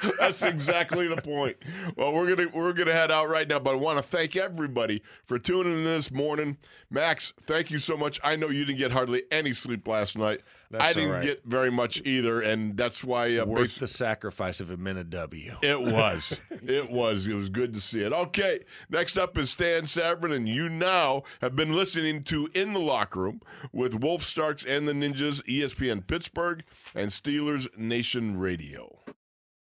That's 0.19 0.43
exactly 0.43 1.07
the 1.07 1.21
point. 1.21 1.57
Well, 1.95 2.13
we're 2.13 2.35
gonna 2.35 2.49
we're 2.53 2.73
gonna 2.73 2.91
head 2.91 3.11
out 3.11 3.29
right 3.29 3.47
now, 3.47 3.59
but 3.59 3.71
I 3.71 3.77
want 3.77 3.97
to 3.97 4.03
thank 4.03 4.35
everybody 4.35 5.01
for 5.23 5.39
tuning 5.39 5.73
in 5.73 5.83
this 5.83 6.11
morning. 6.11 6.57
Max, 6.89 7.33
thank 7.41 7.71
you 7.71 7.79
so 7.79 7.97
much. 7.97 8.19
I 8.23 8.35
know 8.35 8.49
you 8.49 8.65
didn't 8.65 8.79
get 8.79 8.91
hardly 8.91 9.23
any 9.31 9.53
sleep 9.53 9.87
last 9.87 10.17
night. 10.17 10.41
That's 10.71 10.83
I 10.83 10.93
didn't 10.93 11.11
right. 11.11 11.23
get 11.23 11.45
very 11.45 11.71
much 11.71 12.01
either, 12.05 12.41
and 12.41 12.75
that's 12.75 13.03
why 13.03 13.37
uh, 13.37 13.45
Worth 13.45 13.69
basi- 13.69 13.79
the 13.79 13.87
sacrifice 13.87 14.59
of 14.59 14.71
a 14.71 14.77
minute 14.77 15.09
W. 15.09 15.55
it 15.61 15.81
was. 15.81 16.39
it 16.49 16.89
was. 16.89 17.27
It 17.27 17.33
was 17.33 17.49
good 17.49 17.73
to 17.75 17.81
see 17.81 18.01
it. 18.01 18.11
Okay, 18.11 18.61
next 18.89 19.17
up 19.17 19.37
is 19.37 19.51
Stan 19.51 19.83
Savran, 19.83 20.35
and 20.35 20.49
you 20.49 20.69
now 20.69 21.23
have 21.41 21.55
been 21.55 21.75
listening 21.75 22.23
to 22.23 22.49
In 22.53 22.73
the 22.73 22.79
Locker 22.79 23.21
Room 23.21 23.41
with 23.71 24.01
Wolf 24.01 24.23
Starks 24.23 24.65
and 24.65 24.87
the 24.87 24.93
Ninjas, 24.93 25.43
ESPN 25.43 26.05
Pittsburgh, 26.05 26.63
and 26.93 27.09
Steelers 27.09 27.67
Nation 27.77 28.37
Radio. 28.37 28.99